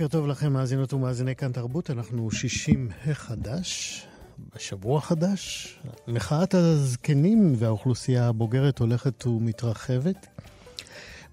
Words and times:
בוקר 0.00 0.12
טוב 0.12 0.26
לכם, 0.26 0.52
מאזינות 0.52 0.92
ומאזיני 0.92 1.36
כאן 1.36 1.52
תרבות. 1.52 1.90
אנחנו 1.90 2.30
60 2.30 2.88
החדש, 3.06 4.02
בשבוע 4.54 5.00
חדש. 5.00 5.74
מחאת 6.08 6.54
הזקנים 6.54 7.54
והאוכלוסייה 7.56 8.28
הבוגרת 8.28 8.78
הולכת 8.78 9.26
ומתרחבת. 9.26 10.26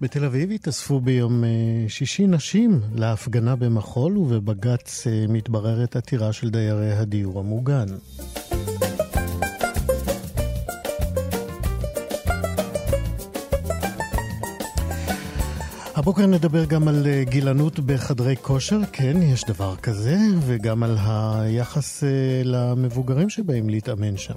בתל 0.00 0.24
אביב 0.24 0.50
התאספו 0.50 1.00
ביום 1.00 1.44
אה, 1.44 1.48
שישי 1.88 2.26
נשים 2.26 2.80
להפגנה 2.94 3.56
במחול, 3.56 4.18
ובבג"ץ 4.18 5.06
אה, 5.06 5.24
מתבררת 5.28 5.96
עתירה 5.96 6.32
של 6.32 6.50
דיירי 6.50 6.92
הדיור 6.92 7.40
המוגן. 7.40 7.86
הבוקר 15.98 16.26
נדבר 16.26 16.64
גם 16.64 16.88
על 16.88 17.06
אה, 17.06 17.24
גילנות 17.24 17.80
בחדרי 17.80 18.36
כושר, 18.42 18.80
כן, 18.92 19.22
יש 19.22 19.44
דבר 19.44 19.76
כזה, 19.76 20.16
וגם 20.46 20.82
על 20.82 20.96
היחס 21.00 22.04
אה, 22.04 22.08
למבוגרים 22.44 23.30
שבאים 23.30 23.68
להתאמן 23.68 24.16
שם. 24.16 24.34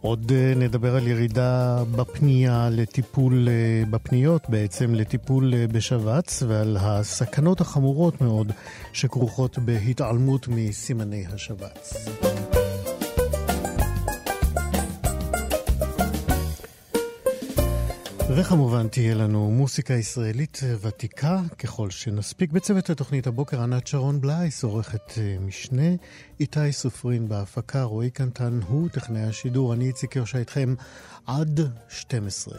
עוד 0.00 0.32
אה, 0.34 0.52
נדבר 0.56 0.96
על 0.96 1.08
ירידה 1.08 1.82
בפנייה 1.96 2.68
לטיפול, 2.72 3.48
בפניות 3.90 4.42
בעצם, 4.48 4.94
לטיפול 4.94 5.66
בשבץ, 5.66 6.42
ועל 6.48 6.76
הסכנות 6.80 7.60
החמורות 7.60 8.20
מאוד 8.20 8.52
שכרוכות 8.92 9.58
בהתעלמות 9.58 10.48
מסימני 10.48 11.24
השבץ. 11.34 12.06
וכמובן 18.28 18.88
תהיה 18.88 19.14
לנו 19.14 19.50
מוסיקה 19.50 19.94
ישראלית 19.94 20.60
ותיקה 20.80 21.40
ככל 21.58 21.90
שנספיק. 21.90 22.52
בצוות 22.52 22.90
התוכנית 22.90 23.26
הבוקר 23.26 23.62
ענת 23.62 23.86
שרון 23.86 24.20
בלייס, 24.20 24.64
עורכת 24.64 25.18
אה, 25.18 25.36
משנה, 25.40 25.90
איתי 26.40 26.72
סופרין 26.72 27.28
בהפקה, 27.28 27.82
רועי 27.82 28.10
קנטן 28.10 28.60
הוא 28.68 28.88
טכנאי 28.88 29.22
השידור, 29.22 29.74
אני 29.74 29.86
איציק 29.86 30.16
יושע 30.16 30.38
איתכם 30.38 30.74
עד 31.26 31.60
12. 31.88 32.58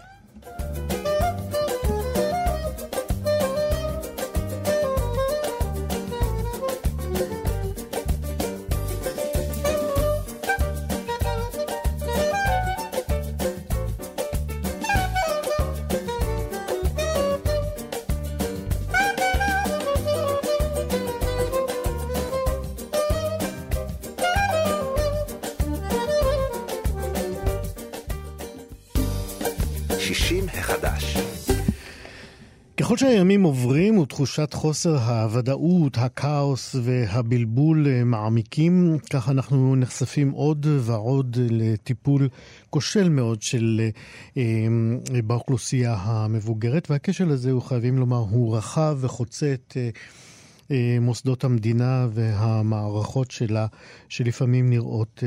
שהימים 33.06 33.44
עוברים 33.44 33.98
ותחושת 33.98 34.54
חוסר 34.54 34.98
הוודאות, 34.98 35.98
הכאוס 35.98 36.76
והבלבול 36.84 37.88
אה, 37.88 38.04
מעמיקים, 38.04 38.98
כך 39.10 39.30
אנחנו 39.30 39.76
נחשפים 39.76 40.32
עוד 40.32 40.66
ועוד 40.80 41.38
לטיפול 41.50 42.30
כושל 42.70 43.10
מאוד 43.10 43.42
של, 43.42 43.82
אה, 44.38 44.44
אה, 45.16 45.22
באוכלוסייה 45.22 45.96
המבוגרת, 46.00 46.92
והכשל 46.92 47.30
הזה, 47.30 47.52
הוא 47.52 47.62
חייבים 47.62 47.98
לומר, 47.98 48.18
הוא 48.30 48.58
רחב 48.58 48.98
וחוצה 49.02 49.54
את 49.54 49.78
מוסדות 51.02 51.44
המדינה 51.44 52.08
והמערכות 52.14 53.32
שלה, 53.32 53.68
שלפעמים 54.10 54.70
נראות 54.70 55.24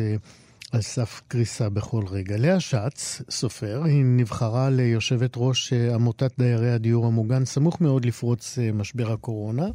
על 0.73 0.81
סף 0.83 1.23
קריסה 1.29 1.69
בכל 1.69 2.05
רגע. 2.11 2.37
לאה 2.37 2.61
שץ, 2.61 3.23
סופר, 3.31 3.83
היא 3.85 4.05
נבחרה 4.05 4.71
ליושבת 4.71 5.33
ראש 5.37 5.73
אה, 5.73 5.95
עמותת 5.95 6.33
דיירי 6.39 6.71
הדיור 6.71 7.07
המוגן, 7.07 7.45
סמוך 7.45 7.81
מאוד 7.81 8.05
לפרוץ 8.05 8.59
אה, 8.59 8.73
משבר 8.73 9.13
הקורונה. 9.13 9.67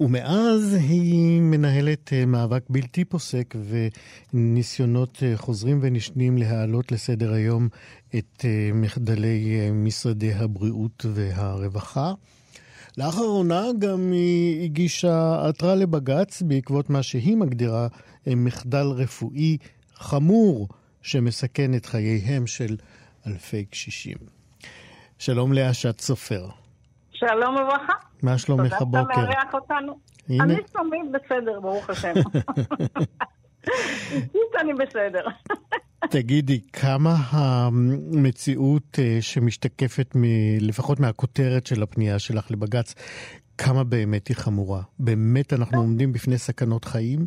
ומאז 0.00 0.74
היא 0.74 1.40
מנהלת 1.40 2.12
אה, 2.12 2.26
מאבק 2.26 2.62
בלתי 2.70 3.04
פוסק 3.04 3.54
וניסיונות 4.34 5.22
חוזרים 5.36 5.78
ונשנים 5.82 6.38
להעלות 6.38 6.92
לסדר 6.92 7.32
היום 7.32 7.68
את 8.16 8.44
מחדלי 8.74 9.70
משרדי 9.72 10.32
הבריאות 10.32 11.06
והרווחה. 11.14 12.12
לאחרונה 12.98 13.64
גם 13.78 14.12
היא 14.12 14.64
הגישה 14.64 15.46
עתרה 15.48 15.74
לבג"ץ 15.74 16.42
בעקבות 16.42 16.90
מה 16.90 17.02
שהיא 17.02 17.36
מגדירה 17.36 17.88
מחדל 18.34 18.86
רפואי 18.86 19.58
חמור 19.94 20.68
שמסכן 21.02 21.74
את 21.74 21.86
חייהם 21.86 22.46
של 22.46 22.76
אלפי 23.26 23.64
קשישים. 23.64 24.16
שלום 25.18 25.52
לאשת 25.52 26.00
סופר. 26.00 26.48
שלום 27.12 27.54
וברכה. 27.54 27.92
מה 28.22 28.38
שלומך 28.38 28.72
הבוקר? 28.80 29.02
תודה 29.02 29.14
שאתה 29.14 29.34
מארח 29.34 29.54
אותנו. 29.54 29.98
הנה. 30.28 30.44
אני 30.44 30.56
תמיד 30.72 31.12
בסדר, 31.12 31.60
ברוך 31.60 31.90
השם. 31.90 32.12
אישית 34.06 34.60
אני 34.60 34.72
בסדר. 34.74 35.26
תגידי, 36.10 36.60
כמה 36.72 37.14
המציאות 37.30 38.98
אה, 38.98 39.18
שמשתקפת 39.20 40.16
מ, 40.16 40.22
לפחות 40.60 41.00
מהכותרת 41.00 41.66
של 41.66 41.82
הפנייה 41.82 42.18
שלך 42.18 42.50
לבג"ץ, 42.50 42.94
כמה 43.58 43.84
באמת 43.84 44.28
היא 44.28 44.36
חמורה? 44.36 44.82
באמת 44.98 45.52
אנחנו 45.52 45.78
עומדים 45.78 46.12
בפני 46.12 46.38
סכנות 46.38 46.84
חיים? 46.84 47.26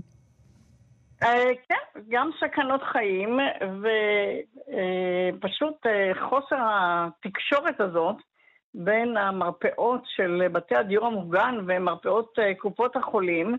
אה, 1.23 1.51
כן, 1.69 2.01
גם 2.09 2.29
סכנות 2.39 2.83
חיים, 2.83 3.39
ופשוט 5.33 5.85
אה, 5.85 6.11
חוסר 6.29 6.57
התקשורת 6.59 7.81
הזאת 7.81 8.15
בין 8.73 9.17
המרפאות 9.17 10.01
של 10.05 10.47
בתי 10.51 10.75
הדיור 10.75 11.05
המוגן 11.05 11.55
ומרפאות 11.67 12.39
קופות 12.57 12.95
החולים, 12.95 13.57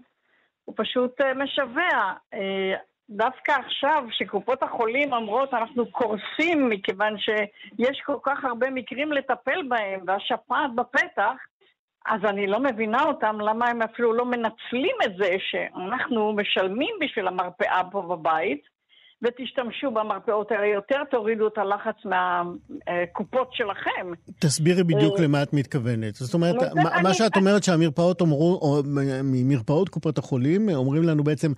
הוא 0.65 0.75
פשוט 0.79 1.21
משווע. 1.37 2.13
דווקא 3.11 3.53
עכשיו, 3.53 4.05
שקופות 4.11 4.63
החולים 4.63 5.13
אומרות 5.13 5.55
אנחנו 5.55 5.91
קורסים 5.91 6.69
מכיוון 6.69 7.19
שיש 7.19 8.01
כל 8.07 8.17
כך 8.23 8.45
הרבה 8.45 8.71
מקרים 8.71 9.13
לטפל 9.13 9.63
בהם 9.69 10.01
והשפעת 10.07 10.75
בפתח, 10.75 11.35
אז 12.07 12.21
אני 12.25 12.47
לא 12.47 12.61
מבינה 12.61 13.03
אותם 13.03 13.41
למה 13.41 13.69
הם 13.69 13.83
אפילו 13.83 14.13
לא 14.13 14.25
מנצלים 14.25 14.97
את 15.05 15.17
זה 15.19 15.37
שאנחנו 15.39 16.33
משלמים 16.33 16.95
בשביל 17.01 17.27
המרפאה 17.29 17.83
פה 17.91 18.03
בבית 18.03 18.61
ותשתמשו 19.23 19.91
במרפאות 19.91 20.53
האלה 20.53 20.67
יותר, 20.67 21.05
תורידו 21.11 21.47
את 21.49 21.59
הלחץ 21.59 21.97
מהקופות 22.05 23.49
שלכם. 23.53 24.13
תסבירי 24.39 24.85
בדיוק 24.85 25.19
אה, 25.19 25.25
למה 25.25 25.43
את 25.43 25.53
מתכוונת. 25.53 26.15
זאת 26.15 26.35
אומרת, 26.35 26.55
מה 27.03 27.15
שאת 27.15 27.37
אומרת 27.37 27.63
שהמרפאות 27.63 28.21
אומרו, 28.21 28.83
מרפאות 29.25 29.89
קופות 29.89 30.19
החולים 30.19 30.69
אומרים 30.69 31.03
לנו 31.03 31.25
בעצם, 31.25 31.53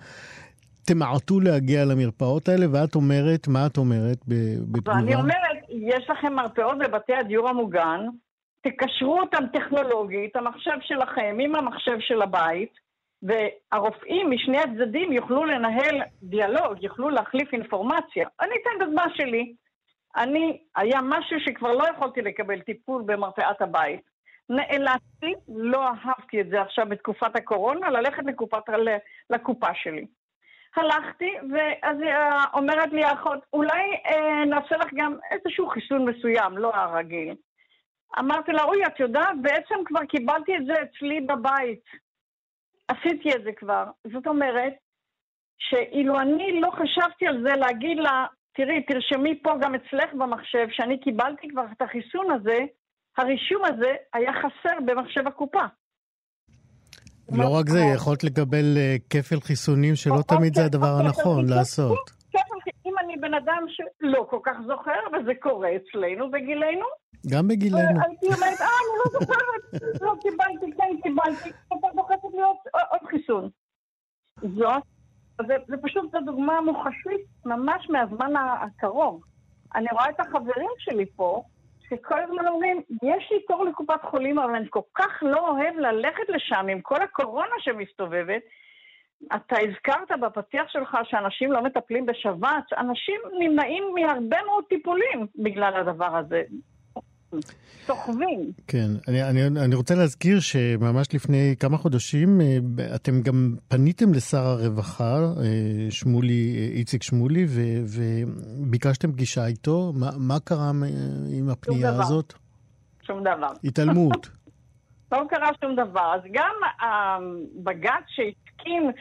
תמעטו 0.85 1.39
להגיע 1.39 1.85
למרפאות 1.85 2.49
האלה, 2.49 2.65
ואת 2.71 2.95
אומרת, 2.95 3.47
מה 3.47 3.65
את 3.65 3.77
אומרת 3.77 4.17
בתגובה? 4.27 4.91
ואני 4.91 5.15
אומרת, 5.15 5.57
יש 5.69 6.09
לכם 6.09 6.33
מרפאות 6.33 6.77
בבתי 6.77 7.13
הדיור 7.13 7.49
המוגן, 7.49 7.99
תקשרו 8.63 9.19
אותם 9.19 9.43
טכנולוגית, 9.53 10.35
המחשב 10.35 10.77
שלכם 10.81 11.37
עם 11.39 11.55
המחשב 11.55 11.99
של 11.99 12.21
הבית, 12.21 12.73
והרופאים 13.23 14.31
משני 14.31 14.59
הצדדים 14.59 15.11
יוכלו 15.11 15.45
לנהל 15.45 16.01
דיאלוג, 16.23 16.83
יוכלו 16.83 17.09
להחליף 17.09 17.53
אינפורמציה. 17.53 18.27
אני 18.41 18.51
אתן 18.61 18.85
דוגמה 18.85 19.05
שלי. 19.15 19.53
אני, 20.15 20.61
היה 20.75 20.99
משהו 21.03 21.39
שכבר 21.39 21.71
לא 21.71 21.83
יכולתי 21.89 22.21
לקבל 22.21 22.61
טיפול 22.61 23.03
במרפאת 23.05 23.61
הבית. 23.61 24.01
נאלצתי, 24.49 25.33
לא 25.47 25.87
אהבתי 25.87 26.41
את 26.41 26.49
זה 26.49 26.61
עכשיו 26.61 26.85
בתקופת 26.89 27.35
הקורונה, 27.35 27.89
ללכת 27.89 28.23
לקופת, 28.25 28.63
לקופה 29.29 29.73
שלי. 29.73 30.05
הלכתי, 30.75 31.31
ואז 31.53 31.97
היא 32.01 32.11
אה, 32.11 32.45
אומרת 32.53 32.91
לי 32.91 33.03
האחות, 33.03 33.39
אולי 33.53 33.95
אה, 34.05 34.45
נעשה 34.45 34.77
לך 34.77 34.87
גם 34.95 35.15
איזשהו 35.31 35.69
חיסון 35.69 36.05
מסוים, 36.05 36.57
לא 36.57 36.75
הרגיל. 36.75 37.35
אמרתי 38.19 38.51
לה, 38.51 38.63
אוי, 38.63 38.85
את 38.85 38.99
יודעת, 38.99 39.41
בעצם 39.41 39.75
כבר 39.85 40.05
קיבלתי 40.05 40.57
את 40.57 40.65
זה 40.65 40.73
אצלי 40.73 41.21
בבית. 41.21 41.83
עשיתי 42.87 43.29
את 43.35 43.43
זה 43.43 43.51
כבר. 43.57 43.85
זאת 44.13 44.27
אומרת, 44.27 44.73
שאילו 45.59 46.19
אני 46.19 46.61
לא 46.61 46.69
חשבתי 46.71 47.27
על 47.27 47.43
זה 47.43 47.49
להגיד 47.55 47.97
לה, 47.97 48.25
תראי, 48.55 48.83
תרשמי 48.83 49.39
פה 49.43 49.51
גם 49.61 49.75
אצלך 49.75 50.13
במחשב 50.13 50.67
שאני 50.71 50.99
קיבלתי 50.99 51.47
כבר 51.49 51.65
את 51.77 51.81
החיסון 51.81 52.31
הזה, 52.31 52.59
הרישום 53.17 53.61
הזה 53.65 53.95
היה 54.13 54.31
חסר 54.33 54.77
במחשב 54.85 55.27
הקופה. 55.27 55.65
לא 57.31 57.49
רק 57.59 57.69
זה, 57.69 57.79
יכולת 57.95 58.23
לקבל 58.23 58.77
אה, 58.77 58.95
כפל 59.09 59.39
חיסונים 59.39 59.95
שלא 59.95 60.13
אוקיי, 60.13 60.37
תמיד 60.37 60.53
זה 60.55 60.65
הדבר 60.65 60.93
הנכון 60.99 61.49
לעשות. 61.49 62.11
אם 62.85 62.93
אני 63.03 63.17
בן 63.17 63.33
אדם 63.33 63.65
שלא 63.67 64.27
כל 64.29 64.39
כך 64.43 64.57
זוכר, 64.67 64.99
וזה 65.13 65.31
קורה 65.39 65.69
אצלנו 65.75 66.31
בגילנו. 66.31 67.02
גם 67.31 67.47
בגילנו. 67.47 67.99
הייתי 68.07 68.25
אומרת, 68.25 68.61
אה, 68.61 68.67
אני 68.67 68.95
לא 68.99 69.19
זוכרת, 69.19 70.01
לא 70.01 70.13
קיבלתי, 70.21 70.77
כן 70.77 71.01
קיבלתי, 71.03 71.49
אתה 71.67 71.87
דוחפת 71.95 72.33
לי 72.33 72.41
עוד 72.91 73.09
חיסון. 73.09 73.49
זאת, 74.41 74.83
זה 75.67 75.77
פשוט 75.81 76.15
דוגמה 76.25 76.61
מוחשית 76.61 77.21
ממש 77.45 77.89
מהזמן 77.89 78.33
הקרוב. 78.35 79.21
אני 79.75 79.87
רואה 79.91 80.09
את 80.09 80.19
החברים 80.19 80.69
שלי 80.77 81.05
פה, 81.15 81.43
שכל 81.89 82.21
הזמן 82.23 82.47
אומרים, 82.47 82.81
יש 82.89 83.31
לי 83.31 83.37
תור 83.47 83.65
לקופת 83.65 84.01
חולים, 84.09 84.39
אבל 84.39 84.55
אני 84.55 84.65
כל 84.69 84.81
כך 84.95 85.11
לא 85.21 85.49
אוהב 85.49 85.75
ללכת 85.75 86.29
לשם 86.29 86.65
עם 86.71 86.81
כל 86.81 87.01
הקורונה 87.01 87.55
שמסתובבת. 87.59 88.41
אתה 89.35 89.55
הזכרת 89.59 90.19
בפתיח 90.21 90.63
שלך 90.67 90.97
שאנשים 91.03 91.51
לא 91.51 91.61
מטפלים 91.63 92.05
בשבץ, 92.05 92.73
אנשים 92.77 93.21
נמנעים 93.39 93.83
מהרבה 93.95 94.37
מאוד 94.45 94.63
טיפולים 94.69 95.27
בגלל 95.35 95.73
הדבר 95.75 96.17
הזה. 96.17 96.43
סוחבים. 97.85 98.51
כן, 98.67 98.87
אני, 99.07 99.23
אני, 99.23 99.47
אני 99.47 99.75
רוצה 99.75 99.95
להזכיר 99.95 100.39
שממש 100.39 101.13
לפני 101.13 101.55
כמה 101.59 101.77
חודשים 101.77 102.41
אה, 102.41 102.57
אתם 102.95 103.21
גם 103.21 103.55
פניתם 103.67 104.13
לשר 104.13 104.45
הרווחה, 104.45 105.15
אה, 105.15 105.87
שמולי, 105.89 106.55
אה, 106.57 106.77
איציק 106.77 107.03
שמולי, 107.03 107.45
ו, 107.47 107.61
וביקשתם 108.63 109.11
פגישה 109.11 109.45
איתו. 109.45 109.93
מה, 109.95 110.09
מה 110.17 110.39
קרה 110.39 110.71
עם 111.31 111.49
הפנייה 111.49 111.91
שוב 111.91 112.01
הזאת? 112.01 112.33
שום 113.03 113.21
דבר. 113.21 113.51
התעלמות. 113.63 114.29
לא 115.11 115.23
קרה 115.29 115.49
שום 115.61 115.75
דבר. 115.75 116.13
אז 116.15 116.21
גם 116.31 116.55
הבג"ץ 116.81 118.03
שהתקין 118.07 118.91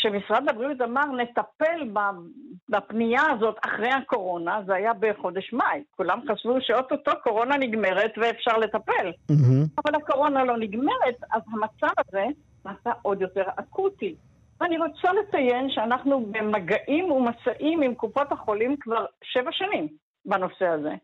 כשמשרד 0.00 0.48
הבריאות 0.48 0.80
אמר 0.80 1.04
נטפל 1.04 1.90
בפנייה 2.68 3.22
הזאת 3.30 3.56
אחרי 3.64 3.88
הקורונה, 3.88 4.60
זה 4.66 4.74
היה 4.74 4.92
בחודש 5.00 5.52
מאי. 5.52 5.82
כולם 5.96 6.20
חשבו 6.32 6.56
שאו-טו-טו 6.60 7.12
קורונה 7.22 7.56
נגמרת 7.56 8.12
ואפשר 8.16 8.58
לטפל. 8.58 9.12
Mm-hmm. 9.32 9.80
אבל 9.84 9.94
הקורונה 9.94 10.44
לא 10.44 10.56
נגמרת, 10.56 11.16
אז 11.32 11.42
המצב 11.52 11.94
הזה 11.98 12.24
נעשה 12.64 12.90
עוד 13.02 13.22
יותר 13.22 13.44
אקוטי. 13.56 14.14
ואני 14.60 14.78
רוצה 14.78 15.08
לציין 15.12 15.70
שאנחנו 15.70 16.26
במגעים 16.30 17.12
ומשאים 17.12 17.82
עם 17.82 17.94
קופות 17.94 18.32
החולים 18.32 18.76
כבר 18.80 19.04
שבע 19.22 19.52
שנים 19.52 19.88
בנושא 20.24 20.66
הזה. 20.66 20.94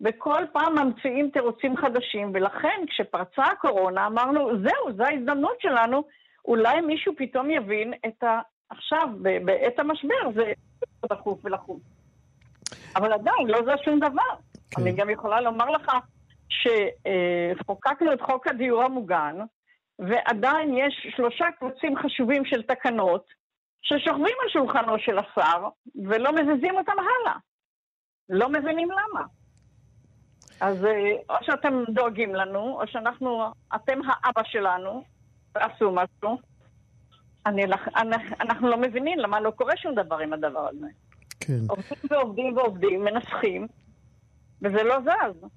וכל 0.00 0.42
פעם 0.52 0.78
ממציאים 0.78 1.30
תירוצים 1.32 1.76
חדשים, 1.76 2.30
ולכן 2.34 2.80
כשפרצה 2.88 3.42
הקורונה 3.42 4.06
אמרנו, 4.06 4.48
זהו, 4.48 4.96
זו 4.96 5.04
ההזדמנות 5.04 5.60
שלנו 5.60 6.02
אולי 6.48 6.80
מישהו 6.80 7.12
פתאום 7.16 7.50
יבין 7.50 7.94
את 8.06 8.22
ה... 8.22 8.40
עכשיו, 8.70 9.08
בעת 9.44 9.78
המשבר, 9.78 10.32
זה 10.34 10.52
דחוף 11.08 11.44
ולחוץ. 11.44 11.82
אבל 12.96 13.12
עדיין, 13.12 13.46
לא 13.46 13.58
זה 13.64 13.72
שום 13.84 13.98
דבר. 13.98 14.34
כן. 14.70 14.82
אני 14.82 14.92
גם 14.92 15.10
יכולה 15.10 15.40
לומר 15.40 15.70
לך 15.70 15.92
שחוקקנו 16.48 18.12
את 18.12 18.20
חוק 18.20 18.46
הדיור 18.46 18.82
המוגן, 18.82 19.36
ועדיין 19.98 20.76
יש 20.76 21.06
שלושה 21.16 21.44
קבוצים 21.58 21.96
חשובים 21.96 22.44
של 22.44 22.62
תקנות 22.62 23.24
ששוכבים 23.82 24.36
על 24.42 24.48
שולחנו 24.48 24.98
של 24.98 25.18
השר 25.18 25.68
ולא 26.04 26.32
מזיזים 26.32 26.76
אותם 26.76 26.92
הלאה. 26.92 27.36
לא 28.28 28.48
מבינים 28.48 28.88
למה. 28.90 29.24
אז 30.60 30.84
אה, 30.84 31.12
או 31.30 31.34
שאתם 31.42 31.84
דואגים 31.88 32.34
לנו, 32.34 32.80
או 32.80 32.86
שאנחנו, 32.86 33.52
אתם 33.74 33.98
האבא 34.06 34.42
שלנו, 34.44 35.04
עשו 35.54 35.90
משהו. 35.92 36.38
אני, 37.46 37.64
אנחנו 38.40 38.68
לא 38.68 38.76
מבינים 38.76 39.18
למה 39.18 39.40
לא 39.40 39.50
קורה 39.50 39.76
שום 39.76 39.94
דבר 39.94 40.18
עם 40.18 40.32
הדבר 40.32 40.68
הזה. 40.68 40.86
כן. 41.40 41.58
עובדים 41.68 41.98
ועובדים 42.10 42.56
ועובדים, 42.56 43.04
מנסחים, 43.04 43.66
וזה 44.62 44.82
לא 44.82 44.96
זז. 45.00 45.48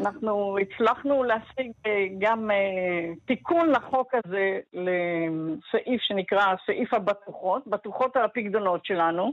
אנחנו 0.00 0.56
הצלחנו 0.58 1.24
להשיג 1.24 1.72
אה, 1.86 2.06
גם 2.18 2.50
אה, 2.50 3.14
תיקון 3.26 3.70
לחוק 3.70 4.14
הזה 4.14 4.58
לסעיף 4.72 6.02
שנקרא 6.02 6.54
סעיף 6.66 6.94
הבטוחות, 6.94 7.66
בטוחות 7.66 8.16
על 8.16 8.24
הפקדונות 8.24 8.84
שלנו. 8.84 9.32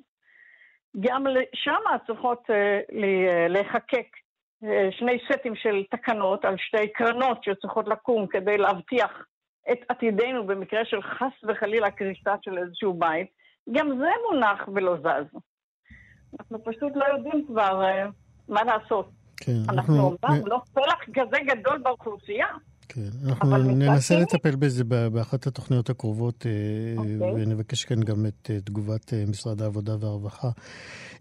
גם 0.99 1.23
שם 1.53 1.97
צריכות 2.07 2.43
אה, 2.49 2.79
להיחקק 3.49 4.07
שני 4.91 5.17
סטים 5.31 5.55
של 5.55 5.83
תקנות 5.91 6.45
על 6.45 6.55
שתי 6.57 6.87
קרנות 6.93 7.43
שצריכות 7.43 7.87
לקום 7.87 8.27
כדי 8.27 8.57
להבטיח 8.57 9.25
את 9.71 9.77
עתידנו 9.89 10.47
במקרה 10.47 10.85
של 10.85 11.01
חס 11.01 11.43
וחלילה 11.47 11.91
קריסה 11.91 12.35
של 12.41 12.57
איזשהו 12.57 12.93
בית, 12.93 13.27
גם 13.71 13.87
זה 13.97 14.09
מונח 14.31 14.69
ולא 14.73 14.97
זז. 14.97 15.39
אנחנו 16.39 16.63
פשוט 16.63 16.91
לא 16.95 17.05
יודעים 17.05 17.45
כבר 17.47 17.81
uh, 17.81 18.11
מה 18.47 18.63
לעשות. 18.63 19.09
כן, 19.37 19.51
אנחנו 19.69 19.99
אומנם 19.99 20.47
לא 20.47 20.61
פלח 20.73 21.03
כזה 21.13 21.37
גדול 21.47 21.77
באוכלוסייה. 21.77 22.47
כן, 22.89 23.27
אנחנו 23.27 23.57
ננסה 23.57 24.19
לטפל 24.19 24.55
בזה 24.55 24.83
באחת 24.83 25.47
התוכניות 25.47 25.89
הקרובות, 25.89 26.43
okay. 26.43 26.47
אה, 26.47 27.27
אוקיי. 27.27 27.43
ונבקש 27.43 27.85
כאן 27.85 28.03
גם 28.03 28.25
את 28.25 28.51
אה, 28.51 28.61
תגובת 28.61 29.13
משרד 29.27 29.61
העבודה 29.61 29.95
והרווחה. 29.99 30.49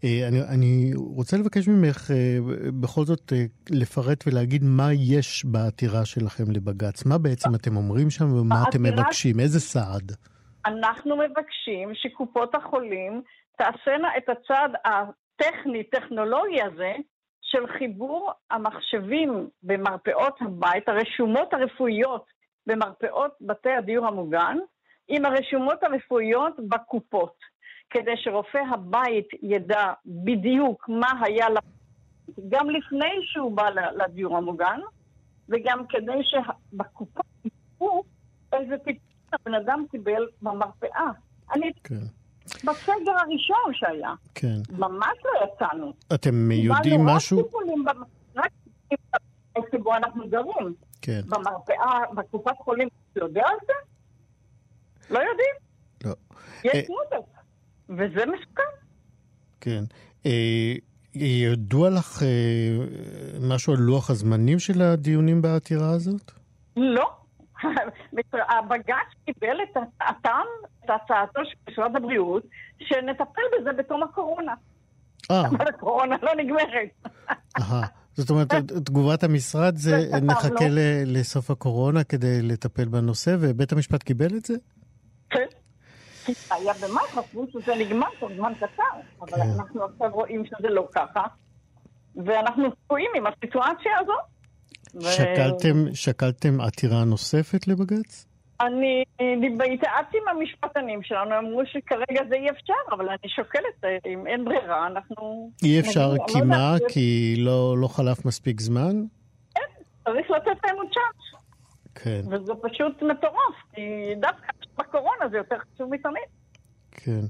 אה, 0.04 0.28
אני, 0.28 0.40
אני 0.54 0.92
רוצה 0.94 1.36
לבקש 1.36 1.68
ממך 1.68 2.10
אה, 2.10 2.38
בכל 2.80 3.04
זאת 3.04 3.32
אה, 3.32 3.44
לפרט 3.70 4.24
ולהגיד 4.26 4.62
מה 4.64 4.88
יש 4.92 5.44
בעתירה 5.44 6.04
שלכם 6.04 6.44
לבג"ץ. 6.50 7.06
מה 7.06 7.18
בעצם 7.18 7.54
אתם 7.54 7.76
אומרים 7.76 8.10
שם 8.10 8.32
ומה 8.32 8.64
אתם 8.68 8.82
מבקשים? 8.82 9.40
איזה 9.40 9.60
סעד? 9.60 10.12
אנחנו 10.66 11.16
מבקשים 11.16 11.94
שקופות 11.94 12.54
החולים 12.54 13.22
תעשינה 13.56 14.08
את 14.16 14.28
הצעד 14.28 14.70
הטכני-טכנולוגי 14.84 16.62
הזה 16.62 16.92
של 17.54 17.66
חיבור 17.78 18.32
המחשבים 18.50 19.48
במרפאות 19.62 20.34
הבית, 20.40 20.88
הרשומות 20.88 21.54
הרפואיות 21.54 22.24
במרפאות 22.66 23.32
בתי 23.40 23.70
הדיור 23.70 24.06
המוגן, 24.06 24.56
עם 25.08 25.24
הרשומות 25.24 25.82
הרפואיות 25.82 26.52
בקופות. 26.68 27.34
כדי 27.90 28.16
שרופא 28.16 28.58
הבית 28.70 29.28
ידע 29.42 29.92
בדיוק 30.06 30.88
מה 30.88 31.12
היה 31.22 31.46
גם 32.48 32.70
לפני 32.70 33.12
שהוא 33.22 33.56
בא 33.56 33.70
לדיור 33.70 34.36
המוגן, 34.36 34.80
וגם 35.48 35.86
כדי 35.88 36.20
שבקופה 36.22 37.20
ידעו 37.44 38.02
איזה 38.52 38.78
טיפול 38.78 39.14
הבן 39.32 39.54
אדם 39.54 39.84
קיבל 39.90 40.26
במרפאה. 40.42 41.10
אני... 41.54 41.72
כן. 41.84 42.23
בסגר 42.46 43.12
הראשון 43.20 43.72
שהיה. 43.72 44.14
כן. 44.34 44.56
ממש 44.70 45.18
לא 45.24 45.46
יצאנו. 45.46 45.92
אתם 46.14 46.50
יודעים 46.52 47.06
משהו? 47.06 47.48
רק 48.36 48.52
רק 49.58 49.64
שבו 49.72 49.94
אנחנו 49.94 50.28
גרים. 50.28 50.74
כן. 51.02 51.20
במרפאה, 51.26 52.00
בקופת 52.14 52.56
חולים, 52.58 52.88
אתה 53.12 53.20
יודע 53.24 53.42
על 53.46 53.56
זה? 53.66 53.72
לא 55.10 55.18
יודעים. 55.18 55.54
לא. 56.04 56.14
יש. 56.64 56.90
אה, 57.12 57.18
וזה 57.88 58.26
מסוכן. 58.26 58.62
כן. 59.60 59.84
אה, 60.26 60.74
ידוע 61.14 61.90
לך 61.90 62.22
אה, 62.22 62.28
משהו 63.40 63.72
על 63.72 63.78
לוח 63.78 64.10
הזמנים 64.10 64.58
של 64.58 64.82
הדיונים 64.82 65.42
בעתירה 65.42 65.90
הזאת? 65.90 66.32
לא. 66.76 67.10
הבג"ץ 68.48 69.24
קיבל 69.24 69.56
את 69.62 69.76
הצעתם, 69.76 70.46
את 70.84 70.90
הצעתו 70.90 71.40
של 71.44 71.72
משרד 71.72 71.96
הבריאות, 71.96 72.42
שנטפל 72.78 73.42
בזה 73.58 73.72
בתום 73.72 74.02
הקורונה. 74.02 74.54
אה. 75.30 75.48
אבל 75.48 75.68
הקורונה 75.68 76.16
לא 76.22 76.32
נגמרת. 76.36 76.88
זאת 78.16 78.30
אומרת, 78.30 78.54
תגובת 78.84 79.24
המשרד 79.24 79.76
זה 79.76 79.96
נחכה 80.22 80.64
לסוף 81.06 81.50
הקורונה 81.50 82.04
כדי 82.04 82.42
לטפל 82.42 82.84
בנושא, 82.84 83.36
ובית 83.40 83.72
המשפט 83.72 84.02
קיבל 84.02 84.36
את 84.36 84.44
זה? 84.44 84.54
כן. 85.30 85.46
היה 86.50 86.72
במאי, 86.82 87.04
חשבו 87.08 87.46
שזה 87.52 87.74
נגמר 87.74 88.06
תוך 88.20 88.30
זמן 88.36 88.52
קצר, 88.54 88.82
אבל 89.20 89.42
כן. 89.42 89.50
אנחנו 89.58 89.84
עכשיו 89.84 90.10
רואים 90.10 90.44
שזה 90.46 90.68
לא 90.68 90.88
ככה, 90.94 91.22
ואנחנו 92.24 92.70
תקועים 92.70 93.10
עם 93.16 93.26
הסיטואציה 93.26 93.92
הזאת. 94.00 94.33
שקלתם, 95.00 95.94
שקלתם 95.94 96.60
עתירה 96.60 97.04
נוספת 97.04 97.68
לבג"ץ? 97.68 98.26
אני 98.60 99.04
התייעצתי 99.74 100.18
עם 100.22 100.36
המשפטנים 100.36 101.02
שלנו, 101.02 101.38
אמרו 101.38 101.62
שכרגע 101.66 102.20
זה 102.28 102.34
אי 102.34 102.50
אפשר, 102.50 102.74
אבל 102.92 103.08
אני 103.08 103.28
שוקלת, 103.36 104.04
אם 104.06 104.26
אין 104.26 104.44
ברירה, 104.44 104.86
אנחנו... 104.86 105.50
אי 105.62 105.80
אפשר 105.80 106.12
כי 106.28 106.40
מה? 106.40 106.74
כי 106.88 107.34
לא, 107.38 107.74
לא 107.78 107.88
חלף 107.88 108.24
מספיק 108.24 108.60
זמן? 108.60 108.96
כן, 109.54 109.82
צריך 110.04 110.30
לתת 110.30 110.64
להם 110.64 110.76
עוד 110.76 110.86
צ'אנס. 110.86 111.42
כן. 111.94 112.20
וזה 112.26 112.52
פשוט 112.62 113.02
מטורף, 113.02 113.56
כי 113.74 114.14
דווקא 114.20 114.46
בקורונה 114.78 115.28
זה 115.30 115.36
יותר 115.36 115.56
חשוב 115.58 115.90
מתמיד. 115.94 116.28
כן. 116.90 117.20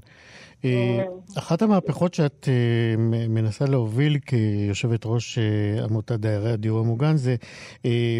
אה, 0.65 1.03
אחת 1.37 1.61
המהפכות 1.61 2.13
שאת 2.13 2.47
אה, 2.47 2.95
מנסה 3.29 3.65
להוביל 3.65 4.17
כיושבת 4.19 5.05
ראש 5.05 5.37
אה, 5.37 5.43
עמותת 5.89 6.11
דיירי 6.11 6.51
הדיור 6.51 6.79
המוגן 6.79 7.15
זה 7.15 7.35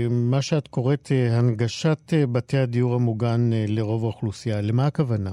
מה 0.09 0.41
שאת 0.41 0.67
קוראת 0.67 1.09
הנגשת 1.31 2.13
בתי 2.33 2.57
הדיור 2.57 2.95
המוגן 2.95 3.49
לרוב 3.67 4.03
האוכלוסייה. 4.03 4.61
למה 4.61 4.85
הכוונה? 4.87 5.29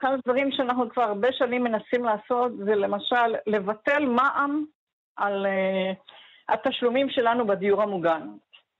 אחד 0.00 0.10
הדברים 0.12 0.50
שאנחנו 0.52 0.90
כבר 0.90 1.02
הרבה 1.02 1.28
שנים 1.32 1.64
מנסים 1.64 2.04
לעשות 2.04 2.52
זה 2.64 2.74
למשל 2.74 3.34
לבטל 3.46 4.04
מע"מ 4.04 4.64
על 5.16 5.46
התשלומים 6.48 7.10
שלנו 7.10 7.46
בדיור 7.46 7.82
המוגן. 7.82 8.28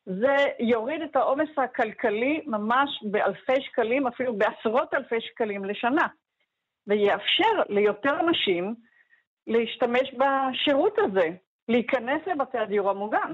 זה 0.06 0.36
יוריד 0.58 1.02
את 1.02 1.16
העומס 1.16 1.48
הכלכלי 1.56 2.40
ממש 2.46 3.04
באלפי 3.10 3.60
שקלים, 3.60 4.06
אפילו 4.06 4.38
בעשרות 4.38 4.94
אלפי 4.94 5.20
שקלים 5.20 5.64
לשנה, 5.64 6.06
ויאפשר 6.86 7.62
ליותר 7.68 8.20
אנשים 8.20 8.74
להשתמש 9.46 10.14
בשירות 10.14 10.98
הזה, 10.98 11.28
להיכנס 11.68 12.26
לבתי 12.26 12.58
הדיור 12.58 12.90
המוגן. 12.90 13.32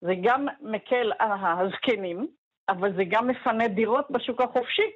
זה 0.00 0.12
גם 0.22 0.46
מקל 0.60 1.12
על 1.18 1.30
הזקנים, 1.32 2.26
אבל 2.68 2.96
זה 2.96 3.02
גם 3.08 3.28
מפנה 3.28 3.68
דירות 3.68 4.10
בשוק 4.10 4.40
החופשי. 4.40 4.90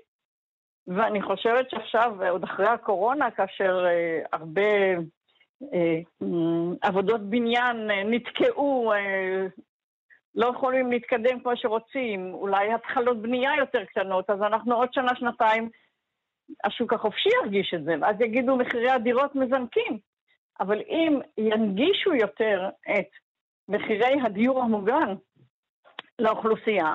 ואני 0.86 1.22
חושבת 1.22 1.70
שעכשיו, 1.70 2.12
עוד 2.30 2.44
אחרי 2.44 2.68
הקורונה, 2.68 3.30
כאשר 3.30 3.86
אה, 3.86 4.22
הרבה 4.32 4.70
אה, 5.74 5.98
עבודות 6.82 7.20
בניין 7.20 7.90
אה, 7.90 8.04
נתקעו, 8.04 8.92
אה, 8.92 9.46
לא 10.36 10.46
יכולים 10.46 10.90
להתקדם 10.90 11.40
כמו 11.40 11.56
שרוצים, 11.56 12.34
אולי 12.34 12.72
התחלות 12.72 13.22
בנייה 13.22 13.50
יותר 13.58 13.84
קטנות, 13.84 14.30
אז 14.30 14.42
אנחנו 14.42 14.74
עוד 14.74 14.92
שנה, 14.92 15.16
שנתיים, 15.16 15.70
השוק 16.64 16.92
החופשי 16.92 17.28
ירגיש 17.42 17.74
את 17.74 17.84
זה, 17.84 17.94
ואז 18.00 18.20
יגידו 18.20 18.56
מחירי 18.56 18.90
הדירות 18.90 19.34
מזנקים. 19.34 19.98
אבל 20.60 20.80
אם 20.80 21.20
ינגישו 21.38 22.14
יותר 22.14 22.68
את 22.98 23.08
מחירי 23.68 24.20
הדיור 24.24 24.62
המוגן 24.62 25.14
לאוכלוסייה, 26.18 26.94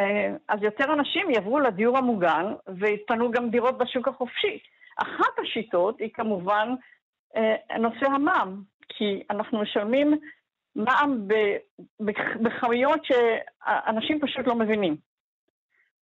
אה, 0.00 0.36
אז 0.48 0.62
יותר 0.62 0.92
אנשים 0.92 1.30
יעברו 1.30 1.60
לדיור 1.60 1.98
המוגן 1.98 2.44
ויתפנו 2.78 3.30
גם 3.30 3.50
דירות 3.50 3.78
בשוק 3.78 4.08
החופשי. 4.08 4.58
אחת 4.96 5.38
השיטות 5.42 6.00
היא 6.00 6.10
כמובן 6.14 6.68
אה, 7.36 7.78
נושא 7.78 8.06
המע"מ, 8.06 8.62
כי 8.88 9.22
אנחנו 9.30 9.60
משלמים 9.62 10.18
מע"מ 10.76 11.28
בכמויות 12.40 13.00
שאנשים 13.04 14.18
פשוט 14.20 14.46
לא 14.46 14.54
מבינים. 14.54 14.96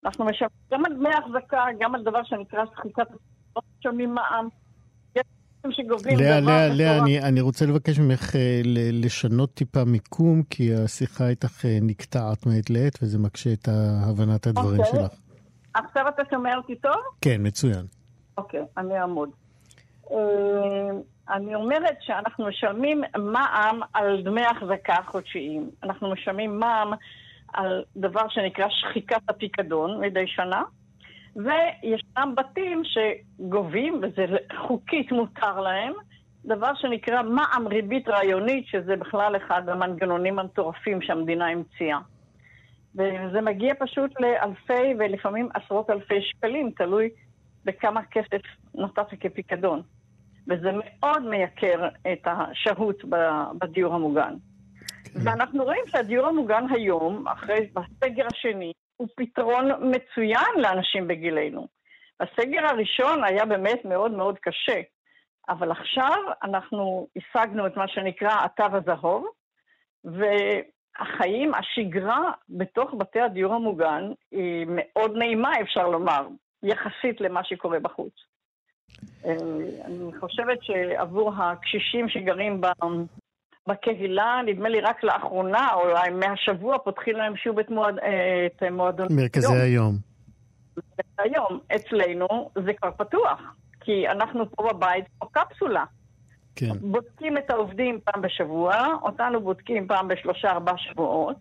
אנחנו 0.05 0.25
משלמים 0.25 0.57
גם 0.71 0.85
על 0.85 0.93
דמי 0.93 1.09
החזקה, 1.09 1.65
גם 1.79 1.95
על 1.95 2.03
דבר 2.03 2.23
שנקרא 2.23 2.65
שחיקת 2.75 3.07
לא 3.55 3.61
משלמים 3.79 4.13
מע"מ. 4.13 4.47
לאה, 6.17 6.39
לאה, 6.39 6.67
לאה, 6.69 6.99
אני, 6.99 7.21
אני 7.21 7.41
רוצה 7.41 7.65
לבקש 7.65 7.99
ממך 7.99 8.35
אה, 8.35 8.61
לשנות 8.91 9.53
טיפה 9.53 9.83
מיקום, 9.85 10.43
כי 10.49 10.75
השיחה 10.75 11.27
איתך 11.29 11.65
אה, 11.65 11.77
נקטעת 11.81 12.45
מעת 12.45 12.69
לעת, 12.69 12.99
וזה 13.01 13.19
מקשה 13.19 13.53
את 13.53 13.67
הבנת 13.67 14.47
הדברים 14.47 14.81
okay. 14.81 14.87
אוקיי. 14.87 15.01
שלך. 15.01 15.19
עכשיו 15.73 16.07
אתה 16.09 16.23
שומע 16.31 16.57
אותי 16.57 16.75
טוב? 16.75 17.01
כן, 17.21 17.37
מצוין. 17.39 17.85
אוקיי, 18.37 18.61
okay, 18.61 18.63
אני 18.77 18.99
אעמוד. 18.99 19.29
אה, 20.11 20.17
אני 21.37 21.55
אומרת 21.55 21.97
שאנחנו 22.01 22.47
משלמים 22.47 23.03
מע"מ 23.17 23.79
על 23.93 24.21
דמי 24.21 24.45
החזקה 24.45 24.95
חודשיים. 25.05 25.69
אנחנו 25.83 26.11
משלמים 26.11 26.59
מע"מ 26.59 26.93
על 27.53 27.83
דבר 27.97 28.27
שנקרא 28.29 28.65
שחיקת 28.69 29.21
הפיקדון 29.29 30.01
מדי 30.01 30.27
שנה, 30.27 30.63
וישנם 31.35 32.33
בתים 32.37 32.81
שגובים, 32.83 34.01
וזה 34.01 34.25
חוקית 34.57 35.11
מותר 35.11 35.61
להם, 35.61 35.93
דבר 36.45 36.73
שנקרא 36.75 37.21
מע"מ 37.21 37.67
ריבית 37.67 38.07
רעיונית, 38.07 38.67
שזה 38.67 38.95
בכלל 38.95 39.35
אחד 39.37 39.69
המנגנונים 39.69 40.39
המטורפים 40.39 41.01
שהמדינה 41.01 41.47
המציאה. 41.47 41.99
וזה 42.95 43.41
מגיע 43.41 43.73
פשוט 43.79 44.11
לאלפי 44.19 44.93
ולפעמים 44.99 45.49
עשרות 45.53 45.89
אלפי 45.89 46.21
שקלים, 46.21 46.71
תלוי 46.71 47.09
בכמה 47.65 48.01
כסף 48.11 48.41
נתת 48.75 49.07
כפיקדון. 49.19 49.81
וזה 50.49 50.69
מאוד 50.73 51.25
מייקר 51.25 51.87
את 52.11 52.21
השהות 52.25 53.03
בדיור 53.59 53.93
המוגן. 53.93 54.33
כן. 55.13 55.19
ואנחנו 55.23 55.63
רואים 55.63 55.83
שהדיור 55.87 56.27
המוגן 56.27 56.63
היום, 56.69 57.27
אחרי, 57.27 57.69
בסגר 57.73 58.27
השני, 58.33 58.71
הוא 58.97 59.07
פתרון 59.15 59.69
מצוין 59.81 60.51
לאנשים 60.57 61.07
בגילנו. 61.07 61.67
הסגר 62.19 62.65
הראשון 62.65 63.23
היה 63.23 63.45
באמת 63.45 63.85
מאוד 63.85 64.11
מאוד 64.11 64.39
קשה, 64.39 64.81
אבל 65.49 65.71
עכשיו 65.71 66.17
אנחנו 66.43 67.07
השגנו 67.15 67.67
את 67.67 67.77
מה 67.77 67.87
שנקרא 67.87 68.45
התו 68.45 68.63
הזהוב, 68.73 69.25
והחיים, 70.03 71.51
השגרה 71.53 72.31
בתוך 72.49 72.93
בתי 72.97 73.21
הדיור 73.21 73.53
המוגן 73.53 74.11
היא 74.31 74.67
מאוד 74.69 75.17
נעימה, 75.17 75.51
אפשר 75.61 75.87
לומר, 75.87 76.27
יחסית 76.63 77.21
למה 77.21 77.43
שקורה 77.43 77.79
בחוץ. 77.79 78.13
אה, 79.27 79.33
אני 79.85 80.19
חושבת 80.19 80.57
שעבור 80.61 81.33
הקשישים 81.37 82.09
שגרים 82.09 82.61
בקהילה, 83.67 84.41
נדמה 84.45 84.69
לי 84.69 84.81
רק 84.81 85.03
לאחרונה, 85.03 85.67
או 85.73 85.81
אולי 85.81 86.09
מהשבוע, 86.09 86.77
פותחים 86.77 87.15
להם 87.15 87.35
שוב 87.35 87.59
את, 87.59 87.69
מועד, 87.69 87.99
אה, 87.99 88.45
את 88.45 88.63
מועדון... 88.71 89.07
מרכזי 89.11 89.53
היום. 89.53 89.95
היום. 91.17 91.59
אצלנו 91.75 92.27
זה 92.65 92.73
כבר 92.73 92.91
פתוח, 92.91 93.41
כי 93.81 94.07
אנחנו 94.07 94.51
פה 94.51 94.69
בבית, 94.73 95.05
פה 95.19 95.27
קפסולה. 95.31 95.85
כן. 96.55 96.77
בודקים 96.81 97.37
את 97.37 97.49
העובדים 97.49 97.99
פעם 98.05 98.21
בשבוע, 98.21 98.85
אותנו 99.01 99.41
בודקים 99.41 99.87
פעם 99.87 100.07
בשלושה 100.07 100.49
ארבעה 100.51 100.77
שבועות. 100.77 101.37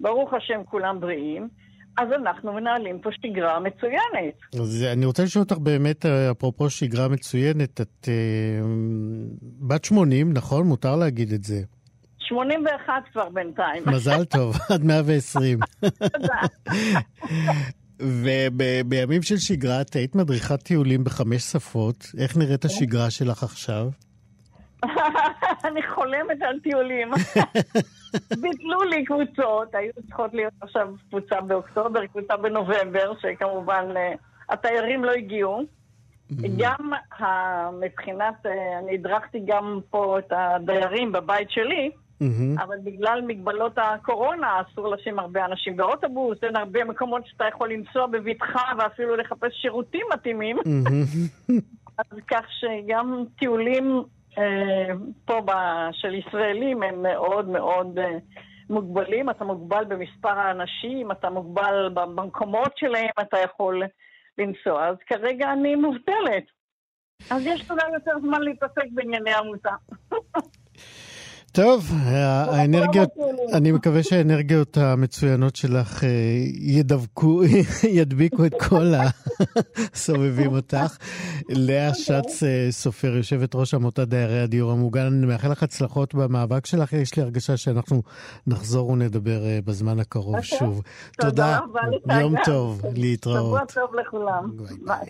ברוך 0.00 0.34
השם 0.34 0.60
כולם 0.64 1.00
בריאים. 1.00 1.48
אז 1.96 2.08
אנחנו 2.12 2.52
מנהלים 2.52 2.98
פה 2.98 3.10
שגרה 3.12 3.60
מצוינת. 3.60 4.34
אז 4.60 4.86
אני 4.92 5.06
רוצה 5.06 5.22
לשאול 5.22 5.42
אותך 5.42 5.58
באמת, 5.58 6.06
אה, 6.06 6.30
אפרופו 6.30 6.70
שגרה 6.70 7.08
מצוינת, 7.08 7.80
את 7.80 8.08
uh, 8.08 8.64
בת 9.60 9.84
80, 9.84 10.32
נכון? 10.32 10.66
מותר 10.66 10.96
להגיד 10.96 11.32
את 11.32 11.44
זה. 11.44 11.62
81 12.18 12.92
כבר 13.12 13.28
בינתיים. 13.28 13.82
מזל 13.86 14.24
טוב, 14.24 14.56
עד 14.74 14.84
120. 14.84 15.58
תודה. 15.80 16.40
ובימים 18.00 19.22
של 19.22 19.36
שגרה 19.36 19.80
את 19.80 19.94
היית 19.94 20.14
מדריכת 20.14 20.62
טיולים 20.62 21.04
בחמש 21.04 21.42
שפות. 21.42 22.06
איך 22.18 22.36
נראית 22.36 22.64
השגרה 22.64 23.10
שלך 23.10 23.42
עכשיו? 23.42 23.88
אני 25.64 25.82
חולמת 25.82 26.42
על 26.42 26.60
טיולים. 26.60 27.10
ביטלו 28.42 28.82
לי 28.82 29.04
קבוצות, 29.04 29.74
היו 29.74 29.92
צריכות 30.06 30.34
להיות 30.34 30.52
עכשיו 30.60 30.88
קבוצה 31.08 31.40
באוקטובר, 31.40 32.06
קבוצה 32.06 32.36
בנובמבר, 32.36 33.12
שכמובן 33.20 33.84
אה, 33.96 34.12
התיירים 34.48 35.04
לא 35.04 35.10
הגיעו. 35.10 35.62
Mm-hmm. 36.32 36.48
גם 36.58 36.90
מבחינת, 37.80 38.46
אה, 38.46 38.78
אני 38.78 38.94
הדרכתי 38.94 39.40
גם 39.46 39.80
פה 39.90 40.18
את 40.18 40.32
הדיירים 40.36 41.12
בבית 41.12 41.50
שלי, 41.50 41.90
mm-hmm. 41.90 42.62
אבל 42.62 42.76
בגלל 42.84 43.22
מגבלות 43.26 43.72
הקורונה 43.76 44.60
אסור 44.60 44.88
לשים 44.88 45.18
הרבה 45.18 45.44
אנשים 45.44 45.76
באוטובוס, 45.76 46.38
אין 46.42 46.56
הרבה 46.56 46.84
מקומות 46.84 47.26
שאתה 47.26 47.44
יכול 47.48 47.72
לנסוע 47.72 48.06
בבטחה 48.06 48.72
ואפילו 48.78 49.16
לחפש 49.16 49.52
שירותים 49.62 50.06
מתאימים. 50.14 50.56
Mm-hmm. 50.58 51.52
אז 51.98 52.18
כך 52.28 52.44
שגם 52.50 53.24
טיולים 53.38 53.96
אה, 53.96 54.02
פה 55.24 55.40
של 55.92 56.14
ישראלים 56.14 56.82
הם 56.82 57.02
מאוד 57.02 57.48
מאוד 57.48 57.98
אה, 57.98 58.18
מוגבלים. 58.70 59.30
אתה 59.30 59.44
מוגבל 59.44 59.84
במספר 59.84 60.38
האנשים, 60.38 61.12
אתה 61.12 61.30
מוגבל 61.30 61.88
במקומות 61.94 62.72
שלהם, 62.76 63.10
אתה 63.20 63.38
יכול 63.38 63.82
לנסוע. 64.38 64.88
אז 64.88 64.96
כרגע 65.06 65.52
אני 65.52 65.74
מובטלת. 65.74 66.44
אז 67.30 67.46
יש 67.46 67.70
אולי 67.70 67.94
יותר 67.94 68.12
זמן 68.20 68.42
להתעסק 68.42 68.84
בענייני 68.94 69.34
עמותה. 69.34 69.74
טוב, 71.52 71.90
האנרגיות, 72.04 73.08
אני 73.52 73.72
מקווה 73.72 74.02
שהאנרגיות 74.02 74.76
המצוינות 74.76 75.56
שלך 75.56 76.04
אה, 76.04 76.08
ידבקו, 76.60 77.42
ידביקו 77.98 78.46
את 78.46 78.52
כל 78.68 78.92
הסובבים 79.94 80.52
אותך. 80.52 80.96
לאה 81.48 81.94
שץ 81.94 82.42
אה, 82.42 82.66
סופר, 82.70 83.16
יושבת 83.16 83.54
ראש 83.54 83.74
עמותת 83.74 84.08
דיירי 84.08 84.40
הדיור 84.40 84.72
המוגן, 84.72 85.06
אני 85.06 85.26
מאחל 85.26 85.50
לך 85.50 85.62
הצלחות 85.62 86.14
במאבק 86.14 86.66
שלך, 86.66 86.92
יש 86.92 87.16
לי 87.16 87.22
הרגשה 87.22 87.56
שאנחנו 87.56 88.02
נחזור 88.46 88.88
ונדבר 88.88 89.44
אה, 89.44 89.58
בזמן 89.64 90.00
הקרוב 90.00 90.36
אוקיי. 90.36 90.58
שוב. 90.58 90.82
תודה, 91.20 91.58
יום 92.20 92.34
טוב, 92.44 92.82
להתראות. 92.94 93.46
שבוע 93.46 93.60
טוב 93.64 93.94
לכולם. 93.94 94.50
ביי. 94.86 95.06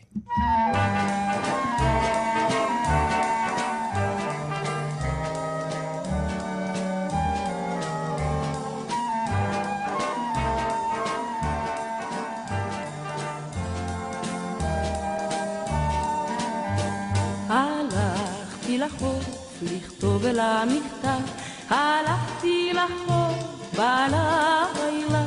לחוף, 18.85 19.25
לכתוב 19.63 20.27
אל 20.27 20.41
המכתב, 20.41 21.21
הלכתי 21.69 22.73
לחוף 22.73 23.71
בלילה, 23.73 25.25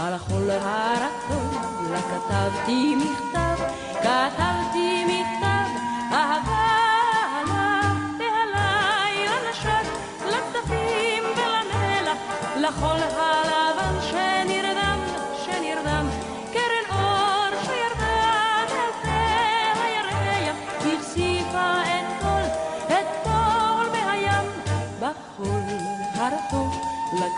על 0.00 0.12
החול 0.12 0.50
הרטוב, 0.50 1.58
לה 1.90 2.00
כתבתי 2.02 2.96
מכתב, 2.96 3.29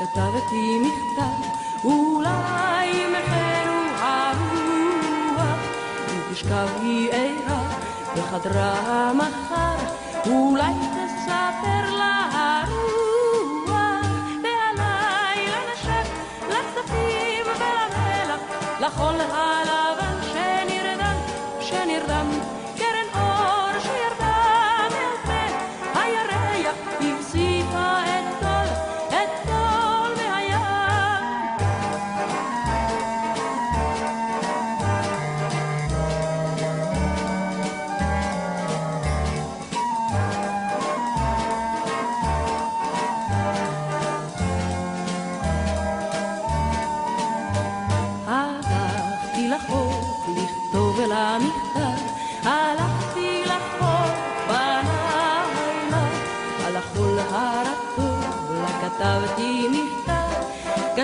כתבתי 0.03 0.81
מכתב, 0.81 1.49
אולי 1.85 3.07
מחרו 3.13 3.83
הרוח, 3.99 5.59
אם 6.13 6.21
תשכב 6.33 6.69
היא 6.81 7.11
ערה 7.13 7.63
בחדרה 8.17 9.13
מחר, 9.15 9.77
אולי 10.27 10.73
תספר 10.73 11.97
לה 11.97 12.29
הרוח, 12.33 14.07
והלילה 14.43 15.59
נשק 15.73 16.11
לכספים 16.49 17.45
ולמלח, 17.47 18.41
לחול 18.81 19.21
הלבן 19.21 20.17
שנרדם, 20.33 21.17
שנרדם, 21.61 22.29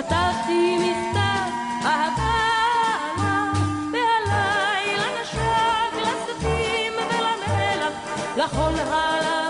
כתבתי 0.09 0.77
מכתב, 0.77 1.49
אהבה 1.85 2.39
לה, 3.17 3.51
והלילה 3.91 5.21
נשק 5.21 5.93
לספים 6.01 6.93
ולמלח, 6.93 7.93
לחול 8.37 8.73
הלבן 8.79 9.48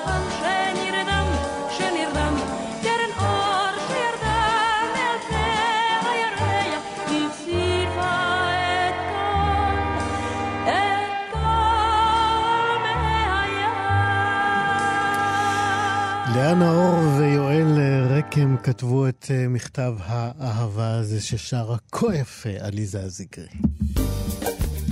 את 19.30 19.34
אה, 19.34 19.48
מכתב 19.48 19.96
האהבה 20.06 20.96
הזה 20.96 21.22
ששרה 21.22 21.78
כה 21.92 22.16
יפה 22.16 22.50
עליזה 22.60 23.10
זיקרי. 23.10 23.48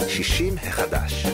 60 0.07 0.53
החדש 0.57 1.25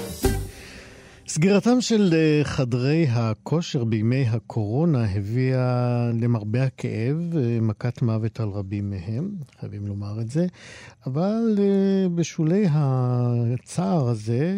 סגירתם 1.28 1.82
של 1.82 2.14
אה, 2.14 2.44
חדרי 2.44 3.08
הכושר 3.10 3.84
בימי 3.84 4.26
הקורונה 4.30 5.06
הביאה 5.16 6.12
למרבה 6.22 6.64
הכאב 6.64 7.38
אה, 7.38 7.58
מכת 7.62 8.02
מוות 8.02 8.40
על 8.40 8.50
רבים 8.50 8.90
מהם, 8.90 9.30
חייבים 9.60 9.88
לומר 9.88 10.22
את 10.22 10.30
זה, 10.30 10.48
אבל 11.06 11.60
בשולי 12.16 12.66
הצער 12.70 14.08
הזה, 14.08 14.56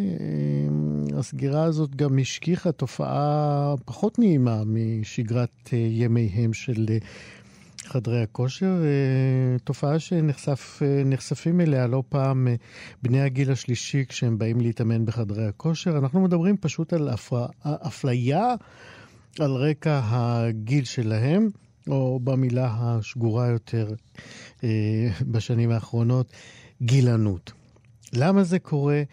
הסגירה 1.17 1.63
הזאת 1.63 1.95
גם 1.95 2.19
השכיחה 2.19 2.71
תופעה 2.71 3.73
פחות 3.85 4.19
נעימה 4.19 4.61
משגרת 4.65 5.69
ימיהם 5.73 6.53
של 6.53 6.85
חדרי 7.87 8.21
הכושר, 8.21 8.83
אה, 8.83 9.59
תופעה 9.63 9.99
שנחשפים 9.99 11.61
אליה 11.61 11.87
לא 11.87 12.03
פעם 12.09 12.47
אה, 12.47 12.55
בני 13.03 13.21
הגיל 13.21 13.51
השלישי 13.51 14.05
כשהם 14.05 14.37
באים 14.37 14.61
להתאמן 14.61 15.05
בחדרי 15.05 15.47
הכושר. 15.47 15.97
אנחנו 15.97 16.21
מדברים 16.21 16.57
פשוט 16.57 16.93
על 16.93 17.09
אפליה 17.65 18.55
על 19.39 19.51
רקע 19.51 20.01
הגיל 20.03 20.83
שלהם, 20.83 21.49
או 21.87 22.19
במילה 22.23 22.75
השגורה 22.79 23.47
יותר 23.47 23.87
אה, 24.63 25.09
בשנים 25.21 25.71
האחרונות, 25.71 26.33
גילנות. 26.81 27.51
למה 28.13 28.43
זה 28.43 28.59
קורה? 28.59 29.03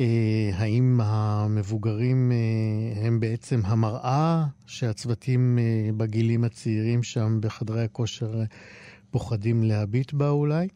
אה, 0.00 0.50
האם 0.54 1.00
המבוגרים 1.02 2.32
אה, 2.32 3.06
הם 3.06 3.20
בעצם 3.20 3.60
המראה 3.64 4.44
שהצוותים 4.66 5.58
אה, 5.58 5.92
בגילים 5.96 6.44
הצעירים 6.44 7.02
שם 7.02 7.38
בחדרי 7.42 7.84
הכושר 7.84 8.42
פוחדים 9.10 9.62
להביט 9.62 10.12
בה 10.12 10.28
אולי? 10.28 10.68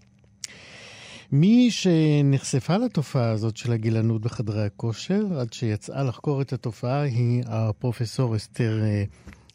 מי 1.32 1.70
שנחשפה 1.70 2.76
לתופעה 2.76 3.30
הזאת 3.30 3.56
של 3.56 3.72
הגילנות 3.72 4.22
בחדרי 4.22 4.66
הכושר, 4.66 5.40
עד 5.40 5.52
שיצאה 5.52 6.02
לחקור 6.02 6.42
את 6.42 6.52
התופעה, 6.52 7.00
היא 7.02 7.42
הפרופסור 7.46 8.37
אסתר 8.37 8.80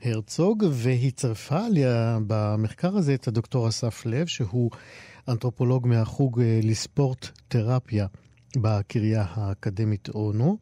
הרצוג, 0.03 0.63
והיא 0.71 1.12
צרפה 1.12 1.65
עליה 1.65 2.17
במחקר 2.27 2.97
הזה 2.97 3.13
את 3.13 3.27
הדוקטור 3.27 3.67
אסף 3.67 4.05
לב, 4.05 4.27
שהוא 4.27 4.71
אנתרופולוג 5.27 5.88
מהחוג 5.88 6.41
לספורט 6.63 7.27
תרפיה 7.47 8.08
בקריה 8.57 9.25
האקדמית 9.29 10.09
אונו, 10.09 10.57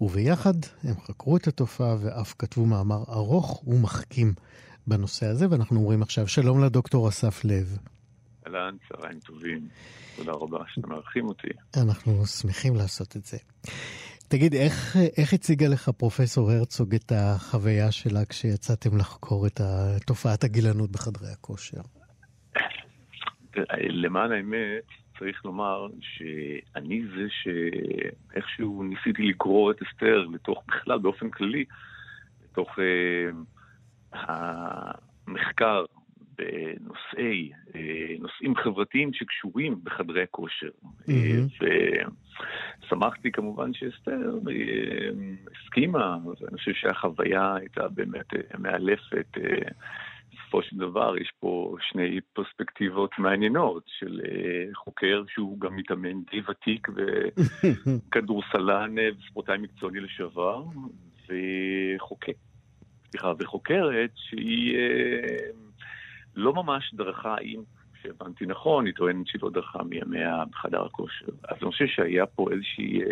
וביחד 0.00 0.54
הם 0.84 0.94
חקרו 1.00 1.36
את 1.36 1.46
התופעה 1.46 1.96
ואף 2.00 2.34
כתבו 2.38 2.66
מאמר 2.66 3.02
ארוך 3.08 3.68
ומחכים 3.68 4.34
בנושא 4.86 5.26
הזה, 5.26 5.46
ואנחנו 5.50 5.80
אומרים 5.80 6.02
עכשיו 6.02 6.28
שלום 6.28 6.64
לדוקטור 6.64 7.08
אסף 7.08 7.44
לב. 7.44 7.78
אהלן, 8.46 8.76
צהריים 8.88 9.20
טובים. 9.20 9.68
תודה 10.16 10.32
רבה 10.32 10.58
שאתם 10.68 10.88
מארחים 10.88 11.24
אותי. 11.28 11.48
אנחנו 11.82 12.26
שמחים 12.26 12.76
לעשות 12.76 13.16
את 13.16 13.24
זה. 13.24 13.38
תגיד, 14.28 14.54
איך, 14.54 14.96
איך 15.16 15.32
הציגה 15.32 15.68
לך 15.68 15.88
פרופסור 15.88 16.50
הרצוג 16.50 16.94
את 16.94 17.12
החוויה 17.14 17.92
שלה 17.92 18.24
כשיצאתם 18.24 18.96
לחקור 18.96 19.46
את 19.46 19.60
תופעת 20.06 20.44
הגילנות 20.44 20.90
בחדרי 20.90 21.28
הכושר? 21.32 21.80
למען 23.88 24.32
האמת, 24.32 25.03
צריך 25.18 25.44
לומר 25.44 25.86
שאני 26.00 27.02
זה 27.16 27.26
שאיכשהו 27.28 28.82
ניסיתי 28.82 29.22
לקרוא 29.22 29.70
את 29.70 29.76
אסתר 29.82 30.26
לתוך, 30.32 30.62
בכלל, 30.68 30.98
באופן 30.98 31.30
כללי, 31.30 31.64
לתוך 32.44 32.78
אה, 32.78 33.30
המחקר 35.26 35.84
בנושאי, 36.38 37.52
אה, 37.74 38.14
נושאים 38.18 38.56
חברתיים 38.56 39.12
שקשורים 39.12 39.80
בחדרי 39.84 40.24
כושר. 40.30 40.70
Mm-hmm. 40.84 41.64
ושמחתי 42.82 43.32
כמובן 43.32 43.74
שאסתר 43.74 44.38
אה, 44.48 45.08
הסכימה, 45.52 46.16
ואני 46.24 46.56
חושב 46.58 46.72
שהחוויה 46.74 47.54
הייתה 47.54 47.88
באמת 47.88 48.34
אה, 48.34 48.58
מאלפת. 48.58 49.26
אה, 49.36 49.68
בסופו 50.54 50.68
של 50.68 50.76
דבר 50.76 51.14
יש 51.20 51.32
פה 51.40 51.76
שני 51.80 52.20
פרספקטיבות 52.32 53.10
מעניינות 53.18 53.82
של 53.86 54.20
uh, 54.24 54.74
חוקר 54.74 55.22
שהוא 55.28 55.60
גם 55.60 55.76
מתאמן 55.76 56.22
די 56.30 56.40
ותיק 56.48 56.88
וכדורסלן 58.08 58.94
וספורטאי 59.18 59.58
מקצועני 59.58 60.00
לשעבר, 60.00 60.64
וחוקר, 61.26 62.32
סליחה, 63.10 63.32
וחוקרת 63.38 64.10
שהיא 64.14 64.76
uh, 64.76 65.56
לא 66.36 66.54
ממש 66.54 66.94
דרכה, 66.94 67.36
אם 67.38 67.62
שהבנתי 68.02 68.46
נכון, 68.46 68.86
היא 68.86 68.94
טוענת 68.94 69.26
שהיא 69.26 69.40
לא 69.42 69.50
דרכה 69.50 69.82
מימיה 69.82 70.44
בחדר 70.50 70.84
הכושר. 70.84 71.26
אז 71.48 71.56
אני 71.62 71.70
חושב 71.70 71.86
שהיה 71.86 72.26
פה 72.26 72.46
איזושהי 72.52 73.02
uh, 73.02 73.06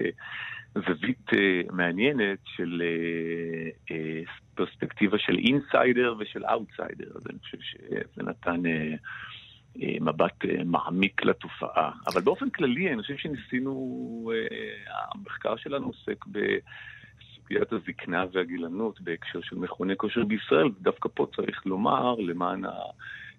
זווית 0.74 1.28
uh, 1.30 1.72
מעניינת 1.72 2.38
של 2.44 2.82
uh, 2.82 3.92
uh, 3.92 4.41
פרספקטיבה 4.54 5.18
של 5.18 5.38
אינסיידר 5.38 6.14
ושל 6.18 6.44
אאוטסיידר, 6.44 7.10
אז 7.14 7.26
אני 7.30 7.38
חושב 7.38 7.58
שזה 7.60 8.22
נתן 8.22 8.62
uh, 8.66 9.78
uh, 9.78 9.80
מבט 10.00 10.44
uh, 10.44 10.64
מעמיק 10.64 11.24
לתופעה. 11.24 11.92
אבל 12.06 12.20
באופן 12.20 12.50
כללי, 12.50 12.92
אני 12.92 13.02
חושב 13.02 13.16
שניסינו, 13.16 14.30
uh, 14.32 14.90
המחקר 15.14 15.56
שלנו 15.56 15.86
עוסק 15.86 16.24
בסוגיית 16.26 17.72
הזקנה 17.72 18.24
והגילנות 18.32 19.00
בהקשר 19.00 19.40
של 19.42 19.56
מכוני 19.56 19.96
כושר 19.96 20.24
בישראל, 20.24 20.66
ודווקא 20.66 21.08
פה 21.14 21.26
צריך 21.36 21.66
לומר, 21.66 22.14
למען 22.14 22.64
ה... 22.64 22.70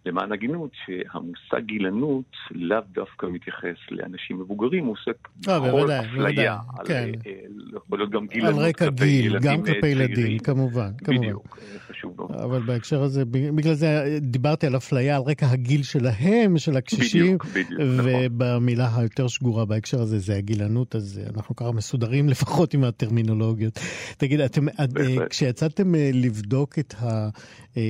למען 0.05 0.31
הגינות, 0.31 0.71
שהמושג 0.85 1.65
גילנות 1.65 2.31
לאו 2.51 2.77
דווקא 2.93 3.25
מתייחס 3.25 3.77
לאנשים 3.91 4.39
מבוגרים, 4.39 4.85
הוא 4.85 4.95
עוסק 4.99 5.27
אה, 5.49 5.59
בכל 5.59 5.91
אפליה. 5.91 6.57
כן. 6.85 7.11
אה, 7.27 7.31
יכול 7.75 7.99
להיות 7.99 8.11
גם 8.11 8.27
גילנות 8.27 8.59
על 8.59 8.65
רקע 8.65 8.89
גיל, 8.89 9.39
גם 9.39 9.59
אה, 9.59 9.65
כלפי 9.65 9.87
ילדים. 9.87 10.39
כמובן. 10.39 10.91
בדיוק, 11.07 11.57
אה, 11.61 11.79
חשוב 11.79 12.13
מאוד. 12.17 12.31
אבל 12.31 12.61
בהקשר 12.61 13.03
הזה, 13.03 13.25
בגלל 13.25 13.73
זה 13.73 14.17
דיברתי 14.21 14.67
על 14.67 14.75
אפליה 14.75 15.15
על 15.15 15.21
רקע 15.21 15.47
הגיל 15.49 15.83
שלהם, 15.83 16.57
של 16.57 16.77
הקשישים, 16.77 17.25
בדיוק, 17.25 17.45
בדיוק, 17.45 17.81
נכון. 17.81 18.11
ובמילה 18.25 18.89
היותר 18.95 19.27
שגורה 19.27 19.65
בהקשר 19.65 20.01
הזה 20.01 20.19
זה 20.19 20.35
הגילנות, 20.35 20.95
אז 20.95 21.21
אנחנו 21.35 21.55
ככה 21.55 21.71
מסודרים 21.71 22.29
לפחות 22.33 22.73
עם 22.73 22.83
הטרמינולוגיות. 22.83 23.79
תגיד, 24.17 24.39
אתם, 24.39 24.69
אה. 24.69 24.85
כשיצאתם 25.29 25.95
אה, 25.95 26.09
לבדוק 26.13 26.79
את, 26.79 26.93
ה, 26.99 27.29
אה, 27.77 27.81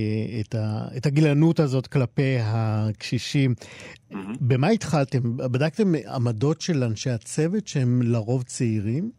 את, 0.41 0.55
ה, 0.55 0.87
את 0.97 1.05
הגילנות 1.05 1.59
הזאת 1.59 1.87
כלפי 2.05 2.37
הקשישים, 2.41 3.51
מהמם. 4.11 4.33
במה 4.41 4.67
התחלתם? 4.67 5.37
בדקתם 5.37 5.83
עמדות 6.15 6.61
של 6.61 6.83
אנשי 6.83 7.09
הצוות 7.09 7.67
שהם 7.67 7.99
לרוב 8.01 8.43
צעירים? 8.43 9.11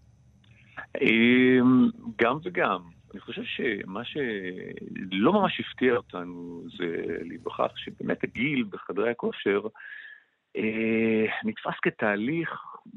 אמ, 1.01 1.89
גם 2.23 2.37
וגם. 2.45 2.79
אני 3.13 3.21
חושב 3.21 3.43
שמה 3.45 4.05
שלא 4.05 5.33
ממש 5.33 5.61
הפתיע 5.61 5.97
אותנו 5.97 6.63
זה 6.79 7.07
להיווכח 7.21 7.77
שבאמת 7.77 8.25
הגיל 8.25 8.65
בחדרי 8.71 9.11
הכושר 9.11 9.61
אה, 10.57 11.27
נתפס 11.45 11.79
כתהליך 11.83 12.51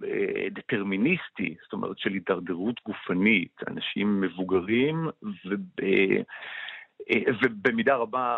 אה, 0.03 0.49
דטרמיניסטי, 0.51 1.55
זאת 1.63 1.73
אומרת 1.73 1.99
של 1.99 2.13
הידרדרות 2.13 2.81
גופנית, 2.85 3.55
אנשים 3.67 4.21
מבוגרים 4.21 5.07
וב... 5.23 5.61
אה, 5.83 6.21
ובמידה 7.43 7.95
רבה 7.95 8.37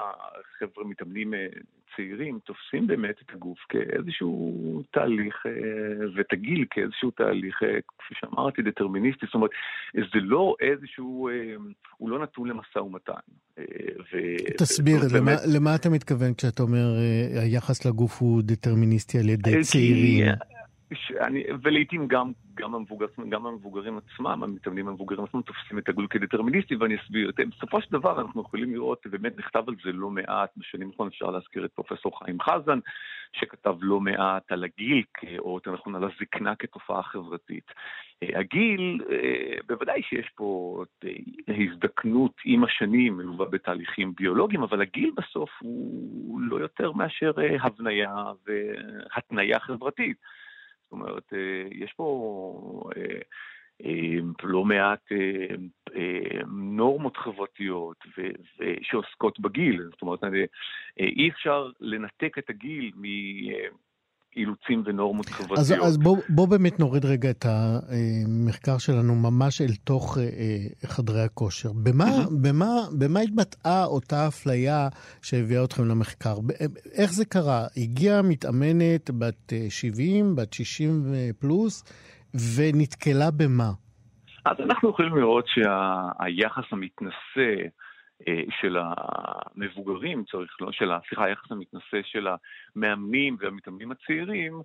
חבר'ה 0.59 0.85
מתאמנים 0.85 1.33
אה, 1.33 1.47
צעירים 1.95 2.39
תופסים 2.45 2.87
באמת 2.87 3.15
את 3.25 3.31
הגוף 3.35 3.57
כאיזשהו 3.69 4.83
תהליך 4.91 5.45
אה, 5.45 5.51
ואת 6.15 6.33
הגיל 6.33 6.65
כאיזשהו 6.69 7.11
תהליך, 7.11 7.63
אה, 7.63 7.79
כפי 7.97 8.15
שאמרתי, 8.19 8.61
דטרמיניסטי, 8.61 9.25
זאת 9.25 9.35
אומרת, 9.35 9.49
זה 9.93 10.19
לא 10.21 10.55
איזשהו, 10.61 11.29
אה, 11.29 11.33
הוא 11.97 12.09
לא 12.09 12.19
נתון 12.19 12.49
למשא 12.49 12.79
ומתן. 12.79 13.13
אה, 13.59 13.63
ו- 14.13 14.57
תסביר, 14.57 14.99
זאת 14.99 15.11
למה, 15.11 15.25
באמת- 15.25 15.39
למה 15.55 15.75
אתה 15.75 15.89
מתכוון 15.89 16.33
כשאתה 16.33 16.63
אומר 16.63 16.95
אה, 16.97 17.41
היחס 17.41 17.85
לגוף 17.85 18.21
הוא 18.21 18.41
דטרמיניסטי 18.45 19.19
על 19.19 19.29
ידי 19.29 19.61
צעירים? 19.61 20.25
אני, 21.21 21.43
ולעיתים 21.63 22.07
גם, 22.07 22.31
גם, 22.55 22.75
המבוגר, 22.75 23.05
גם 23.29 23.45
המבוגרים 23.45 23.97
עצמם, 23.97 24.43
המתאמנים 24.43 24.87
המבוגרים 24.87 25.23
עצמם 25.23 25.41
תופסים 25.41 25.77
את 25.77 25.89
הגול 25.89 26.07
כדטרמיניסטי, 26.07 26.75
ואני 26.75 26.95
אסביר. 26.95 27.29
אתם, 27.29 27.49
בסופו 27.49 27.81
של 27.81 27.91
דבר 27.91 28.21
אנחנו 28.21 28.41
יכולים 28.41 28.73
לראות, 28.73 29.07
באמת 29.07 29.37
נכתב 29.37 29.63
על 29.67 29.75
זה 29.83 29.91
לא 29.91 30.09
מעט, 30.09 30.49
בשנים 30.57 30.89
האחרונות 30.89 31.13
אפשר 31.13 31.29
להזכיר 31.29 31.65
את 31.65 31.71
פרופסור 31.71 32.19
חיים 32.19 32.41
חזן, 32.41 32.79
שכתב 33.33 33.75
לא 33.81 33.99
מעט 33.99 34.51
על 34.51 34.63
הגיל, 34.63 35.03
או 35.39 35.55
יותר 35.55 35.73
נכון 35.73 35.95
על 35.95 36.03
הזקנה 36.03 36.55
כתופעה 36.55 37.03
חברתית. 37.03 37.71
אה, 38.23 38.39
הגיל, 38.39 39.01
אה, 39.11 39.57
בוודאי 39.67 40.01
שיש 40.03 40.29
פה 40.35 40.83
אה, 41.03 41.09
הזדקנות 41.47 42.33
עם 42.45 42.63
השנים, 42.63 43.17
מלווה 43.17 43.45
בתהליכים 43.45 44.13
ביולוגיים, 44.17 44.63
אבל 44.63 44.81
הגיל 44.81 45.11
בסוף 45.17 45.49
הוא 45.59 46.41
לא 46.41 46.57
יותר 46.57 46.91
מאשר 46.91 47.31
הבניה 47.61 48.15
והתניה 48.47 49.59
חברתית. 49.59 50.17
זאת 50.89 50.91
אומרת, 50.91 51.33
אה, 51.33 51.67
יש 51.71 51.93
פה 51.93 52.89
אה, 52.97 53.19
אה, 53.85 54.19
לא 54.43 54.65
מעט 54.65 55.11
נורמות 56.47 57.17
חברתיות 57.17 58.05
שעוסקות 58.81 59.39
בגיל. 59.39 59.83
זאת 59.91 60.01
אומרת, 60.01 60.19
אי 60.99 61.29
אפשר 61.29 61.69
לנתק 61.79 62.37
את 62.37 62.49
הגיל 62.49 62.91
מאילוצים 64.35 64.83
ונורמות 64.85 65.25
חברתיות. 65.25 65.59
אז, 65.59 65.73
אז 65.81 65.97
בוא, 65.97 66.17
בוא 66.29 66.47
באמת 66.47 66.79
נוריד 66.79 67.05
רגע 67.05 67.29
את 67.29 67.45
המחקר 67.45 68.77
שלנו 68.77 69.15
ממש 69.15 69.61
אל 69.61 69.75
תוך 69.83 70.17
אה, 70.17 70.23
אה, 70.23 70.89
חדרי 70.89 71.21
הכושר. 71.21 71.69
במה, 71.83 72.05
במה, 72.41 72.75
במה 72.99 73.19
התבטאה 73.19 73.85
אותה 73.85 74.27
אפליה 74.27 74.87
שהביאה 75.21 75.63
אתכם 75.63 75.85
למחקר? 75.85 76.39
ב- 76.39 76.51
איך 76.93 77.13
זה 77.13 77.25
קרה? 77.25 77.67
הגיעה 77.77 78.21
מתאמנת 78.21 79.09
בת 79.19 79.53
אה, 79.53 79.65
70, 79.69 80.35
בת 80.35 80.53
60 80.53 81.13
פלוס, 81.39 81.83
ונתקלה 82.55 83.31
במה? 83.31 83.71
אז 84.45 84.57
אנחנו 84.59 84.89
יכולים 84.89 85.15
לראות 85.15 85.45
שהיחס 85.47 86.63
המתנשא 86.71 87.13
אה, 87.37 87.67
של 88.61 88.77
המבוגרים, 88.79 90.23
צריך 90.23 90.61
לא, 90.61 90.71
של, 90.71 90.91
סליחה, 91.07 91.25
היחס 91.25 91.51
המתנשא 91.51 92.01
של 92.03 92.27
המאמנים 92.75 93.37
והמתאמנים 93.39 93.91
הצעירים 93.91 94.61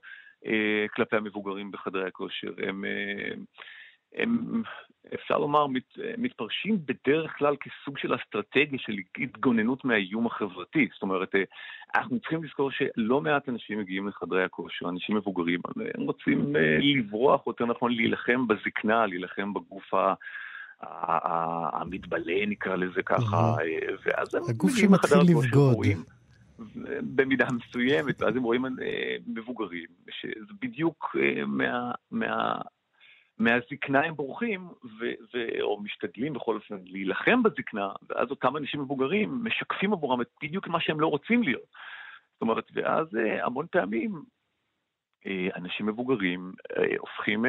אה, 0.46 0.86
כלפי 0.94 1.16
המבוגרים 1.16 1.70
בחדרי 1.70 2.06
הכושר, 2.06 2.52
הם, 2.58 2.84
אה, 2.84 3.34
הם 4.14 4.62
אפשר 5.14 5.38
לומר, 5.38 5.66
מת, 5.66 5.98
מתפרשים 6.18 6.78
בדרך 6.84 7.38
כלל 7.38 7.56
כסוג 7.56 7.98
של 7.98 8.14
אסטרטגיה 8.14 8.78
של 8.78 8.92
התגוננות 9.18 9.84
מהאיום 9.84 10.26
החברתי. 10.26 10.88
זאת 10.92 11.02
אומרת, 11.02 11.34
אה, 11.34 11.42
אנחנו 11.94 12.20
צריכים 12.20 12.44
לזכור 12.44 12.70
שלא 12.70 13.20
מעט 13.20 13.48
אנשים 13.48 13.78
מגיעים 13.78 14.08
לחדרי 14.08 14.44
הכושר, 14.44 14.88
אנשים 14.88 15.16
מבוגרים, 15.16 15.60
הם 15.94 16.02
רוצים 16.02 16.56
אה, 16.56 16.78
לברוח, 16.80 17.46
יותר 17.46 17.66
נכון 17.66 17.92
להילחם 17.92 18.46
בזקנה, 18.46 19.06
להילחם 19.06 19.54
בגוף 19.54 19.94
ה... 19.94 20.14
המתבלה 20.80 22.46
נקרא 22.46 22.76
לזה 22.76 23.02
ככה, 23.02 23.54
ואז 24.04 24.34
הם 24.34 24.42
הגוף 24.48 24.76
שמתחיל 24.76 25.18
לבגוד. 25.18 25.86
במידה 27.14 27.46
מסוימת, 27.52 28.22
ואז 28.22 28.36
הם 28.36 28.42
רואים 28.42 28.64
אה, 28.64 29.16
מבוגרים, 29.26 29.86
שזה 30.10 30.52
בדיוק 30.62 31.16
אה, 31.20 31.46
מה, 31.46 31.92
מה, 32.10 32.54
מהזקנה 33.38 34.00
הם 34.04 34.14
בורחים, 34.14 34.68
ו, 34.84 35.04
ו, 35.34 35.62
או 35.62 35.80
משתדלים 35.80 36.32
בכל 36.32 36.54
אופן 36.54 36.76
להילחם 36.84 37.42
בזקנה, 37.42 37.88
ואז 38.08 38.30
אותם 38.30 38.56
אנשים 38.56 38.80
מבוגרים 38.80 39.44
משקפים 39.44 39.92
עבורם 39.92 40.20
את 40.20 40.28
בדיוק 40.42 40.68
מה 40.68 40.80
שהם 40.80 41.00
לא 41.00 41.06
רוצים 41.06 41.42
להיות. 41.42 41.66
זאת 42.32 42.42
אומרת, 42.42 42.64
ואז 42.74 43.06
אה, 43.16 43.44
המון 43.46 43.66
פעמים 43.70 44.22
אנשים 45.56 45.86
מבוגרים 45.86 46.52
הופכים 46.98 47.44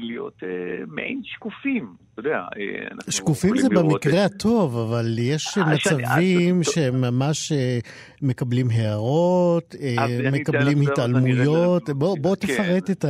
להיות 0.00 0.34
אה, 0.42 0.48
מעין 0.86 1.20
שקופים, 1.24 1.86
אתה 2.12 2.28
יודע. 2.28 2.38
אה, 2.38 3.10
שקופים 3.12 3.56
זה 3.56 3.68
במקרה 3.68 4.26
את- 4.26 4.30
הטוב, 4.34 4.76
אבל 4.78 5.06
יש 5.18 5.58
אה, 5.58 5.74
מצבים 5.74 6.62
שהם 6.62 7.00
ממש 7.00 7.52
אה, 7.52 7.78
מקבלים 8.22 8.66
הערות, 8.70 9.74
אה, 9.80 10.30
מקבלים 10.32 10.78
התעלמויות. 10.80 11.90
בוא 11.90 12.16
בוא 12.20 12.36
כן. 12.40 12.46
תפרט 12.46 12.90
את 12.90 13.04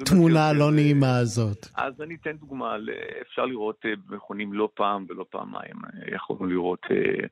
התמונה 0.00 0.48
הלא 0.48 0.64
אה, 0.64 0.70
נעימה 0.70 1.18
הזאת. 1.18 1.66
אז 1.76 2.00
אני 2.00 2.16
אתן 2.22 2.36
דוגמה, 2.40 2.76
אפשר 3.22 3.44
לראות 3.44 3.76
אה, 3.84 3.90
במכונים 4.08 4.52
לא 4.52 4.68
פעם 4.74 5.06
ולא 5.08 5.24
פעמיים, 5.30 5.76
אה, 5.84 6.14
יכולנו 6.14 6.46
לראות 6.46 6.86
אה, 6.90 6.96
אה, 6.96 7.24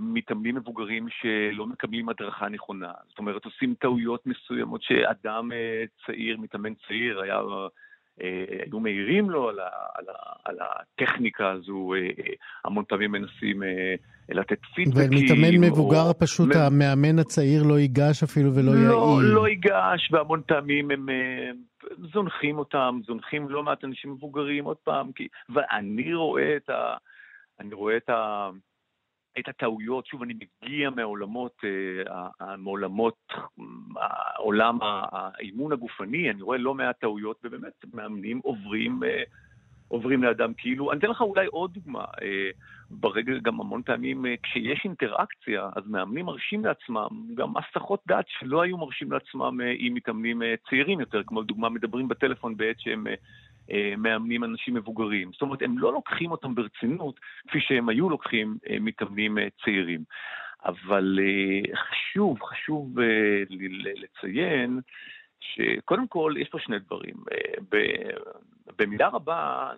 מתאמנים 0.00 0.54
מבוגרים 0.54 1.06
שלא 1.10 1.66
מקבלים 1.66 2.08
הדרכה 2.08 2.48
נכונה, 2.48 2.92
זאת 3.08 3.18
אומרת 3.18 3.44
עושים 3.44 3.74
טעויות 3.78 4.26
מסוימות 4.26 4.82
שאדם 4.82 5.52
אה, 5.52 5.84
צעיר, 6.06 6.36
מתאמן 6.40 6.72
צעיר, 6.88 7.20
היה... 7.20 7.40
אה, 8.22 8.44
היו 8.66 8.80
מעירים 8.80 9.30
לו 9.30 9.48
על, 9.48 9.58
ה, 9.60 9.68
על, 9.94 10.04
ה, 10.08 10.32
על 10.44 10.56
הטכניקה 10.60 11.50
הזו, 11.50 11.94
אה, 11.94 11.98
אה, 12.00 12.32
המון 12.64 12.84
פעמים 12.88 13.12
מנסים 13.12 13.62
אה, 13.62 13.94
לתת 14.28 14.58
פידבקים. 14.74 15.18
ומתאמן 15.18 15.70
מבוגר 15.70 16.02
או- 16.08 16.18
פשוט 16.18 16.48
מ- 16.48 16.58
המאמן 16.58 17.18
הצעיר 17.18 17.62
לא 17.62 17.78
ייגש 17.78 18.22
אפילו 18.22 18.54
ולא 18.54 18.72
לא, 18.72 18.78
יעיר. 18.78 19.34
לא 19.34 19.48
ייגש, 19.48 20.12
והמון 20.12 20.40
פעמים 20.46 20.90
הם 20.90 21.08
אה, 21.08 21.50
זונחים 22.12 22.58
אותם, 22.58 23.00
זונחים 23.06 23.48
לא 23.48 23.62
מעט 23.62 23.84
אנשים 23.84 24.12
מבוגרים, 24.12 24.64
עוד 24.64 24.76
פעם, 24.76 25.12
כי... 25.12 25.28
ואני 25.48 26.14
רואה 26.14 26.56
את 26.56 26.70
ה... 26.70 26.94
אני 27.60 27.74
רואה 27.74 27.96
את 27.96 28.08
ה... 28.10 28.50
את 29.38 29.48
הטעויות, 29.48 30.06
שוב, 30.06 30.22
אני 30.22 30.34
מגיע 30.34 30.90
מהעולמות, 30.90 31.52
אה, 31.64 32.56
מעולמות 32.56 33.32
עולם 34.38 34.78
האימון 34.82 35.72
הגופני, 35.72 36.30
אני 36.30 36.42
רואה 36.42 36.58
לא 36.58 36.74
מעט 36.74 37.00
טעויות, 37.00 37.40
ובאמת 37.44 37.72
מאמנים 37.94 38.40
עוברים, 38.44 39.04
אה, 39.04 39.22
עוברים 39.88 40.22
לאדם 40.22 40.54
כאילו, 40.54 40.92
אני 40.92 40.98
אתן 40.98 41.08
לך 41.08 41.20
אולי 41.20 41.46
עוד 41.46 41.74
דוגמה, 41.74 42.04
אה, 42.22 42.50
ברגע, 42.90 43.32
גם 43.42 43.60
המון 43.60 43.82
פעמים 43.82 44.24
כשיש 44.42 44.80
אינטראקציה, 44.84 45.68
אז 45.76 45.86
מאמנים 45.86 46.26
מרשים 46.26 46.64
לעצמם 46.64 47.08
גם 47.34 47.52
הסחות 47.56 48.00
דעת 48.06 48.24
שלא 48.28 48.62
היו 48.62 48.76
מרשים 48.76 49.12
לעצמם 49.12 49.60
עם 49.78 49.94
מתאמנים 49.94 50.42
צעירים 50.68 51.00
יותר, 51.00 51.22
כמו 51.26 51.42
לדוגמה 51.42 51.68
מדברים 51.68 52.08
בטלפון 52.08 52.56
בעת 52.56 52.80
שהם 52.80 53.06
מאמנים 53.98 54.44
אנשים 54.44 54.74
מבוגרים. 54.74 55.32
זאת 55.32 55.42
אומרת, 55.42 55.62
הם 55.62 55.78
לא 55.78 55.92
לוקחים 55.92 56.30
אותם 56.30 56.54
ברצינות 56.54 57.20
כפי 57.48 57.60
שהם 57.60 57.88
היו 57.88 58.10
לוקחים 58.10 58.58
אה, 58.70 58.76
מתאמנים 58.80 59.38
אה, 59.38 59.48
צעירים. 59.64 60.04
אבל 60.64 61.18
חשוב, 61.74 62.42
חשוב 62.42 62.98
לציין 63.94 64.80
שקודם 65.40 66.06
כל 66.06 66.34
יש 66.38 66.48
פה 66.48 66.58
שני 66.58 66.78
דברים. 66.78 67.14
במידה 68.78 69.08
רבה, 69.08 69.70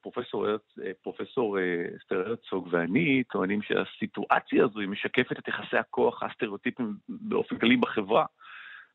פרופסור, 0.00 0.46
פרופסור 1.02 1.58
אסתר 1.96 2.28
הרצוג 2.28 2.68
ואני 2.70 3.24
טוענים 3.24 3.62
שהסיטואציה 3.62 4.64
הזו 4.64 4.80
היא 4.80 4.88
משקפת 4.88 5.38
את 5.38 5.48
יחסי 5.48 5.76
הכוח 5.76 6.22
הסטריאוטיפיים 6.22 6.94
באופן 7.08 7.58
כללי 7.58 7.76
בחברה, 7.76 8.26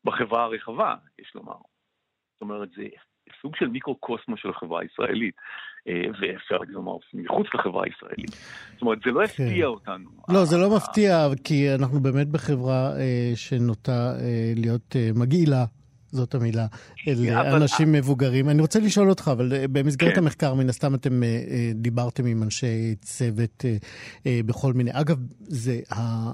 בחברה 0.04 0.44
הרחבה, 0.44 0.94
יש 1.18 1.34
לומר. 1.34 1.56
זאת 2.32 2.40
אומרת, 2.40 2.70
זה 2.70 2.82
סוג 3.42 3.56
של 3.56 3.66
מיקרו-קוסמו 3.66 4.36
של 4.36 4.50
החברה 4.50 4.80
הישראלית, 4.80 5.34
אה, 5.88 6.02
ואפשר 6.20 6.56
לומר 6.68 6.96
מחוץ 7.14 7.46
לחברה 7.54 7.84
הישראלית. 7.84 8.30
זאת 8.72 8.82
אומרת, 8.82 8.98
זה 9.04 9.10
לא 9.10 9.26
כן. 9.26 9.44
הפתיע 9.44 9.66
אותנו. 9.66 10.10
לא, 10.28 10.44
זה 10.44 10.56
לא 10.58 10.76
מפתיע, 10.76 11.28
כי 11.44 11.74
אנחנו 11.74 12.00
באמת 12.00 12.28
בחברה 12.28 12.96
אה, 12.98 13.32
שנוטה 13.34 14.12
אה, 14.20 14.52
להיות 14.56 14.96
מגעילה 15.14 15.64
זאת 16.12 16.34
המילה, 16.34 16.66
אל 17.08 17.36
אבל... 17.36 17.62
אנשים 17.62 17.92
מבוגרים. 17.92 18.48
אני 18.48 18.60
רוצה 18.60 18.80
לשאול 18.80 19.10
אותך, 19.10 19.30
אבל 19.32 19.52
אה, 19.52 19.64
במסגרת 19.68 20.14
כן. 20.14 20.22
המחקר, 20.22 20.54
מן 20.54 20.68
הסתם 20.68 20.94
אתם 20.94 21.22
אה, 21.22 21.28
אה, 21.28 21.70
דיברתם 21.74 22.26
עם 22.26 22.42
אנשי 22.42 22.94
צוות 23.00 23.64
בכל 24.26 24.72
מיני... 24.72 24.90
אגב, 24.92 25.18
זה, 25.40 25.80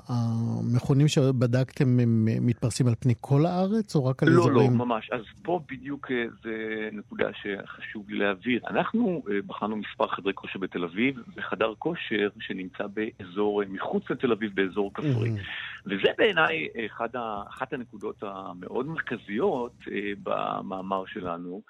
המכונים 0.08 1.08
שבדקתם 1.08 2.00
הם 2.00 2.28
מתפרסים 2.40 2.88
על 2.88 2.94
פני 3.00 3.14
כל 3.20 3.46
הארץ, 3.46 3.96
או 3.96 4.04
רק 4.04 4.22
על 4.22 4.28
לא, 4.28 4.40
אזורים? 4.40 4.72
לא, 4.72 4.78
לא, 4.78 4.84
ממש. 4.86 5.10
אז 5.12 5.20
פה 5.42 5.60
בדיוק 5.70 6.10
זה 6.42 6.88
נקודה 6.92 7.28
שחשוב 7.32 8.10
לי 8.10 8.18
להעביר. 8.18 8.60
אנחנו 8.70 9.22
בחנו 9.46 9.76
מספר 9.76 10.08
חדרי 10.08 10.32
כושר 10.34 10.58
בתל 10.58 10.84
אביב, 10.84 11.16
וחדר 11.36 11.74
כושר 11.78 12.28
שנמצא 12.40 12.84
באזור, 12.86 13.62
מחוץ 13.68 14.10
לתל 14.10 14.32
אביב, 14.32 14.50
באזור 14.54 14.90
כפרי. 14.94 15.30
Mm-hmm. 15.30 15.77
וזה 15.86 16.12
בעיניי 16.18 16.68
אחת 17.48 17.72
הנקודות 17.72 18.22
המאוד 18.22 18.86
מרכזיות. 18.86 19.72
אה, 19.92 20.12
במאמר 20.22 21.06
שלנו, 21.06 21.62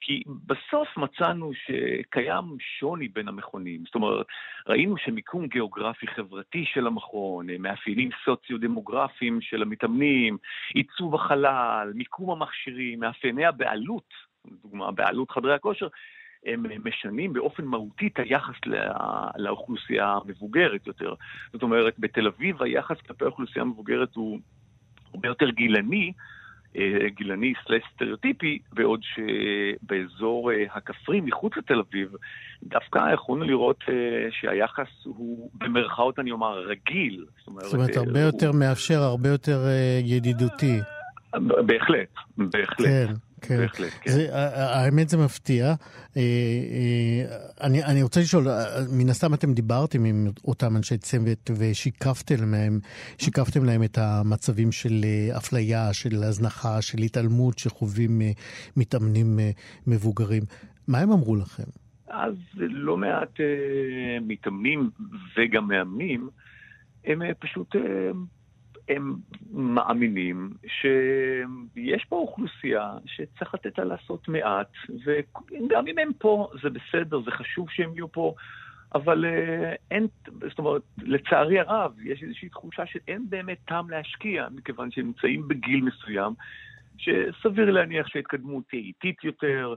כי 0.00 0.22
בסוף 0.46 0.88
מצאנו 0.96 1.52
שקיים 1.54 2.56
שוני 2.60 3.08
בין 3.08 3.28
המכונים. 3.28 3.82
זאת 3.84 3.94
אומרת, 3.94 4.26
ראינו 4.66 4.96
שמיקום 4.96 5.46
גיאוגרפי 5.46 6.06
חברתי 6.06 6.64
של 6.66 6.86
המכון, 6.86 7.50
אה, 7.50 7.56
מאפיינים 7.58 8.10
סוציו-דמוגרפיים 8.24 9.40
של 9.40 9.62
המתאמנים, 9.62 10.36
עיצוב 10.74 11.14
החלל, 11.14 11.92
מיקום 11.94 12.30
המכשירים, 12.30 13.00
מאפייני 13.00 13.44
הבעלות, 13.44 14.08
לדוגמה, 14.44 14.92
בעלות 14.92 15.30
חדרי 15.30 15.54
הכושר, 15.54 15.88
הם 16.46 16.64
משנים 16.84 17.32
באופן 17.32 17.64
מהותי 17.64 18.06
את 18.06 18.18
היחס 18.18 18.54
לא, 18.66 18.78
לאוכלוסייה 19.36 20.18
המבוגרת 20.24 20.86
יותר. 20.86 21.14
זאת 21.52 21.62
אומרת, 21.62 21.94
בתל 21.98 22.26
אביב 22.26 22.62
היחס 22.62 22.96
כלפי 23.06 23.24
האוכלוסייה 23.24 23.62
המבוגרת 23.62 24.14
הוא 24.14 24.38
הרבה 25.14 25.28
יותר 25.28 25.50
גילני, 25.50 26.12
אה, 26.76 27.08
גילני 27.08 27.52
סלש 27.66 27.82
סטריאוטיפי, 27.94 28.58
בעוד 28.72 29.00
שבאזור 29.02 30.52
אה, 30.52 30.64
הכפרי 30.74 31.20
מחוץ 31.20 31.56
לתל 31.56 31.82
אביב, 31.88 32.12
דווקא 32.62 33.12
יכולנו 33.14 33.44
לראות 33.44 33.84
אה, 33.88 33.94
שהיחס 34.30 34.88
הוא 35.04 35.50
במרכאות 35.54 36.18
אני 36.18 36.30
אומר 36.30 36.58
רגיל. 36.58 37.24
זאת 37.38 37.46
אומרת, 37.46 37.64
זאת 37.64 37.74
אומרת 37.74 37.96
הרבה 37.96 38.20
הוא... 38.20 38.32
יותר 38.32 38.52
מאפשר, 38.52 39.02
הרבה 39.02 39.28
יותר 39.28 39.58
ידידותי. 40.04 40.80
בהחלט, 41.66 42.08
בהחלט. 42.38 42.86
כן. 42.86 43.14
כן. 43.48 43.56
בהחלט, 43.56 43.92
כן. 44.00 44.10
זה, 44.10 44.28
האמת 44.54 45.08
זה 45.08 45.16
מפתיע. 45.16 45.66
אה, 45.66 45.74
אה, 46.16 47.36
אני, 47.66 47.84
אני 47.84 48.02
רוצה 48.02 48.20
לשאול, 48.20 48.48
אה, 48.48 48.64
מן 48.92 49.08
הסתם 49.08 49.34
אתם 49.34 49.54
דיברתם 49.54 50.04
עם 50.04 50.26
אותם 50.44 50.76
אנשי 50.76 50.98
צוות 50.98 51.50
ושיקפתם 51.58 52.52
להם, 52.52 52.80
שיקפתם 53.18 53.64
להם 53.64 53.82
את 53.82 53.98
המצבים 53.98 54.72
של 54.72 55.04
אפליה, 55.36 55.92
של 55.92 56.22
הזנחה, 56.22 56.82
של 56.82 56.98
התעלמות 56.98 57.58
שחווים 57.58 58.22
מתאמנים 58.76 59.38
מבוגרים. 59.86 60.42
מה 60.88 60.98
הם 60.98 61.12
אמרו 61.12 61.36
לכם? 61.36 61.70
אז 62.08 62.34
לא 62.56 62.96
מעט 62.96 63.40
מתאמנים 64.22 64.90
וגם 65.36 65.68
מאמנים, 65.68 66.28
הם 67.04 67.22
פשוט 67.38 67.76
הם 68.88 69.14
מאמינים 69.52 70.50
שיש 70.66 72.04
פה 72.04 72.16
אוכלוסייה 72.16 72.92
שצריך 73.06 73.54
לתת 73.54 73.78
לה 73.78 73.84
לעשות 73.84 74.28
מעט, 74.28 74.72
וגם 75.04 75.86
אם 75.86 75.98
הם 75.98 76.10
פה, 76.18 76.48
זה 76.62 76.70
בסדר, 76.70 77.20
זה 77.20 77.30
חשוב 77.30 77.70
שהם 77.70 77.90
יהיו 77.94 78.12
פה, 78.12 78.34
אבל 78.94 79.24
uh, 79.24 79.76
אין, 79.90 80.06
זאת 80.48 80.58
אומרת, 80.58 80.82
לצערי 81.02 81.60
הרב, 81.60 81.92
יש 82.02 82.22
איזושהי 82.22 82.48
תחושה 82.48 82.86
שאין 82.86 83.24
באמת 83.28 83.58
טעם 83.64 83.90
להשקיע, 83.90 84.46
מכיוון 84.50 84.90
שהם 84.90 85.06
נמצאים 85.06 85.48
בגיל 85.48 85.80
מסוים, 85.80 86.32
שסביר 86.98 87.70
להניח 87.70 88.06
שההתקדמות 88.08 88.64
תהיה 88.68 88.82
איטית 88.82 89.24
יותר, 89.24 89.74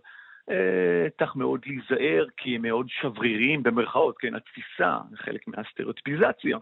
צריך 1.19 1.35
מאוד 1.35 1.61
להיזהר, 1.65 2.25
כי 2.37 2.55
הם 2.55 2.61
מאוד 2.61 2.87
שבריריים, 2.89 3.63
במרכאות, 3.63 4.15
כן, 4.19 4.35
התפיסה, 4.35 4.97
חלק 5.15 5.47
מהסטריאוטיפיזציה. 5.47 6.57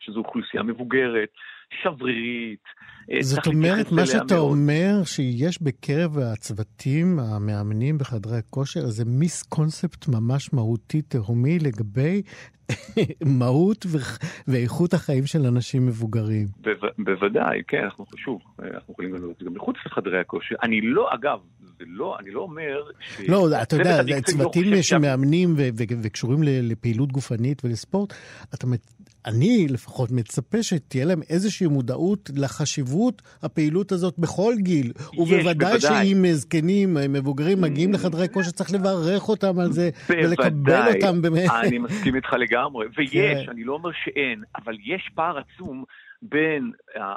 שזו 0.00 0.18
אוכלוסייה 0.18 0.62
מבוגרת, 0.62 1.28
שברירית. 1.82 2.62
אה, 3.12 3.22
זאת 3.22 3.46
אומרת, 3.46 3.92
מה 3.92 4.06
שאתה 4.06 4.34
מאוד. 4.34 4.50
אומר, 4.50 5.04
שיש 5.04 5.62
בקרב 5.62 6.18
הצוותים 6.18 7.18
המאמנים 7.18 7.98
בחדרי 7.98 8.38
הכושר 8.38 8.80
איזה 8.80 9.04
מיס 9.04 9.42
קונספט 9.42 10.08
ממש 10.08 10.52
מהותי, 10.52 11.02
תהומי, 11.02 11.58
לגבי 11.58 12.22
מהות 13.38 13.86
ואיכות 14.48 14.94
החיים 14.94 15.26
של 15.26 15.46
אנשים 15.46 15.86
מבוגרים. 15.86 16.46
ב- 16.60 17.02
בוודאי, 17.04 17.62
כן, 17.68 17.84
אנחנו 17.84 18.04
שוב, 18.16 18.40
אנחנו 18.58 18.92
יכולים 18.92 19.14
לראות 19.14 19.30
את 19.30 19.36
זה 19.38 19.44
גם 19.44 19.54
מחוץ 19.54 19.76
לחדרי 19.86 20.20
הכושר. 20.20 20.54
אני 20.62 20.80
לא, 20.80 21.14
אגב, 21.14 21.38
זה 21.78 21.84
לא, 21.86 22.16
אני 22.20 22.30
לא 22.30 22.40
אומר 22.40 22.82
ש... 23.00 23.20
לא, 23.28 23.62
אתה 23.62 23.76
יודע, 23.76 24.20
צוותים 24.20 24.64
לא 24.64 24.82
שמאמנים 24.82 25.54
וקשורים 26.02 26.42
לפעילות 26.42 27.12
גופנית 27.12 27.64
ולספורט, 27.64 28.14
אתה 28.54 28.66
אני 29.26 29.66
לפחות 29.68 30.10
מצפה 30.10 30.62
שתהיה 30.62 31.04
להם 31.04 31.20
איזושהי 31.30 31.57
מודעות 31.66 32.30
לחשיבות 32.36 33.22
הפעילות 33.42 33.92
הזאת 33.92 34.18
בכל 34.18 34.54
גיל. 34.58 34.92
יש, 34.96 35.18
ובוודאי 35.18 35.80
שאם 35.80 36.24
זקנים, 36.32 36.96
מבוגרים, 37.08 37.60
מגיעים 37.60 37.92
לחדרי 37.92 38.28
כושר, 38.28 38.50
צריך 38.50 38.70
לברך 38.74 39.28
אותם 39.28 39.58
על 39.60 39.72
זה, 39.72 39.90
ולקבל 40.08 40.94
אותם 40.94 41.22
באמת. 41.22 41.50
אני 41.62 41.78
מסכים 41.78 42.16
איתך 42.16 42.32
לגמרי, 42.32 42.86
ויש, 42.96 43.12
כן. 43.12 43.50
אני 43.50 43.64
לא 43.64 43.72
אומר 43.72 43.90
שאין, 44.04 44.42
אבל 44.56 44.76
יש 44.84 45.10
פער 45.14 45.38
עצום. 45.38 45.84
בין 46.22 46.72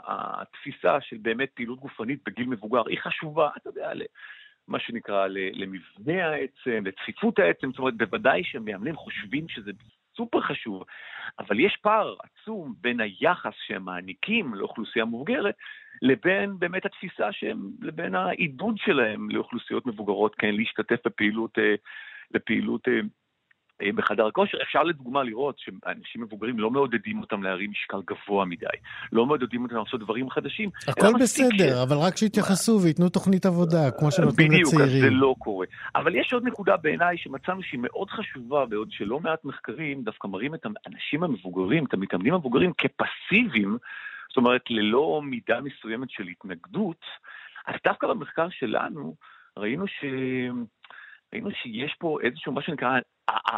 התפיסה 0.08 0.98
של 1.02 1.18
באמת 1.22 1.50
פעילות 1.54 1.80
גופנית 1.80 2.20
בגיל 2.26 2.48
מבוגר, 2.48 2.82
היא 2.88 2.98
חשובה, 3.00 3.50
אתה 3.58 3.70
יודע, 3.70 3.92
מה 4.68 4.80
שנקרא, 4.80 5.28
למבנה 5.54 6.26
העצם, 6.26 6.84
לצפיפות 6.86 7.40
העצם, 7.40 7.70
זאת 7.70 7.80
אומרת, 7.80 7.98
בוודאי 7.98 8.44
שמאמנים 8.44 8.96
חושבים 8.96 9.50
שזה 9.50 9.72
סופר 10.18 10.42
חשוב, 10.42 10.84
אבל 11.40 11.60
יש 11.60 11.78
פער 11.82 12.16
עצום 12.24 12.74
בין 12.82 13.00
היחס 13.00 13.54
שהם 13.68 13.86
מעניקים 13.86 14.54
לאוכלוסייה 14.54 15.06
מבוגרת, 15.06 15.56
לבין 16.02 16.60
באמת 16.60 16.86
התפיסה 16.86 17.32
שהם, 17.32 17.58
לבין 17.82 18.16
העידוד 18.16 18.78
שלהם 18.78 19.30
לאוכלוסיות 19.30 19.86
מבוגרות, 19.86 20.36
כן, 20.36 20.56
להשתתף 20.56 21.08
בפעילות, 21.08 21.58
בפעילות 22.32 22.88
אה, 22.88 22.94
אה, 22.94 23.00
בחדר 23.96 24.28
הכושר. 24.28 24.58
אפשר 24.62 24.84
לדוגמה 24.84 25.24
לראות 25.24 25.60
שאנשים 25.60 26.22
מבוגרים 26.22 26.60
לא 26.60 26.72
מעודדים 26.72 27.22
אותם 27.22 27.44
להרים 27.44 27.72
משקל 27.72 27.98
גבוה 28.08 28.46
מדי, 28.46 28.66
לא 29.12 29.26
מעודדים 29.26 29.64
אותם 29.64 29.76
לעשות 29.76 30.00
דברים 30.00 30.30
חדשים. 30.30 30.70
הכל 30.88 31.14
בסדר, 31.20 31.76
ש... 31.76 31.84
אבל 31.88 31.98
רק 31.98 32.18
שיתייחסו 32.18 32.80
וייתנו 32.84 33.10
תוכנית 33.10 33.46
עבודה, 33.46 33.92
כמו 33.92 34.12
שנותנים 34.12 34.52
לצעירים. 34.52 34.66
בדיוק, 34.66 34.82
אז 34.82 35.02
זה 35.02 35.10
לא 35.10 35.36
קורה. 35.40 35.66
אבל 35.96 36.16
יש 36.16 36.34
עוד 36.34 36.44
נקודה 36.44 36.78
בעיניי 36.78 37.18
שמצאנו 37.18 37.64
שהיא 37.64 37.80
מאוד 37.84 38.10
חשובה, 38.10 38.66
בעוד 38.66 38.92
שלא 38.92 39.20
מעט 39.20 39.46
מחקרים 39.46 40.04
דווקא 40.04 40.28
מראים 40.28 40.56
את 40.56 40.66
האנשים 40.66 41.24
המבוגרים, 41.24 41.86
את 41.86 41.94
המתאמנים 41.94 42.34
המבוגרים 42.34 42.72
כפסיביים, 42.78 43.78
זאת 44.30 44.38
אומרת, 44.38 44.62
ללא 44.70 45.22
מידה 45.24 45.60
מסוימת 45.62 46.10
של 46.10 46.28
התנגדות, 46.28 47.06
אז 47.68 47.76
דווקא 47.86 48.08
במחקר 48.08 48.48
שלנו 48.50 49.16
ראינו 49.58 49.88
ש... 49.88 50.06
ראינו 51.34 51.52
שיש 51.52 51.96
פה 52.00 52.18
איזשהו, 52.24 52.54
מה 52.54 52.62
שנקרא, 52.62 53.00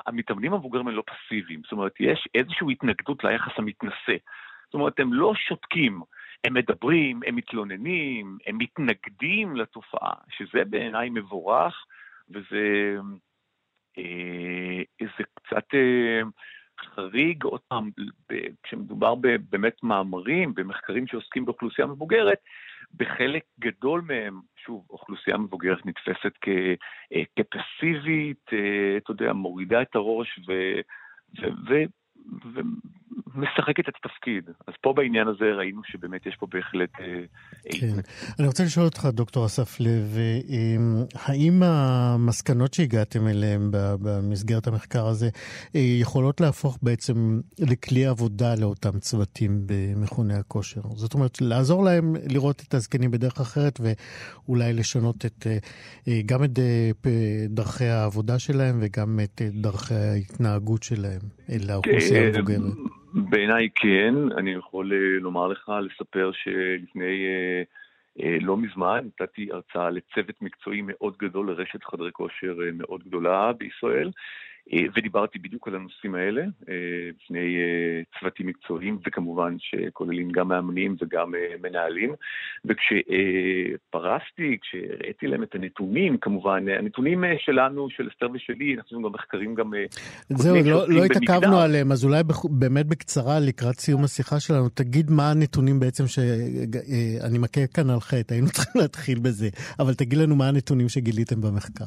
המתאמנים 0.08 0.54
המבוגרים 0.54 0.88
הם 0.88 0.96
לא 0.96 1.04
פסיביים. 1.08 1.62
זאת 1.64 1.72
אומרת, 1.72 1.94
יש 2.00 2.28
איזושהי 2.36 2.72
התנגדות 2.72 3.24
ליחס 3.24 3.52
המתנשא. 3.58 4.18
זאת 4.66 4.74
אומרת, 4.74 5.00
הם 5.00 5.14
לא 5.14 5.34
שותקים, 5.36 6.02
הם 6.44 6.54
מדברים, 6.54 7.20
הם 7.28 7.36
מתלוננים, 7.36 8.38
הם 8.48 8.58
מתנגדים 8.58 9.56
לתופעה, 9.56 10.14
שזה 10.30 10.66
בעיניי 10.66 11.10
מבורך, 11.10 11.86
וזה 12.30 12.96
אה, 13.98 15.08
קצת 15.36 15.66
אה, 15.74 16.22
חריג, 16.96 17.44
עוד 17.44 17.62
פעם, 17.68 17.90
כשמדובר 18.64 19.16
באמת 19.50 19.84
מאמרים, 19.84 20.54
במחקרים 20.54 21.08
שעוסקים 21.08 21.46
באוכלוסייה 21.46 21.88
מבוגרת, 21.88 22.38
בחלק 22.98 23.44
גדול 23.60 24.02
מהם, 24.02 24.40
שוב, 24.56 24.86
אוכלוסייה 24.90 25.38
מבוגרת 25.38 25.86
נתפסת 25.86 26.34
אה, 26.48 27.24
כפסיבית, 27.36 28.46
אה, 28.54 28.98
אתה 28.98 29.12
יודע, 29.12 29.34
מורידה 29.34 29.82
את 29.82 29.96
הראש 29.96 30.40
ו... 30.48 30.52
ו, 31.42 31.46
ו 31.68 31.74
ומשחקת 33.36 33.90
את 33.90 33.94
התפקיד. 34.06 34.44
אז 34.68 34.74
פה 34.82 34.94
בעניין 34.94 35.28
הזה 35.28 35.46
ראינו 35.58 35.82
שבאמת 35.86 36.26
יש 36.26 36.36
פה 36.40 36.48
בהחלט... 36.54 36.90
אה, 37.00 37.24
כן. 37.80 37.96
אני 38.40 38.48
רוצה 38.48 38.64
לשאול 38.64 38.86
אותך, 38.86 39.06
דוקטור 39.06 39.46
אסף 39.46 39.80
לב, 39.80 40.18
אה, 40.18 40.76
האם 41.14 41.64
המסקנות 41.64 42.74
שהגעתם 42.74 43.28
אליהן 43.28 43.62
במסגרת 43.72 44.68
המחקר 44.68 45.08
הזה 45.08 45.30
אה, 45.76 45.82
יכולות 46.02 46.42
להפוך 46.42 46.78
בעצם 46.82 47.40
לכלי 47.60 48.06
עבודה 48.06 48.56
לאותם 48.56 49.00
צוותים 49.00 49.62
במכוני 49.66 50.34
הכושר? 50.34 50.82
זאת 50.96 51.14
אומרת, 51.14 51.42
לעזור 51.42 51.84
להם 51.84 52.16
לראות 52.30 52.64
את 52.68 52.74
הזקנים 52.74 53.12
בדרך 53.12 53.42
אחרת 53.42 53.80
ואולי 53.80 54.74
לשנות 54.74 55.26
את, 55.26 55.48
גם 56.26 56.44
את 56.44 56.60
דרכי 57.50 57.86
העבודה 57.86 58.40
שלהם 58.40 58.80
וגם 58.82 59.20
את 59.24 59.42
דרכי 59.54 59.94
ההתנהגות 59.94 60.84
שלהם 60.84 61.22
לאוכלוסייה. 61.50 62.13
האוכלוסייה 62.16 62.60
המבוגרת? 62.60 62.94
בעיניי 63.14 63.70
כן, 63.76 64.14
אני 64.38 64.52
יכול 64.52 64.94
אה, 64.94 65.20
לומר 65.20 65.48
לך, 65.48 65.72
לספר 65.82 66.32
שלפני 66.34 67.26
אה, 67.26 67.64
אה, 68.24 68.38
לא 68.42 68.58
מזמן 68.58 69.06
נתתי 69.06 69.50
הרצאה 69.52 69.90
לצוות 69.90 70.42
מקצועי 70.42 70.82
מאוד 70.82 71.18
גדול 71.18 71.52
לרשת 71.52 71.84
חדרי 71.84 72.12
כושר 72.12 72.58
מאוד 72.74 73.04
גדולה 73.04 73.54
בישראל. 73.54 74.12
אה, 74.74 74.80
ודיברתי 74.96 75.40
בדיוק 75.40 75.68
על 75.68 75.76
הנושאים 75.76 76.16
האלה 76.16 76.44
בפני 76.62 77.56
אה, 77.58 78.20
צוותים 78.20 78.48
מקצועיים, 78.48 79.00
וכמובן 79.08 79.56
שכוללים 79.60 80.32
גם 80.32 80.48
מאמנים 80.48 80.96
וגם 81.02 81.36
אה, 81.36 81.56
מנהלים. 81.64 82.14
וכשפרסתי, 82.66 84.58
כשהראיתי 84.62 85.28
להם 85.28 85.44
את 85.44 85.56
הנתונים, 85.56 86.18
כמובן, 86.18 86.66
הנתונים 86.80 87.24
שלנו, 87.38 87.90
של 87.90 88.08
אסתר 88.14 88.28
ושלי, 88.34 88.76
אנחנו 88.76 89.02
גם 89.02 89.12
מחקרים 89.12 89.56
גם... 89.56 89.72
זהו, 90.30 90.56
לא, 90.66 90.90
לא 90.90 91.06
התעכבנו 91.06 91.60
עליהם, 91.60 91.92
אז 91.92 92.06
אולי 92.06 92.24
באמת 92.50 92.86
בקצרה, 92.86 93.40
לקראת 93.40 93.80
סיום 93.80 94.04
השיחה 94.04 94.40
שלנו, 94.40 94.70
תגיד 94.70 95.12
מה 95.12 95.32
הנתונים 95.32 95.80
בעצם 95.80 96.04
שאני 96.08 97.38
מכה 97.38 97.68
כאן 97.68 97.90
על 97.90 98.00
חטא, 98.00 98.34
היינו 98.34 98.48
צריכים 98.48 98.82
להתחיל 98.82 99.20
בזה, 99.20 99.50
אבל 99.80 99.94
תגיד 99.94 100.20
לנו 100.20 100.36
מה 100.36 100.48
הנתונים 100.48 100.90
שגיליתם 100.90 101.42
במחקר. 101.42 101.86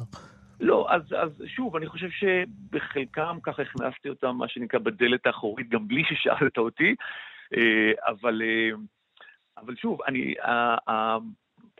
לא, 0.59 0.87
אז, 0.89 1.01
אז 1.17 1.43
שוב, 1.47 1.75
אני 1.75 1.87
חושב 1.87 2.09
שבחלקם 2.09 3.37
ככה 3.43 3.61
הכנסתי 3.61 4.09
אותם, 4.09 4.35
מה 4.35 4.47
שנקרא, 4.47 4.79
בדלת 4.79 5.25
האחורית, 5.25 5.69
גם 5.69 5.87
בלי 5.87 6.03
ששאלת 6.09 6.57
אותי, 6.57 6.95
אה, 7.57 7.91
אבל, 8.07 8.41
אה, 8.45 8.69
אבל 9.57 9.75
שוב, 9.75 10.01
אני, 10.01 10.33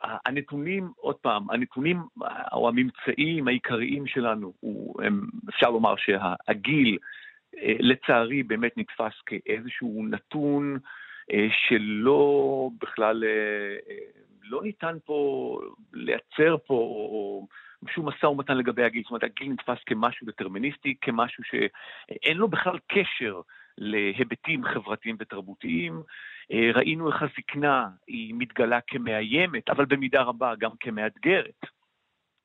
הנתונים, 0.01 0.91
עוד 0.95 1.15
פעם, 1.15 1.49
הנתונים 1.49 2.01
או 2.51 2.69
הממצאים 2.69 3.47
העיקריים 3.47 4.07
שלנו, 4.07 4.53
הם, 5.03 5.21
אפשר 5.49 5.69
לומר 5.69 5.95
שהגיל, 5.97 6.97
אה, 7.57 7.75
לצערי, 7.79 8.43
באמת 8.43 8.77
נתפס 8.77 9.21
כאיזשהו 9.25 10.05
נתון 10.09 10.77
שלא 11.67 12.69
בכלל, 12.81 13.23
לא 14.43 14.63
ניתן 14.63 14.97
פה 15.05 15.59
לייצר 15.93 16.55
פה, 16.67 17.47
שום 17.89 18.09
משא 18.09 18.25
ומתן 18.25 18.57
לגבי 18.57 18.83
הגיל, 18.83 19.03
זאת 19.03 19.09
אומרת, 19.09 19.23
הגיל 19.23 19.51
נתפס 19.51 19.83
כמשהו 19.85 20.27
דטרמיניסטי, 20.27 20.95
כמשהו 21.01 21.43
שאין 21.43 22.37
לו 22.37 22.47
בכלל 22.47 22.77
קשר 22.87 23.41
להיבטים 23.77 24.65
חברתיים 24.65 25.15
ותרבותיים. 25.19 26.01
אה, 26.51 26.71
ראינו 26.73 27.07
איך 27.07 27.21
הזקנה 27.21 27.87
היא 28.07 28.33
מתגלה 28.37 28.79
כמאיימת, 28.87 29.69
אבל 29.69 29.85
במידה 29.85 30.21
רבה 30.21 30.53
גם 30.59 30.71
כמאתגרת. 30.79 31.61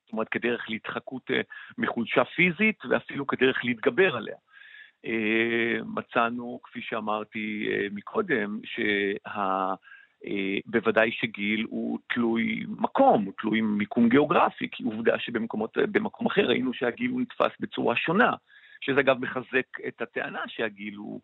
זאת 0.04 0.12
אומרת, 0.12 0.28
כדרך 0.28 0.70
להתחקות 0.70 1.30
אה, 1.30 1.40
מחולשה 1.78 2.24
פיזית 2.24 2.84
ואפילו 2.84 3.26
כדרך 3.26 3.64
להתגבר 3.64 4.16
עליה. 4.16 4.36
אה, 5.04 5.76
מצאנו, 5.84 6.60
כפי 6.62 6.80
שאמרתי 6.82 7.68
מקודם, 7.92 8.60
שה... 8.64 9.74
אה, 10.26 10.58
בוודאי 10.66 11.12
שגיל 11.12 11.66
הוא 11.70 11.98
תלוי 12.14 12.64
מקום, 12.68 13.24
הוא 13.24 13.32
תלוי 13.40 13.60
מיקום 13.60 14.08
גיאוגרפי, 14.08 14.68
כי 14.72 14.84
עובדה 14.84 15.18
שבמקום 15.18 16.26
אחר 16.26 16.46
ראינו 16.46 16.74
שהגיל 16.74 17.10
הוא 17.10 17.20
נתפס 17.20 17.52
בצורה 17.60 17.96
שונה, 17.96 18.32
שזה 18.80 19.00
אגב 19.00 19.18
מחזק 19.18 19.66
את 19.88 20.02
הטענה 20.02 20.40
שהגיל 20.46 20.96
הוא, 20.96 21.20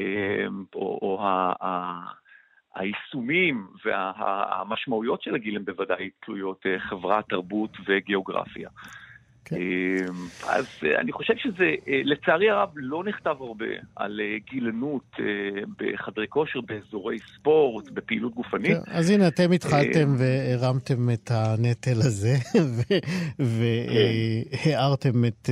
אה, 0.00 0.46
או, 0.74 0.98
או 1.02 1.22
ה, 1.22 1.52
ה, 1.64 2.00
היישומים 2.74 3.66
והמשמעויות 3.84 5.22
של 5.22 5.34
הגיל 5.34 5.56
הם 5.56 5.64
בוודאי 5.64 6.10
תלויות 6.20 6.66
אה, 6.66 6.78
חברה, 6.78 7.22
תרבות 7.22 7.76
וגיאוגרפיה. 7.86 8.68
כן. 9.44 9.56
אמ, 9.56 10.26
אז 10.48 10.66
אה, 10.84 11.00
אני 11.00 11.12
חושב 11.12 11.34
שזה, 11.36 11.64
אה, 11.88 12.00
לצערי 12.04 12.50
הרב, 12.50 12.68
לא 12.76 13.04
נכתב 13.04 13.36
הרבה 13.40 13.66
על 13.96 14.20
אה, 14.20 14.36
גילנות 14.50 15.16
בחדרי 15.78 16.26
כושר, 16.28 16.60
באזורי 16.60 17.18
ספורט, 17.18 17.90
בפעילות 17.90 18.34
גופנית. 18.34 18.76
כן, 18.84 18.92
אז 18.92 19.10
הנה, 19.10 19.28
אתם 19.28 19.52
התחלתם 19.52 20.14
והרמתם 20.18 21.10
את 21.10 21.30
הנטל 21.30 21.98
הזה, 21.98 22.34
והארתם 24.58 25.24
את, 25.24 25.50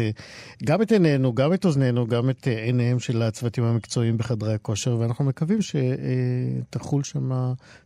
גם 0.65 0.83
את 0.83 0.93
עינינו, 0.93 1.35
גם 1.35 1.53
את 1.53 1.65
אוזנינו, 1.65 2.07
גם 2.07 2.31
את 2.31 2.47
עיניהם 2.47 2.99
של 2.99 3.23
הצוותים 3.23 3.65
המקצועיים 3.65 4.19
בחדרי 4.19 4.55
הכושר, 4.55 4.97
ואנחנו 4.97 5.25
מקווים 5.25 5.59
שתחול 5.63 7.03
שם 7.03 7.31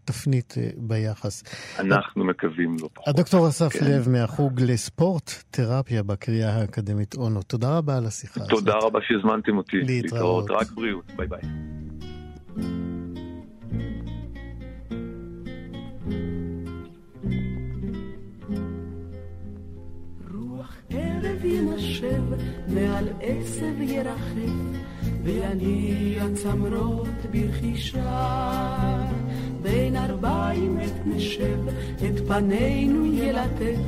תפנית 0.04 0.54
ביחס. 0.76 1.42
אנחנו 1.78 2.24
מקווים 2.24 2.76
לא 2.82 2.88
פחות. 2.94 3.08
הדוקטור 3.08 3.48
אסף 3.48 3.72
כן. 3.72 3.84
לב 3.84 4.08
מהחוג 4.08 4.60
לספורט, 4.60 5.30
תרפיה. 5.50 5.93
פילוסופיה 5.94 6.02
בקריאה 6.02 6.61
האקדמית 6.61 7.14
אונו. 7.16 7.42
תודה 7.42 7.78
רבה 7.78 7.96
על 7.96 8.07
השיחה 8.07 8.40
הזאת. 8.40 8.50
תודה 8.50 8.74
רבה 8.83 8.98
שהזמנתם 9.02 9.57
אותי. 9.57 9.76
להתראות. 9.76 10.50
רק 10.50 10.70
בריאות. 10.70 11.04
ביי 11.16 11.26
ביי. 11.26 11.40
ינשב, 21.44 22.22
מעל 22.68 23.09
עשב 23.20 23.80
ירחף, 23.80 24.52
ויניע 25.24 26.24
צמרות 26.35 27.09
ברכישה. 27.33 28.28
בין 29.62 29.96
ארבעים 29.96 30.78
עת 30.78 31.07
נשב, 31.07 31.59
את 31.96 32.28
פנינו 32.28 33.07
ילטף, 33.07 33.78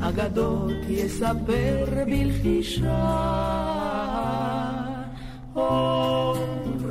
אגדות 0.00 0.88
יספר 0.88 1.84
בלחישה. 2.06 3.04
או 5.56 6.34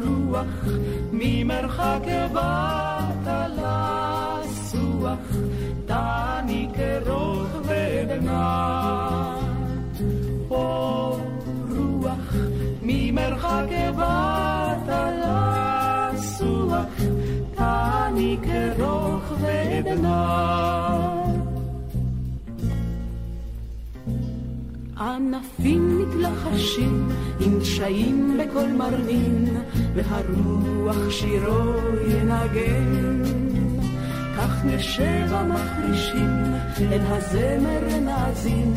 רוח 0.03 0.65
ממרחק 1.11 2.05
באת 2.33 3.27
לסוח, 3.57 5.19
תעניק 5.85 6.77
רוח 7.07 7.49
ודנה. 7.63 9.35
או 10.49 11.17
רוח 11.69 12.35
ממרחק 12.81 13.69
באת 13.97 14.89
לסוח, 16.13 16.85
תעניק 17.55 18.47
רוח 18.79 19.31
ודנה. 19.41 21.12
ענפים 24.97 25.99
מתלחשים 25.99 27.09
עם 27.39 27.59
דשאים 27.59 28.37
בקול 28.39 28.71
מרנין, 28.71 29.61
והרוח 29.95 31.09
שירו 31.09 31.73
ינגן. 32.07 33.23
כך 34.37 34.65
נשב 34.65 35.27
המחרישים, 35.29 36.43
אל 36.81 37.01
הזמר 37.05 37.99
נאזין, 38.01 38.73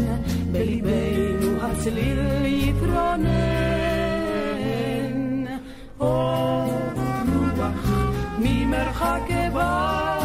בליבנו 0.52 1.62
הצליל 1.62 2.18
יתרונן. 2.44 3.26
או 6.00 6.66
רוח 7.56 7.90
ממרחק 8.38 9.30
באת 9.54 10.15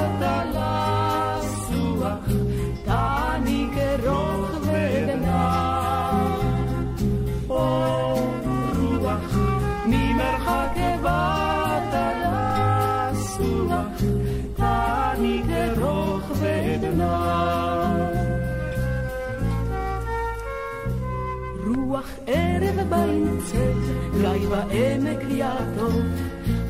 גיא 24.52 24.58
בעמק 24.58 25.24
יעטוף, 25.30 25.96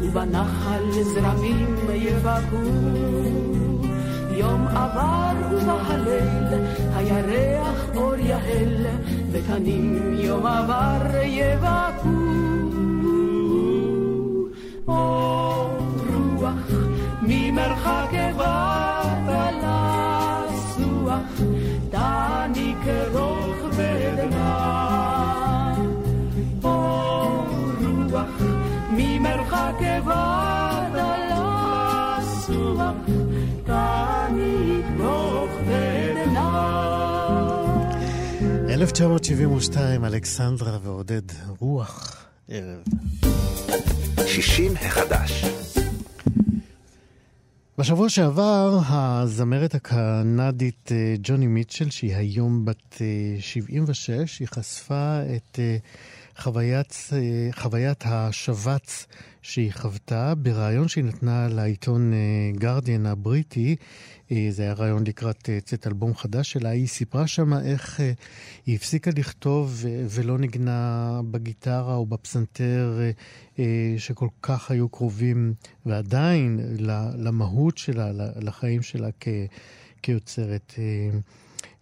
ובנחל 0.02 0.84
זרמים 1.02 1.76
יבקעו. 1.94 2.60
יום 4.32 4.68
עבר 4.68 5.34
ובהליל 5.52 6.66
הירח 6.96 7.86
אור 7.96 8.16
יהל, 8.16 8.86
ותנים 9.32 10.14
יום 10.14 10.46
עבר 10.46 11.18
יבקעו. 11.24 12.12
אור 14.88 15.78
רוח 16.38 16.68
ממרחק 17.22 18.12
באת 18.38 19.56
לסוח, 20.50 21.42
תעניק 21.90 22.86
רוך 23.14 23.58
ודמע. 23.76 24.91
1972, 38.82 40.06
אלכסנדרה 40.06 40.78
ועודד 40.84 41.22
רוח 41.60 42.26
ערב. 42.48 42.84
60 44.28 44.74
החדש. 44.76 45.46
בשבוע 47.78 48.10
שעבר 48.10 48.80
הזמרת 48.88 49.76
הקנדית 49.76 50.92
אה, 50.92 51.16
ג'וני 51.24 51.48
מיטשל, 51.48 51.90
שהיא 51.90 52.16
היום 52.16 52.66
בת 52.66 53.02
אה, 53.02 53.36
76, 53.40 54.40
היא 54.40 54.48
חשפה 54.48 55.20
את 55.36 55.60
אה, 55.60 55.78
חוויית, 56.38 57.10
אה, 57.14 57.50
חוויית 57.52 58.04
השבץ 58.06 59.08
שהיא 59.42 59.72
חוותה 59.74 60.36
בריאיון 60.36 60.88
שהיא 60.88 61.04
נתנה 61.04 61.48
לעיתון 61.48 62.14
גרדיאן 62.56 63.06
הבריטי. 63.06 63.76
אה, 64.32 64.48
זה 64.50 64.64
היה 64.64 64.74
רעיון 64.74 65.04
לקראת 65.08 65.50
אה, 65.50 65.60
צאת 65.62 65.88
אלבום 65.88 66.16
חדש 66.16 66.52
שלה. 66.52 66.70
היא 66.70 66.88
סיפרה 66.88 67.28
שמה 67.28 67.62
איך 67.62 68.00
אה, 68.02 68.12
היא 68.66 68.76
הפסיקה 68.76 69.12
לכתוב 69.18 69.84
אה, 69.88 70.06
ולא 70.10 70.38
ניגנה 70.38 71.22
בגיטרה 71.32 71.96
או 71.96 72.06
בפסנתר 72.06 73.00
אה, 73.00 73.12
אה, 73.60 73.96
שכל 73.98 74.28
כך 74.42 74.72
היו 74.72 74.90
קרובים 74.90 75.54
ועדיין 75.86 76.60
למהות 77.18 77.78
שלה, 77.78 78.12
לחיים 78.42 78.82
שלה 78.82 79.10
כ- 79.20 79.28
כיוצרת. 80.02 80.74
אה, 80.78 80.84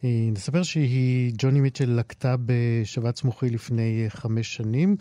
אה, 0.03 0.29
נספר 0.31 0.63
שהיא, 0.63 1.33
ג'וני 1.37 1.59
מיטשל 1.61 1.89
לקטה 1.91 2.35
בשבץ 2.45 3.23
מוחי 3.23 3.49
לפני 3.49 4.03
אה, 4.03 4.09
חמש 4.09 4.55
שנים. 4.55 4.95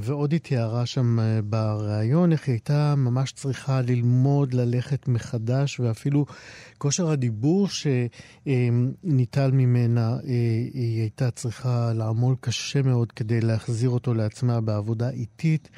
ועוד 0.00 0.32
היא 0.32 0.40
תיארה 0.40 0.86
שם 0.86 1.20
אה, 1.20 1.42
בריאיון 1.42 2.32
איך 2.32 2.46
היא 2.46 2.52
הייתה 2.52 2.94
ממש 2.96 3.32
צריכה 3.32 3.80
ללמוד 3.82 4.54
ללכת 4.54 5.08
מחדש, 5.08 5.80
ואפילו 5.80 6.26
כושר 6.78 7.10
הדיבור 7.10 7.68
שניטל 8.44 9.50
ממנה, 9.50 10.10
אה, 10.10 10.18
היא 10.74 11.00
הייתה 11.00 11.30
צריכה 11.30 11.92
לעמול 11.92 12.34
קשה 12.40 12.82
מאוד 12.82 13.12
כדי 13.12 13.40
להחזיר 13.40 13.90
אותו 13.90 14.14
לעצמה 14.14 14.60
בעבודה 14.60 15.10
איטית. 15.10 15.68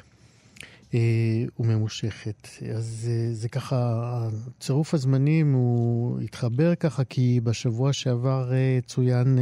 אה, 0.93 1.45
וממושכת. 1.59 2.47
אז 2.75 3.09
אה, 3.11 3.33
זה 3.33 3.49
ככה, 3.49 4.29
צירוף 4.59 4.93
הזמנים 4.93 5.53
הוא 5.53 6.21
התחבר 6.21 6.75
ככה 6.75 7.03
כי 7.03 7.39
בשבוע 7.43 7.93
שעבר 7.93 8.51
צוין 8.85 9.39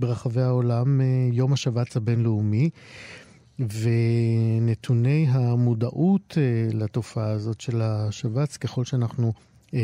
ברחבי 0.00 0.42
העולם 0.42 1.00
יום 1.32 1.52
השבץ 1.52 1.96
הבינלאומי. 1.96 2.70
ונתוני 3.58 5.26
המודעות 5.30 6.38
אה, 6.38 6.68
לתופעה 6.78 7.30
הזאת 7.30 7.60
של 7.60 7.82
השבץ, 7.82 8.56
ככל 8.56 8.84
שאנחנו 8.84 9.32
אה, 9.74 9.80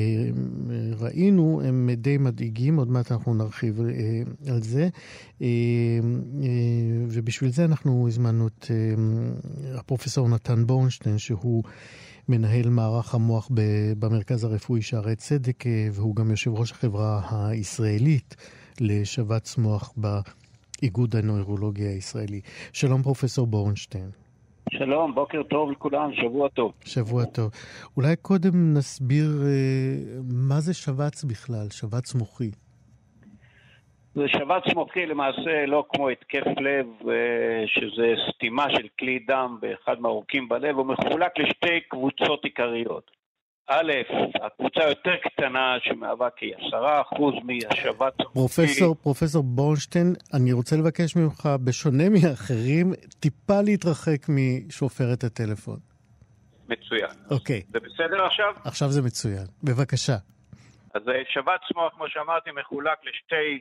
ראינו, 0.99 1.61
הם 1.64 1.91
די 1.97 2.18
מדאיגים, 2.18 2.77
עוד 2.77 2.89
מעט 2.89 3.12
אנחנו 3.12 3.35
נרחיב 3.35 3.81
אה, 3.81 4.53
על 4.53 4.62
זה. 4.62 4.89
ובשביל 7.09 7.51
זה 7.51 7.64
אנחנו 7.64 8.09
הזמנו 8.09 8.47
את 8.47 8.66
הפרופסור 9.75 10.29
נתן 10.29 10.66
בורנשטיין, 10.66 11.18
שהוא 11.18 11.62
מנהל 12.29 12.68
מערך 12.68 13.14
המוח 13.14 13.49
ב- 13.55 13.93
במרכז 13.99 14.45
הרפואי 14.45 14.83
שערי 14.83 15.16
צדק, 15.16 15.64
והוא 15.93 16.16
גם 16.16 16.31
יושב 16.31 16.51
ראש 16.51 16.73
החברה 16.73 17.49
הישראלית 17.49 18.37
לשבץ 18.81 19.59
מוח 19.59 19.93
באיגוד 20.83 21.16
הנוירולוגיה 21.16 21.89
הישראלי. 21.91 22.41
שלום 22.72 23.03
פרופסור 23.03 23.47
בורנשטיין. 23.47 24.11
שלום, 24.70 25.14
בוקר 25.14 25.43
טוב 25.43 25.70
לכולם, 25.70 26.11
שבוע 26.14 26.49
טוב. 26.49 26.72
שבוע 26.85 27.24
טוב. 27.24 27.51
אולי 27.97 28.16
קודם 28.22 28.74
נסביר 28.74 29.26
אה, 29.43 30.20
מה 30.49 30.61
זה 30.61 30.74
שבץ 30.74 31.24
בכלל, 31.24 31.66
שבץ 31.70 32.14
מוחי. 32.14 32.51
זה 34.14 34.28
שבץ 34.28 34.74
מוחי 34.74 35.07
למעשה 35.07 35.66
לא 35.66 35.85
כמו 35.89 36.09
התקף 36.09 36.47
לב, 36.61 36.87
אה, 37.09 37.64
שזה 37.66 38.14
סתימה 38.30 38.66
של 38.70 38.87
כלי 38.99 39.18
דם 39.28 39.59
באחד 39.61 40.01
מהעורקים 40.01 40.49
בלב, 40.49 40.76
הוא 40.76 40.87
מחולק 40.87 41.39
לשתי 41.39 41.80
קבוצות 41.89 42.45
עיקריות. 42.45 43.11
א', 43.68 43.92
הקבוצה 44.42 44.80
היותר 44.84 45.16
קטנה 45.16 45.76
שמהווה 45.80 46.28
כ-10% 46.36 47.22
מהשבץ 47.44 48.14
המוחי. 48.18 48.34
פרופסור, 48.34 48.94
פרופסור 48.94 49.42
בורנשטיין, 49.42 50.12
אני 50.34 50.52
רוצה 50.52 50.76
לבקש 50.76 51.16
ממך, 51.16 51.48
בשונה 51.64 52.04
מאחרים, 52.08 52.92
טיפה 53.20 53.60
להתרחק 53.64 54.28
משופרת 54.28 55.24
הטלפון. 55.24 55.78
מצוין. 56.68 57.16
אוקיי, 57.30 57.62
זה 57.72 57.80
בסדר 57.80 58.24
עכשיו? 58.26 58.54
עכשיו 58.64 58.88
זה 58.88 59.02
מצוין. 59.02 59.46
בבקשה. 59.64 60.16
אז 60.94 61.08
אה, 61.08 61.22
שבץ 61.28 61.64
מוח, 61.74 61.92
כמו 61.94 62.08
שאמרתי, 62.08 62.50
מחולק 62.50 62.98
לשתי 63.04 63.60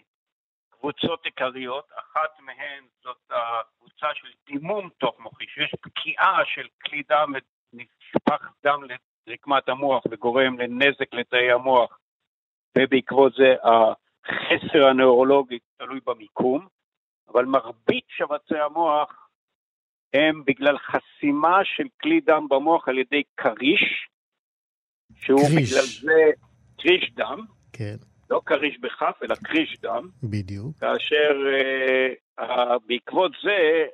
קבוצות 0.69 1.25
עיקריות. 1.25 1.85
אחת 1.99 2.39
מהן 2.39 2.83
זאת 3.03 3.17
הקבוצה 3.31 4.07
של 4.13 4.27
דימום 4.47 4.89
תוך 4.97 5.15
מוחי, 5.19 5.45
שיש 5.47 5.71
פקיעה 5.81 6.39
של 6.45 6.67
כלי 6.83 7.01
דם 7.09 7.33
ונשפך 7.33 8.51
דם 8.63 8.83
לרקמת 9.27 9.69
המוח 9.69 10.03
וגורם 10.11 10.59
לנזק 10.59 11.13
לתאי 11.13 11.51
המוח, 11.51 11.99
ובעקבות 12.77 13.33
זה 13.33 13.55
החסר 13.63 14.87
הנוירולוגי 14.87 15.59
תלוי 15.77 15.99
במיקום, 16.05 16.67
אבל 17.33 17.45
מרבית 17.45 18.05
שבצי 18.07 18.57
המוח 18.65 19.29
הם 20.13 20.43
בגלל 20.45 20.77
חסימה 20.77 21.59
של 21.63 21.87
כלי 22.01 22.19
דם 22.21 22.47
במוח 22.49 22.87
על 22.87 22.97
ידי 22.97 23.23
כריש, 23.37 24.07
שהוא 25.15 25.39
כריש. 25.39 25.71
בגלל 25.71 25.85
זה 26.01 26.31
כריש 26.77 27.11
דם, 27.13 27.45
כן, 27.73 27.95
לא 28.29 28.41
כריש 28.45 28.79
בכף, 28.79 29.19
אלא 29.23 29.35
כריש 29.35 29.77
דם, 29.81 30.09
בדיוק. 30.23 30.77
כאשר 30.79 31.31
uh, 31.59 32.43
uh, 32.43 32.79
בעקבות 32.85 33.31
זה 33.43 33.85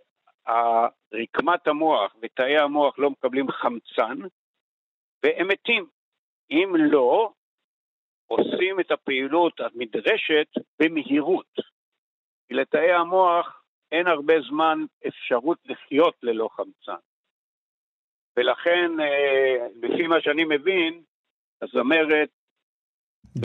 uh, 0.48 0.52
רקמת 1.14 1.68
המוח 1.68 2.16
ותאי 2.22 2.58
המוח 2.58 3.00
לא 3.00 3.10
מקבלים 3.10 3.52
חמצן 3.52 4.18
והם 5.28 5.48
מתים. 5.48 5.86
אם 6.52 6.74
לא, 6.76 7.32
עושים 8.28 8.80
את 8.80 8.92
הפעילות 8.92 9.60
הנדרשת 9.60 10.48
במהירות. 10.80 11.54
כי 12.48 12.54
לתאי 12.54 12.92
המוח 12.92 13.64
אין 13.92 14.08
הרבה 14.08 14.34
זמן 14.50 14.80
אפשרות 15.08 15.58
לחיות 15.66 16.16
ללא 16.24 16.50
חמצן. 16.52 17.00
ולכן, 18.38 18.92
uh, 19.00 19.88
לפי 19.88 20.08
מה 20.08 20.16
שאני 20.22 20.44
מבין, 20.44 21.04
הזמרת 21.62 22.30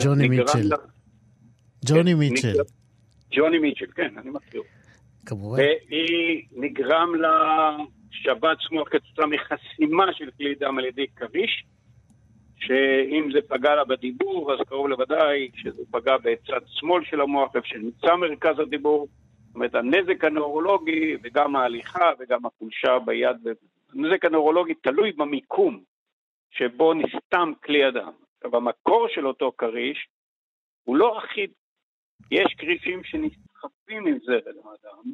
ג'וני 0.03 0.29
מיטשל. 0.29 0.59
לה- 0.69 0.77
ג'וני 1.89 2.11
כן, 2.11 2.17
מיטשל, 2.19 2.53
ג'וני 3.31 3.59
מיטשל, 3.59 3.91
כן, 3.91 4.17
אני 4.17 4.29
מכיר. 4.29 4.61
כמובן. 5.25 5.57
והיא 5.59 6.47
נגרם 6.51 7.15
לה 7.15 7.77
שבץ 8.13 8.57
מוח 8.71 8.87
כתוצאה 8.89 9.25
מחסימה 9.25 10.13
של 10.13 10.31
כלי 10.37 10.55
דם 10.55 10.77
על 10.77 10.85
ידי 10.85 11.07
כריש, 11.07 11.65
שאם 12.59 13.29
זה 13.33 13.39
פגע 13.47 13.75
לה 13.75 13.83
בדיבור, 13.83 14.53
אז 14.53 14.59
קרוב 14.67 14.87
לוודאי 14.87 15.49
שזה 15.55 15.83
פגע 15.91 16.17
בצד 16.17 16.61
שמאל 16.67 17.03
של 17.05 17.21
המוח, 17.21 17.55
איפה 17.55 17.67
שנמצא 17.67 18.15
מרכז 18.15 18.59
הדיבור. 18.59 19.07
זאת 19.47 19.55
אומרת, 19.55 19.75
הנזק 19.75 20.23
הנוירולוגי 20.23 21.17
וגם 21.23 21.55
ההליכה 21.55 22.11
וגם 22.19 22.45
החולשה 22.45 22.99
ביד, 22.99 23.37
הנזק 23.93 24.25
הנוירולוגי 24.25 24.73
תלוי 24.73 25.11
במיקום 25.11 25.83
שבו 26.51 26.93
נסתם 26.93 27.51
כלי 27.63 27.83
הדם. 27.83 28.11
עכשיו, 28.37 28.57
המקור 28.57 29.07
של 29.07 29.27
אותו 29.27 29.51
כריש 29.57 30.07
הוא 30.83 30.97
לא 30.97 31.17
אחיד. 31.17 31.51
יש 32.31 32.55
כרישים 32.57 33.03
שנסחפים 33.03 34.07
עם 34.07 34.17
זרם 34.19 34.67
הדם, 34.67 35.13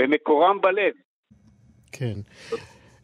ומקורם 0.00 0.60
בלב. 0.60 0.94
כן, 1.98 2.14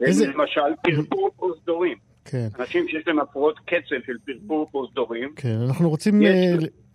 איזה- 0.01 0.27
למשל, 0.27 0.61
פרפור 0.83 1.31
פרוזדורים. 1.37 1.99
כן. 2.25 2.49
אנשים 2.61 2.87
שיש 2.89 3.03
להם 3.07 3.19
הפרעות 3.21 3.59
קצב 3.59 3.97
של 4.07 4.13
פרפור 4.27 4.69
פרוזדורים, 4.71 5.33
כן, 5.37 5.57
אנחנו 5.69 5.89
רוצים 5.91 6.23
יש- 6.23 6.29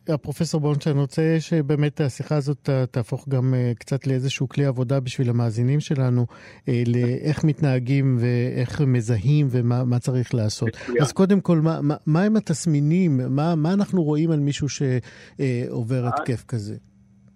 אה, 0.10 0.14
הפרופסור 0.14 0.62
בונשטיין, 0.62 0.98
רוצה 0.98 1.36
שבאמת 1.40 2.02
השיחה 2.02 2.36
הזאת 2.36 2.70
תהפוך 2.92 3.30
גם 3.30 3.54
קצת 3.80 4.08
לאיזשהו 4.08 4.50
כלי 4.50 4.66
עבודה 4.66 5.00
בשביל 5.00 5.30
המאזינים 5.30 5.80
שלנו, 5.80 6.26
לאיך 6.68 7.44
מתנהגים 7.44 8.18
ואיך 8.20 8.82
מזהים 8.82 9.48
ומה 9.50 10.00
צריך 10.00 10.34
לעשות. 10.36 10.70
אז 11.02 11.12
קודם 11.14 11.42
כל, 11.42 11.58
מה, 11.58 11.82
מה, 11.82 11.96
מה 12.06 12.24
הם 12.24 12.36
התסמינים? 12.38 13.20
מה, 13.30 13.56
מה 13.56 13.74
אנחנו 13.74 14.04
רואים 14.04 14.32
על 14.32 14.40
מישהו 14.40 14.68
שעובר 14.70 16.08
התקף 16.08 16.44
כזה? 16.48 16.76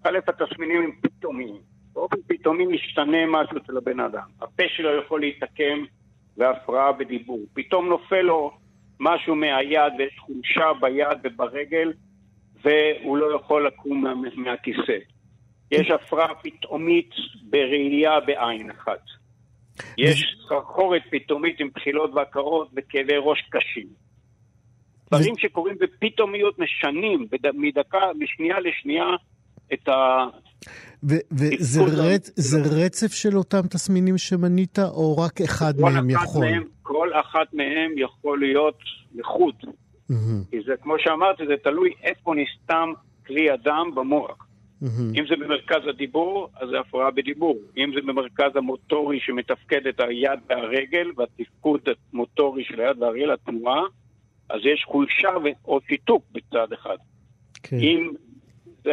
א', 0.04 0.18
התסמינים 0.28 0.82
הם 0.84 0.90
פתאומיים. 1.02 1.69
באופן 1.94 2.16
פתאומי 2.26 2.66
משתנה 2.66 3.26
משהו 3.26 3.56
אצל 3.58 3.76
הבן 3.76 4.00
אדם. 4.00 4.28
הפה 4.42 4.62
שלו 4.76 4.96
יכול 4.96 5.20
להתעקם 5.20 5.84
והפרעה 6.36 6.92
בדיבור. 6.92 7.40
פתאום 7.54 7.88
נופל 7.88 8.20
לו 8.20 8.50
משהו 9.00 9.34
מהיד 9.34 9.92
ויש 9.98 10.18
חולשה 10.18 10.72
ביד 10.80 11.18
וברגל 11.24 11.92
והוא 12.64 13.16
לא 13.16 13.36
יכול 13.36 13.66
לקום 13.66 14.04
מה, 14.04 14.14
מהכיסא. 14.36 14.98
יש 15.70 15.90
הפרעה 15.90 16.34
פתאומית 16.34 17.10
בראייה 17.42 18.20
בעין 18.20 18.70
אחת. 18.70 19.00
יש 19.98 20.36
סחרחורת 20.44 21.02
פתאומית 21.10 21.60
עם 21.60 21.68
בחילות 21.74 22.10
והקרות 22.14 22.68
וכאבי 22.76 23.16
ראש 23.18 23.40
קשים. 23.50 23.86
דברים 25.06 25.34
שקורים 25.38 25.76
בפתאומיות 25.80 26.58
משנים 26.58 27.26
מדקה, 27.54 27.98
משנייה 28.18 28.60
לשנייה 28.60 29.06
את 29.72 29.88
ה... 29.88 30.26
וזה 31.02 31.80
רצ, 31.82 32.54
רצף 32.70 33.12
של 33.12 33.36
אותם 33.36 33.60
תסמינים 33.70 34.18
שמנית, 34.18 34.78
או 34.78 35.18
רק 35.18 35.40
אחד 35.40 35.80
מהם 35.80 36.10
יכול? 36.10 36.44
מהם, 36.44 36.64
כל 36.82 37.08
אחת 37.20 37.54
מהם 37.54 37.92
יכול 37.96 38.40
להיות 38.40 38.78
לחוד. 39.14 39.54
Mm-hmm. 39.62 40.50
כי 40.50 40.56
זה, 40.66 40.72
כמו 40.82 40.94
שאמרתי, 40.98 41.42
זה 41.46 41.54
תלוי 41.64 41.90
איפה 42.02 42.34
נסתם 42.34 42.92
כלי 43.26 43.50
הדם 43.50 43.90
במוח. 43.94 44.46
Mm-hmm. 44.82 44.86
אם 45.14 45.24
זה 45.28 45.36
במרכז 45.36 45.88
הדיבור, 45.88 46.48
אז 46.60 46.68
זה 46.68 46.80
הפרעה 46.80 47.10
בדיבור. 47.10 47.58
אם 47.76 47.90
זה 47.94 48.00
במרכז 48.06 48.56
המוטורי 48.56 49.18
שמתפקד 49.20 49.86
את 49.86 50.00
היד 50.00 50.38
והרגל, 50.48 51.10
והתפקוד 51.16 51.80
המוטורי 52.12 52.64
של 52.64 52.80
היד 52.80 53.02
והרגל, 53.02 53.30
התנועה, 53.30 53.82
אז 54.50 54.60
יש 54.64 54.84
חולשה 54.86 55.28
או 55.64 55.80
שיתוק 55.88 56.24
בצד 56.32 56.72
אחד. 56.72 56.96
כן. 57.62 57.76
אם 57.76 58.10
זה, 58.84 58.90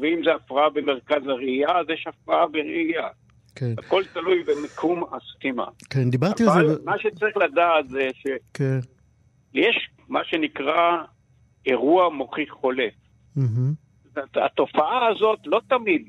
ואם 0.00 0.20
זה 0.24 0.34
הפרעה 0.34 0.70
במרכז 0.70 1.26
הראייה, 1.26 1.78
אז 1.78 1.86
יש 1.90 2.06
הפרעה 2.06 2.46
בראייה. 2.46 3.08
כן. 3.56 3.74
הכל 3.78 4.02
תלוי 4.12 4.42
במיקום 4.42 5.04
הסתימה. 5.12 5.64
כן, 5.90 6.10
דיברתי 6.10 6.42
על 6.42 6.48
זה. 6.48 6.54
אבל 6.54 6.78
מה 6.84 6.98
שצריך 6.98 7.36
לדעת 7.36 7.88
זה 7.88 8.08
שיש 8.14 8.40
כן. 8.54 8.78
מה 10.08 10.24
שנקרא 10.24 11.02
אירוע 11.66 12.08
מוחי 12.08 12.48
חולה. 12.48 12.88
Mm-hmm. 13.36 14.20
התופעה 14.34 15.08
הזאת 15.08 15.38
לא 15.46 15.60
תמיד, 15.68 16.08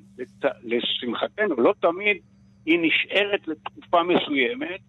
לשמחתנו, 0.64 1.56
לא 1.56 1.74
תמיד 1.80 2.18
היא 2.66 2.80
נשארת 2.82 3.48
לתקופה 3.48 4.04
מסוימת 4.04 4.80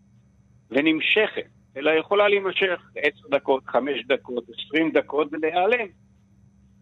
ונמשכת, 0.71 1.49
אלא 1.77 1.91
יכולה 1.91 2.29
להימשך 2.29 2.91
10 2.97 3.29
דקות, 3.31 3.67
5 3.67 4.05
דקות, 4.07 4.45
20 4.67 4.91
דקות 4.93 5.29
ולהיעלם. 5.33 5.87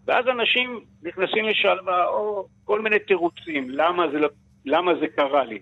ואז 0.07 0.25
אנשים 0.29 0.81
נכנסים 1.03 1.45
לשלווה, 1.45 2.07
או 2.07 2.47
כל 2.65 2.83
מיני 2.83 2.99
תירוצים, 2.99 3.71
למה 3.71 4.11
זה, 4.13 4.19
לא, 4.19 4.29
למה 4.65 4.93
זה 5.01 5.07
קרה 5.17 5.45
לי. 5.45 5.59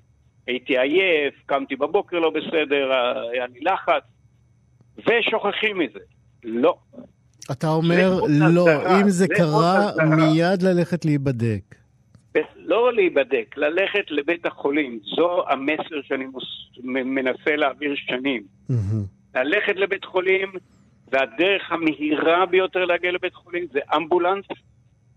הייתי 0.47 0.79
עייף, 0.79 1.35
קמתי 1.47 1.77
בבוקר 1.77 2.19
לא 2.19 2.31
בסדר, 2.31 2.93
היה 3.33 3.47
לי 3.47 3.61
לחץ, 3.61 4.03
ושוכחים 4.99 5.79
מזה. 5.79 5.99
לא. 6.45 6.77
אתה 7.53 7.69
אומר, 7.69 8.21
לא, 8.55 8.67
אם 9.01 9.09
זה 9.09 9.27
קרה, 9.29 9.91
מיד 10.17 10.63
ללכת 10.63 11.05
להיבדק. 11.05 11.75
לא 12.57 12.93
להיבדק, 12.93 13.55
ללכת 13.57 14.11
לבית 14.11 14.47
החולים. 14.47 15.01
זו 15.17 15.45
המסר 15.49 16.03
שאני 16.03 16.25
מנסה 16.83 17.57
להעביר 17.57 17.95
שנים. 17.97 18.43
ללכת 19.35 19.77
לבית 19.77 20.05
חולים, 20.05 20.53
והדרך 21.13 21.63
המהירה 21.73 22.47
ביותר 22.47 22.85
להגיע 22.85 23.13
לבית 23.13 23.35
חולים 23.35 23.67
זה 23.73 23.79
אמבולנס, 23.97 24.45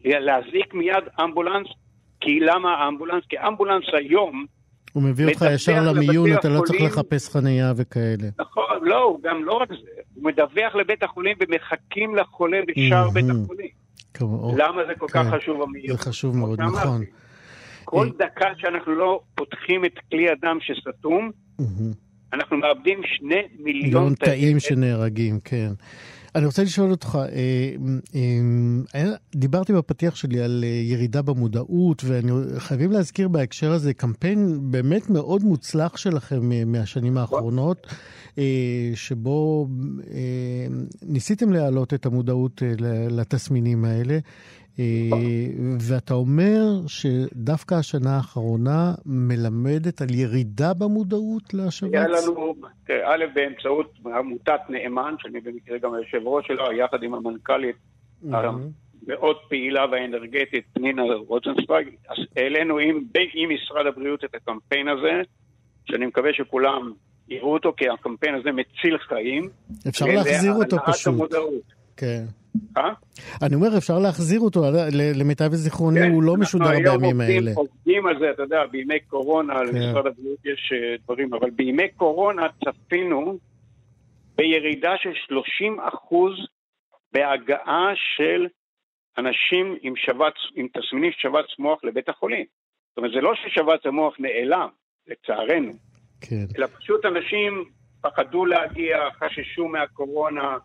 להזעיק 0.05 0.73
מיד 0.73 1.03
אמבולנס, 1.23 1.67
כי 2.21 2.39
למה 2.39 2.87
אמבולנס? 2.87 3.23
כי 3.29 3.35
אמבולנס 3.47 3.83
היום... 3.93 4.45
הוא 4.93 5.03
מביא 5.03 5.27
אותך 5.27 5.45
ישר 5.53 5.91
למיון, 5.91 6.33
אתה 6.33 6.49
לא 6.49 6.61
צריך 6.65 6.81
לחפש 6.81 7.29
חנייה 7.29 7.73
וכאלה. 7.77 8.27
נכון, 8.39 8.65
לא, 8.81 9.03
הוא 9.03 9.19
גם 9.23 9.43
לא 9.43 9.53
רק 9.53 9.69
זה, 9.69 9.75
הוא 10.13 10.23
מדווח 10.23 10.75
לבית 10.75 11.03
החולים 11.03 11.37
ומחכים 11.39 12.15
לחולה 12.15 12.57
בשער 12.67 13.09
בית 13.09 13.25
החולים. 13.29 13.69
למה 14.57 14.81
זה 14.87 14.93
כל 14.97 15.07
כך 15.07 15.25
כן. 15.25 15.37
חשוב 15.37 15.61
המהירות? 15.61 15.99
זה 15.99 16.05
חשוב 16.05 16.37
מאוד, 16.37 16.61
נכון. 16.61 17.01
כל 17.83 18.07
אה, 18.07 18.27
דקה 18.27 18.49
שאנחנו 18.57 18.95
לא 18.95 19.21
פותחים 19.35 19.85
את 19.85 19.93
כלי 20.11 20.29
הדם 20.29 20.57
שסתום, 20.61 21.31
אנחנו 22.33 22.57
מאבדים 22.57 23.01
שני 23.17 23.41
מיליון 23.59 24.15
תאים 24.15 24.59
שנהרגים, 24.59 25.39
כן. 25.43 25.71
אני 26.37 26.45
רוצה 26.45 26.63
לשאול 26.63 26.91
אותך, 26.91 27.19
אה, 27.21 27.75
אה, 28.95 29.03
דיברתי 29.35 29.73
בפתיח 29.73 30.15
שלי 30.15 30.41
על 30.41 30.63
אה, 30.63 30.69
ירידה 30.69 31.21
במודעות, 31.21 32.03
וחייבים 32.05 32.91
להזכיר 32.91 33.27
בהקשר 33.27 33.71
הזה 33.71 33.93
קמפיין 33.93 34.57
באמת 34.61 35.09
מאוד 35.09 35.43
מוצלח 35.43 35.97
שלכם 35.97 36.71
מהשנים 36.71 37.17
האחרונות, 37.17 37.87
שבו 38.95 39.67
ניסיתם 41.01 41.51
להעלות 41.51 41.93
את 41.93 42.05
המודעות 42.05 42.61
לתסמינים 43.09 43.85
האלה. 43.85 44.19
ואתה 45.89 46.13
אומר 46.13 46.87
שדווקא 46.87 47.75
השנה 47.75 48.15
האחרונה 48.15 48.93
מלמדת 49.05 50.01
על 50.01 50.13
ירידה 50.13 50.73
במודעות 50.73 51.53
לשבץ? 51.53 51.93
היה 51.93 52.07
לנו, 52.07 52.55
א', 53.05 53.25
באמצעות 53.35 53.93
עמותת 54.05 54.59
נאמן, 54.69 55.15
שאני 55.19 55.39
במקרה 55.39 55.77
גם 55.77 55.93
היושב 55.93 56.27
ראש 56.27 56.47
שלה, 56.47 56.73
יחד 56.73 57.03
עם 57.03 57.13
המנכ"לית 57.13 57.75
המאוד 58.31 59.35
פעילה 59.49 59.85
והאנרגטית 59.91 60.65
פנינה 60.73 61.03
רוזנצוויג, 61.27 61.87
העלינו 62.35 62.77
עם, 62.77 63.03
עם 63.33 63.49
משרד 63.53 63.85
הבריאות 63.87 64.23
את 64.23 64.35
הקמפיין 64.35 64.87
הזה, 64.87 65.21
שאני 65.85 66.05
מקווה 66.05 66.29
שכולם 66.33 66.93
יראו 67.29 67.53
אותו, 67.53 67.73
כי 67.77 67.89
הקמפיין 67.89 68.35
הזה 68.35 68.51
מציל 68.51 68.97
חיים. 68.97 69.49
אפשר 69.87 70.05
להחזיר 70.05 70.53
אותו 70.53 70.77
פשוט. 70.85 71.35
כן. 71.97 72.23
אה? 72.77 72.93
אני 73.41 73.55
אומר, 73.55 73.77
אפשר 73.77 73.99
להחזיר 73.99 74.39
אותו, 74.39 74.61
למיטב 75.15 75.53
זיכרוני, 75.53 75.99
כן, 75.99 76.11
הוא 76.11 76.23
לא 76.23 76.37
משודר 76.37 76.71
בימים 76.83 77.21
האלה. 77.21 77.49
אנחנו 77.49 77.61
עובדים 77.61 78.07
על 78.07 78.19
זה, 78.19 78.31
אתה 78.31 78.41
יודע, 78.41 78.65
בימי 78.71 78.99
קורונה, 78.99 79.53
כן. 79.53 79.65
למשרד 79.65 80.07
הבריאות 80.07 80.45
יש 80.45 80.71
אה, 80.73 80.95
דברים, 81.03 81.33
אבל 81.33 81.49
בימי 81.49 81.89
קורונה 81.89 82.47
צפינו 82.65 83.37
בירידה 84.35 84.93
של 84.97 85.13
30 85.27 85.79
אחוז 85.79 86.33
בהגעה 87.13 87.91
של 88.15 88.47
אנשים 89.17 89.77
עם, 89.81 89.93
שבץ, 89.95 90.33
עם 90.55 90.67
תסמינים 90.67 91.11
של 91.11 91.17
שבץ 91.29 91.59
מוח 91.59 91.83
לבית 91.83 92.09
החולים. 92.09 92.45
זאת 92.89 92.97
אומרת, 92.97 93.11
זה 93.11 93.21
לא 93.21 93.33
ששבץ 93.35 93.85
המוח 93.85 94.15
נעלם, 94.19 94.69
לצערנו, 95.07 95.71
כן. 96.21 96.45
אלא 96.57 96.67
פשוט 96.67 97.05
אנשים 97.05 97.65
פחדו 98.01 98.45
להגיע, 98.45 98.97
חששו 99.19 99.67
מהקורונה, 99.67 100.57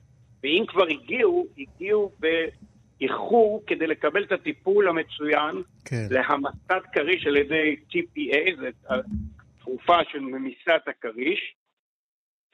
ואם 0.43 0.64
כבר 0.68 0.86
הגיעו, 0.88 1.47
הגיעו 1.59 2.12
באיחור 2.18 3.62
כדי 3.66 3.86
לקבל 3.86 4.24
את 4.24 4.32
הטיפול 4.32 4.88
המצוין 4.88 5.62
כן. 5.84 6.07
להמסת 6.11 6.86
כריש 6.93 7.26
על 7.26 7.36
ידי 7.36 7.76
TPA, 7.90 8.57
זו 8.57 8.97
תרופה 9.61 9.99
של 10.12 10.20
ממיסת 10.20 10.82
הכריש, 10.86 11.55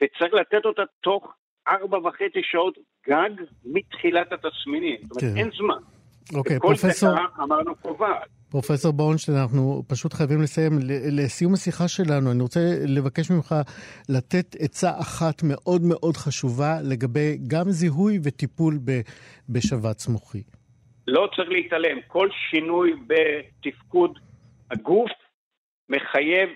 וצריך 0.01 0.33
לתת 0.33 0.65
אותה 0.65 0.81
תוך 1.01 1.33
ארבע 1.67 1.97
וחצי 1.97 2.43
שעות 2.43 2.77
גג 3.07 3.29
מתחילת 3.65 4.31
התסמינים. 4.31 4.97
כן. 4.97 5.07
זאת 5.07 5.21
אומרת, 5.21 5.35
כן. 5.35 5.39
אין 5.39 5.51
זמן. 5.57 5.98
אוקיי, 6.35 6.59
פרופסור... 6.59 7.09
וכל 7.09 7.19
דקה 7.33 7.43
אמרנו 7.43 7.75
קובעת. 7.75 8.27
פרופסור 8.51 8.93
בורנשטיין, 8.93 9.37
אנחנו 9.37 9.83
פשוט 9.87 10.13
חייבים 10.13 10.41
לסיים. 10.41 10.71
לסיום 11.11 11.53
השיחה 11.53 11.87
שלנו, 11.87 12.31
אני 12.31 12.41
רוצה 12.41 12.59
לבקש 12.87 13.31
ממך 13.31 13.55
לתת 14.09 14.55
עצה 14.59 14.89
אחת 14.99 15.43
מאוד 15.43 15.81
מאוד 15.81 16.17
חשובה 16.17 16.73
לגבי 16.83 17.37
גם 17.47 17.69
זיהוי 17.69 18.19
וטיפול 18.23 18.79
בשבץ 19.49 20.07
מוחי. 20.07 20.43
לא 21.07 21.29
צריך 21.35 21.49
להתעלם. 21.49 21.97
כל 22.07 22.29
שינוי 22.49 22.93
בתפקוד 23.07 24.19
הגוף 24.71 25.11
מחייב 25.89 26.49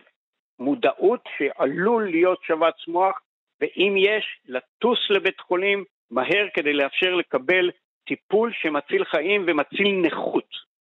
מודעות 0.60 1.24
שעלול 1.38 2.10
להיות 2.10 2.40
שבץ 2.48 2.88
מוח, 2.88 3.16
ואם 3.62 3.94
יש, 3.98 4.26
לטוס 4.46 5.00
לבית 5.10 5.40
חולים 5.40 5.84
מהר 6.12 6.46
כדי 6.54 6.74
לאפשר 6.74 7.16
לקבל 7.16 7.70
טיפול 8.08 8.52
שמציל 8.54 9.04
חיים 9.12 9.46
ומציל 9.48 10.02
נכות. 10.08 10.74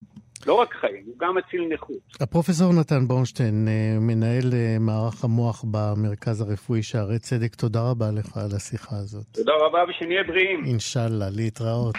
לא 0.46 0.54
רק 0.54 0.74
חיים, 0.74 1.04
הוא 1.06 1.14
גם 1.18 1.34
מציל 1.34 1.68
נכות. 1.74 1.96
הפרופסור 2.20 2.72
נתן 2.80 3.08
בורנשטיין, 3.08 3.68
אה, 3.68 3.96
מנהל 4.00 4.52
אה, 4.52 4.76
מערך 4.80 5.24
המוח 5.24 5.64
במרכז 5.70 6.40
הרפואי 6.40 6.82
שערי 6.82 7.18
צדק, 7.18 7.54
תודה 7.54 7.90
רבה 7.90 8.10
לך 8.10 8.36
על 8.36 8.56
השיחה 8.56 8.96
הזאת. 8.96 9.24
תודה 9.32 9.52
רבה 9.60 9.84
ושנהיה 9.88 10.24
בריאים. 10.24 10.64
אינשאללה, 10.64 11.26
להתראות. 11.30 11.96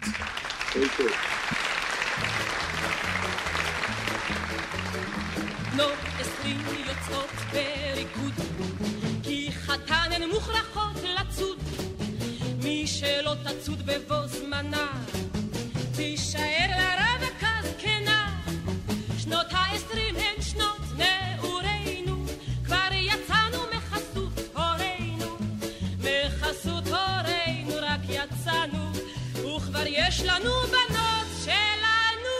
עשרים 6.19 6.57
יוצאות 6.87 7.29
בריקוד, 7.51 8.33
כי 9.23 9.51
חתן 9.51 10.11
הן 10.11 10.29
מוכרחות 10.29 10.95
לצוד. 11.03 11.57
מי 12.63 12.87
שלא 12.87 13.33
תצוד 13.43 13.81
בבוא 13.85 14.27
זמנה, 14.27 15.03
תישאר 15.95 16.67
לרווקה 16.69 17.47
זקנה. 17.63 18.39
שנות 19.17 19.45
העשרים 19.49 20.15
הן 20.15 20.41
שנות 20.41 20.81
נעורינו, 20.97 22.25
כבר 22.65 22.87
יצאנו 22.93 23.57
מחסות 23.75 24.39
הורינו. 24.55 25.37
מחסות 25.99 26.87
הורינו 26.87 27.71
רק 27.81 28.01
יצאנו, 28.09 28.91
וכבר 29.33 29.83
יש 29.85 30.21
לנו 30.21 30.51
בנות 30.67 31.27
שלנו. 31.45 32.35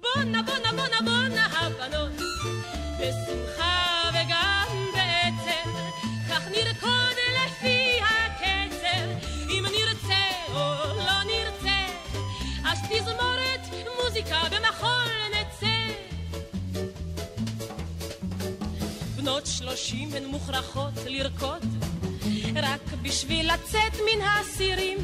בונה 0.00 0.42
בונה 0.42 0.72
בונה 0.72 1.00
בונה 1.04 1.46
הבנות, 1.46 2.12
בשמחה 3.00 3.87
שלושים 19.78 20.08
הן 20.16 20.24
מוכרחות 20.24 20.92
לרקוד, 21.06 21.62
רק 22.56 22.80
בשביל 23.02 23.52
לצאת 23.54 23.94
מן 23.94 24.20
האסירים. 24.22 24.98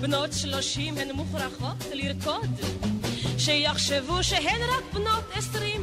בנות 0.00 0.32
שלושים 0.32 0.98
הן 0.98 1.10
מוכרחות 1.10 1.76
לרקוד, 1.92 2.50
שיחשבו 3.38 4.22
שהן 4.22 4.60
רק 4.62 4.94
בנות 4.94 5.24
עשרים. 5.34 5.82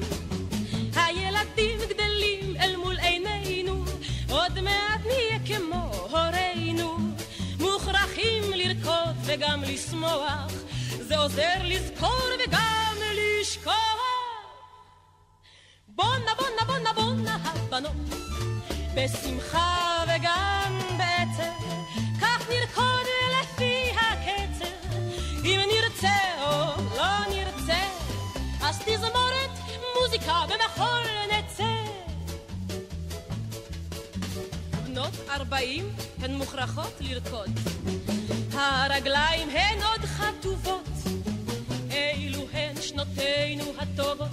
הילדים 0.96 1.80
גדלים 1.90 2.56
אל 2.60 2.76
מול 2.76 2.98
עינינו, 3.00 3.86
עוד 4.30 4.62
מעט 4.62 5.02
נהיה 5.06 5.60
כמו 5.60 5.92
הורינו. 6.10 6.98
מוכרחים 7.60 8.44
לרקוד 8.56 9.16
וגם 9.26 9.64
לשמוח, 9.64 10.52
זה 11.00 11.18
עוזר 11.18 11.56
לזכור 11.64 12.22
וגם 12.46 12.96
לשכוח. 13.16 14.03
הבנות, 17.74 17.96
בשמחה 18.96 20.04
וגם 20.04 20.80
בעצב, 20.98 21.54
כך 22.22 22.50
נרקוד 22.50 23.08
לפי 23.42 23.92
הקצב, 23.92 24.96
אם 25.46 25.60
נרצה 25.74 26.18
או 26.42 26.82
לא 26.98 27.36
נרצה, 27.36 27.82
אז 28.62 28.80
תזמורת 28.86 29.50
מוזיקה 29.96 30.46
במחול 30.46 31.04
נצא. 31.32 31.74
בנות 34.86 35.14
ארבעים 35.30 35.90
הן 36.22 36.36
מוכרחות 36.36 36.94
לרקוד, 37.02 37.50
הרגליים 38.54 39.50
הן 39.50 39.84
עוד 39.84 40.02
חטובות, 40.06 40.90
אילו 41.92 42.48
הן 42.54 42.82
שנותינו 42.82 43.64
הטובות, 43.80 44.33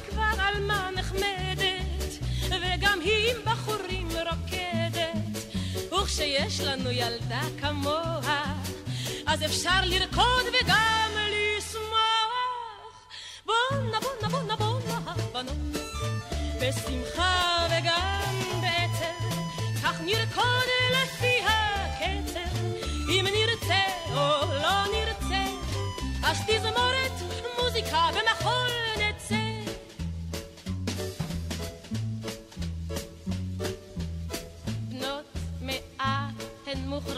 היא 0.00 0.10
כבר 0.12 0.42
עלמה 0.42 0.90
נחמדת, 0.96 2.24
וגם 2.48 3.00
היא 3.00 3.30
עם 3.30 3.36
בחורים 3.44 4.08
רוקדת, 4.10 5.54
וכשיש 5.92 6.60
לנו 6.60 6.90
ילדה 6.90 7.40
כמוה, 7.60 8.20
אז 9.26 9.44
אפשר 9.44 9.80
לרקוד 9.84 10.44
וגם 10.48 11.10
לשמוח. 11.30 12.30
בונה 13.46 13.98
בונה 14.00 14.28
בונה 14.28 14.56
בונה 14.56 15.00
הבנות, 15.06 15.56
בשמחה 16.60 17.66
וגם 17.70 18.60
בעצב, 18.60 19.26
כך 19.82 20.00
נרקוד 20.00 20.68
לפי 20.92 21.36
הקצב, 21.44 22.56
אם 23.08 23.26
נרצה 23.32 23.82
או 24.08 24.54
לא 24.54 24.84
נרצה, 24.92 25.44
אז 26.22 26.38
תזמורת 26.46 27.12
מוזיקה 27.58 28.08
במחול 28.10 28.39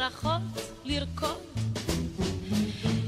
מוכרחות 0.03 0.43
לרקוד 0.85 1.43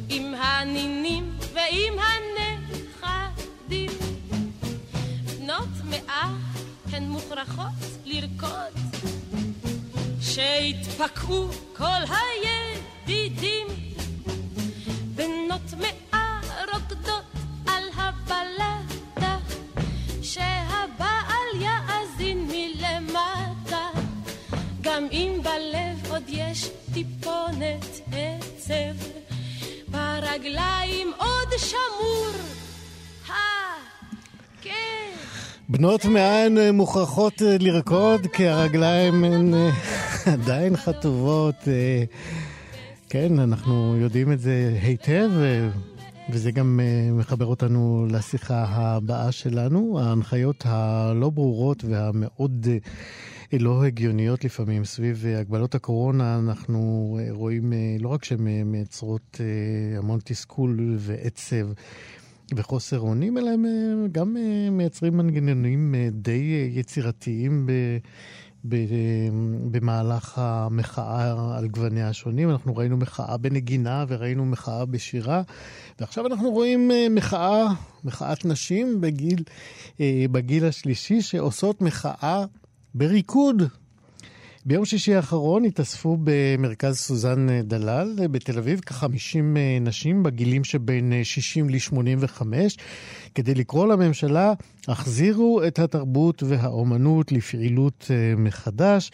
עם 0.09 0.35
הנינים 0.35 1.39
ועם 1.55 1.95
הנכדים. 1.99 3.91
בנות 5.39 5.69
מאה 5.85 6.33
הן 6.93 7.09
מוכרחות 7.09 7.73
לרקוד 8.05 9.01
שיתפקעו 10.21 11.49
כל 11.77 12.01
הידידים. 13.07 13.67
בנות 15.15 15.75
מאה 15.79 16.41
רוקדות 16.73 17.25
על 17.67 17.85
הבלדה 17.97 19.39
שהבעל 20.23 21.49
יאזין 21.61 22.49
מלמטה 22.49 23.89
גם 24.81 25.07
אם 25.13 25.41
בלב 25.43 26.11
עוד 26.11 26.23
יש 26.29 26.71
טיפונת 26.95 28.01
עצב 28.13 28.97
ברגליים 29.89 31.13
עוד 31.19 31.49
שמור. 31.59 32.31
הכאב 33.27 34.73
בנות 35.69 36.05
מאה 36.05 36.45
הן 36.45 36.59
אה, 36.59 36.73
מוכרחות 36.73 37.43
אה, 37.43 37.57
לרקוד, 37.61 38.27
כי 38.33 38.49
הרגליים 38.49 39.25
הן 39.25 39.55
אה, 39.55 39.71
עדיין 40.33 40.77
חטובות. 40.77 41.55
אה, 41.69 42.05
כן, 43.09 43.39
אנחנו 43.39 43.97
יודעים 44.01 44.33
את 44.33 44.41
זה 44.41 44.79
היטב, 44.83 45.31
אה, 45.43 45.69
וזה 46.31 46.51
גם 46.51 46.81
אה, 46.83 47.13
מחבר 47.13 47.47
אותנו 47.47 48.07
לשיחה 48.11 48.65
הבאה 48.67 49.33
שלנו. 49.33 50.01
ההנחיות 50.01 50.63
הלא 50.67 51.31
ברורות 51.31 51.85
והמאוד 51.85 52.67
אה, 53.53 53.59
לא 53.59 53.85
הגיוניות 53.85 54.45
לפעמים 54.45 54.85
סביב 54.85 55.25
אה, 55.27 55.39
הגבלות 55.39 55.75
הקורונה, 55.75 56.39
אנחנו 56.39 57.19
רואים 57.31 57.73
לא 58.01 58.09
רק 58.09 58.25
שהן 58.25 58.63
מייצרות 58.65 59.41
המון 59.99 60.21
תסכול 60.25 60.97
ועצב. 60.99 61.69
וחוסר 62.57 63.01
אונים, 63.01 63.39
אלא 63.39 63.51
הם 63.51 63.65
גם 64.13 64.37
מייצרים 64.71 65.17
מנגנונים 65.17 65.95
די 66.13 66.71
יצירתיים 66.75 67.69
במהלך 69.71 70.39
המחאה 70.39 71.57
על 71.57 71.69
גווניה 71.69 72.09
השונים. 72.09 72.51
אנחנו 72.51 72.77
ראינו 72.77 72.97
מחאה 72.97 73.37
בנגינה 73.37 74.05
וראינו 74.09 74.45
מחאה 74.45 74.85
בשירה, 74.85 75.43
ועכשיו 76.01 76.27
אנחנו 76.27 76.51
רואים 76.51 76.91
אה, 76.91 77.07
מחאה, 77.11 77.67
מחאת 78.05 78.45
נשים 78.45 79.01
בגיל, 79.01 79.43
אה, 80.01 80.25
בגיל 80.33 80.65
השלישי, 80.65 81.23
שעושות 81.23 81.81
מחאה 81.81 82.45
בריקוד. 82.95 83.63
ביום 84.67 84.85
שישי 84.85 85.15
האחרון 85.15 85.65
התאספו 85.65 86.17
במרכז 86.25 86.99
סוזן 86.99 87.47
דלל 87.63 88.27
בתל 88.31 88.59
אביב 88.59 88.81
כ-50 88.87 89.37
נשים 89.81 90.23
בגילים 90.23 90.65
שבין 90.65 91.13
60 91.25 91.71
ל-85 91.71 92.43
כדי 93.35 93.55
לקרוא 93.55 93.87
לממשלה, 93.87 94.53
החזירו 94.89 95.63
את 95.67 95.79
התרבות 95.79 96.43
והאומנות 96.43 97.33
לפעילות 97.33 98.11
אה, 98.11 98.37
מחדש. 98.37 99.11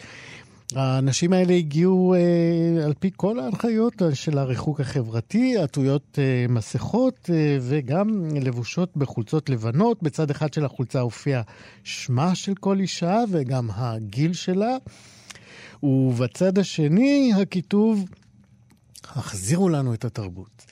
האנשים 0.75 1.33
האלה 1.33 1.53
הגיעו 1.53 2.13
אה, 2.13 2.85
על 2.85 2.93
פי 2.99 3.09
כל 3.15 3.39
ההנחיות 3.39 4.01
של 4.13 4.37
הריחוק 4.37 4.79
החברתי, 4.79 5.57
עטויות 5.57 6.19
אה, 6.19 6.45
מסכות 6.49 7.29
אה, 7.33 7.57
וגם 7.61 8.35
לבושות 8.41 8.97
בחולצות 8.97 9.49
לבנות. 9.49 10.03
בצד 10.03 10.29
אחד 10.29 10.53
של 10.53 10.65
החולצה 10.65 10.99
הופיע 10.99 11.41
שמה 11.83 12.35
של 12.35 12.53
כל 12.59 12.79
אישה 12.79 13.17
וגם 13.31 13.69
הגיל 13.73 14.33
שלה. 14.33 14.77
ובצד 15.83 16.57
השני 16.57 17.31
הכיתוב, 17.41 18.05
החזירו 19.03 19.69
לנו 19.69 19.93
את 19.93 20.05
התרבות. 20.05 20.65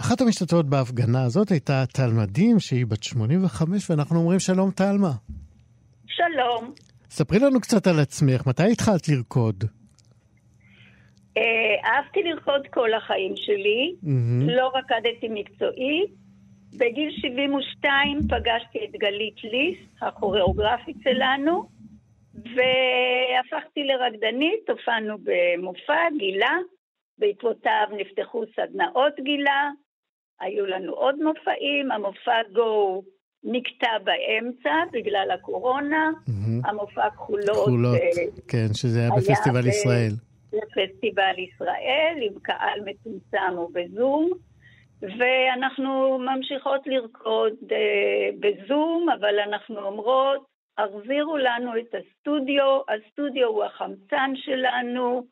אחת 0.00 0.20
המשתתפות 0.20 0.66
בהפגנה 0.66 1.24
הזאת 1.24 1.50
הייתה 1.50 1.84
תלמדים, 1.92 2.60
שהיא 2.60 2.86
בת 2.86 3.02
85, 3.02 3.90
ואנחנו 3.90 4.18
אומרים 4.18 4.38
שלום 4.38 4.70
תלמה. 4.70 5.12
שלום. 6.06 6.72
ספרי 7.10 7.38
לנו 7.38 7.60
קצת 7.60 7.86
על 7.86 8.00
עצמך, 8.00 8.46
מתי 8.46 8.72
התחלת 8.72 9.08
לרקוד? 9.08 9.64
אה, 11.36 11.42
אהבתי 11.84 12.20
לרקוד 12.22 12.66
כל 12.70 12.94
החיים 12.94 13.32
שלי, 13.36 13.94
מהמם. 14.02 14.48
לא 14.48 14.70
רקדתי 14.74 15.28
מקצועית. 15.30 16.10
בגיל 16.72 17.10
72 17.20 18.18
פגשתי 18.28 18.78
את 18.84 19.00
גלית 19.00 19.44
ליס, 19.44 19.78
הכוריאוגרפית 20.02 20.96
שלנו, 21.04 21.68
והפכתי 22.44 23.84
לרקדנית, 23.84 24.70
הופענו 24.70 25.16
במופע 25.18 26.08
גילה, 26.18 26.56
בעקבותיו 27.18 27.86
נפתחו 27.92 28.42
סדנאות 28.56 29.14
גילה, 29.20 29.70
היו 30.40 30.66
לנו 30.66 30.92
עוד 30.92 31.14
מופעים, 31.22 31.90
המופע 31.90 32.42
גו 32.52 33.02
נקטע 33.44 33.98
באמצע 34.04 34.74
בגלל 34.92 35.30
הקורונה, 35.34 36.10
מהמם. 36.28 36.64
המופע 36.64 37.10
כחולות, 37.10 37.56
כחולות, 37.56 37.94
אה, 37.94 38.42
כן, 38.48 38.66
שזה 38.74 38.98
היה 38.98 39.08
היה 39.12 39.20
בפסטיבל 39.20 39.62
ב- 39.62 39.66
ישראל. 39.66 40.12
לפסטיבל 40.52 41.34
ישראל 41.38 42.16
עם 42.22 42.38
קהל 42.42 42.80
מצומצם 42.84 43.58
ובזום, 43.58 44.30
ואנחנו 45.02 46.18
ממשיכות 46.18 46.86
לרקוד 46.86 47.54
אה, 47.72 48.28
בזום, 48.40 49.06
אבל 49.18 49.38
אנחנו 49.38 49.78
אומרות, 49.78 50.57
החזירו 50.78 51.36
לנו 51.36 51.78
את 51.78 51.94
הסטודיו, 51.94 52.80
הסטודיו 52.88 53.48
הוא 53.48 53.64
החמצן 53.64 54.32
שלנו, 54.34 55.26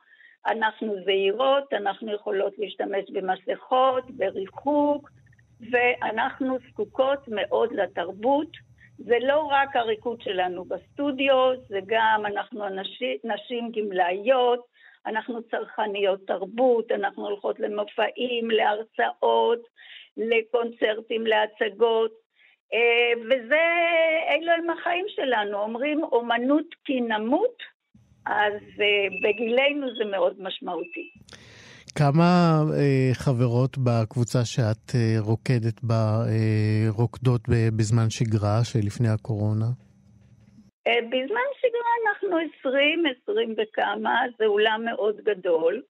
אנחנו 0.46 0.94
זהירות, 1.04 1.72
אנחנו 1.72 2.14
יכולות 2.14 2.52
להשתמש 2.58 3.10
במסכות, 3.12 4.10
בריחוק, 4.10 5.10
ואנחנו 5.70 6.58
זקוקות 6.70 7.28
מאוד 7.28 7.72
לתרבות. 7.72 8.48
זה 8.98 9.16
לא 9.22 9.38
רק 9.38 9.76
הריקוד 9.76 10.20
שלנו 10.20 10.64
בסטודיו, 10.64 11.52
זה 11.68 11.78
גם 11.86 12.22
אנחנו 12.26 12.66
אנשי, 12.66 13.18
נשים 13.24 13.72
גמלאיות, 13.72 14.66
אנחנו 15.06 15.42
צרכניות 15.42 16.20
תרבות, 16.26 16.92
אנחנו 16.92 17.26
הולכות 17.26 17.60
למופעים, 17.60 18.50
להרצאות, 18.50 19.60
לקונצרטים, 20.16 21.26
להצגות, 21.26 22.25
וזה, 23.26 23.64
אלו 24.28 24.52
הם 24.52 24.70
החיים 24.70 25.06
שלנו. 25.08 25.58
אומרים 25.58 26.04
אומנות 26.04 26.66
כי 26.84 27.00
נמות, 27.00 27.62
אז 28.26 28.52
אה, 28.80 29.08
בגילנו 29.22 29.86
זה 29.98 30.04
מאוד 30.10 30.34
משמעותי. 30.38 31.10
כמה 31.98 32.60
אה, 32.78 33.10
חברות 33.14 33.78
בקבוצה 33.78 34.44
שאת 34.44 34.94
אה, 34.94 35.16
רוקדת 35.20 35.82
בה 35.82 36.24
אה, 36.28 36.90
רוקדות 36.90 37.40
בזמן 37.76 38.10
שגרה 38.10 38.64
שלפני 38.64 39.08
הקורונה? 39.08 39.66
אה, 40.86 41.00
בזמן 41.08 41.48
שגרה 41.60 41.92
אנחנו 42.06 42.38
20, 42.60 43.04
20 43.22 43.54
וכמה, 43.58 44.20
זה 44.38 44.44
אולם 44.44 44.84
מאוד 44.84 45.16
גדול. 45.24 45.82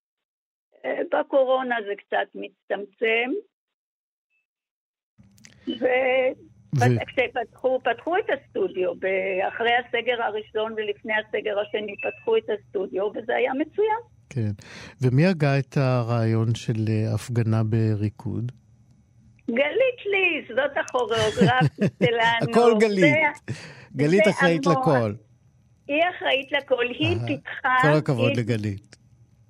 אה, 0.85 1.01
בקורונה 1.13 1.77
זה 1.87 1.93
קצת 1.97 2.29
מצטמצם. 2.35 3.31
ו... 5.69 5.87
ו- 6.75 7.07
כשפתחו, 7.07 7.81
פתחו 7.85 8.17
את 8.17 8.25
הסטודיו, 8.31 8.93
אחרי 9.49 9.71
הסגר 9.87 10.23
הראשון 10.23 10.73
ולפני 10.77 11.13
הסגר 11.13 11.59
השני 11.61 11.95
פתחו 12.03 12.37
את 12.37 12.43
הסטודיו, 12.51 13.03
וזה 13.15 13.35
היה 13.37 13.53
מצוין. 13.55 14.01
כן. 14.31 14.51
ומי 15.03 15.27
הגה 15.27 15.59
את 15.59 15.77
הרעיון 15.77 16.55
של 16.55 16.75
אה, 16.89 17.15
הפגנה 17.15 17.63
בריקוד? 17.65 18.53
גלית 19.51 20.01
ליס, 20.07 20.49
זאת 20.57 20.77
הכוריאוגרפית 20.85 21.93
שלנו. 22.07 22.51
הכל 22.51 22.73
גלית. 22.81 23.01
זה- 23.01 23.53
גלית 23.97 24.25
זה 24.25 24.31
אחראית. 24.31 24.67
לכל. 24.67 25.13
היא 25.89 26.03
אחראית 26.19 26.53
לכל, 26.53 26.85
היא 26.89 27.17
פיתחה... 27.27 27.77
כל 27.83 27.89
הכבוד 27.99 28.29
היא- 28.29 28.39
לגלית. 28.39 28.97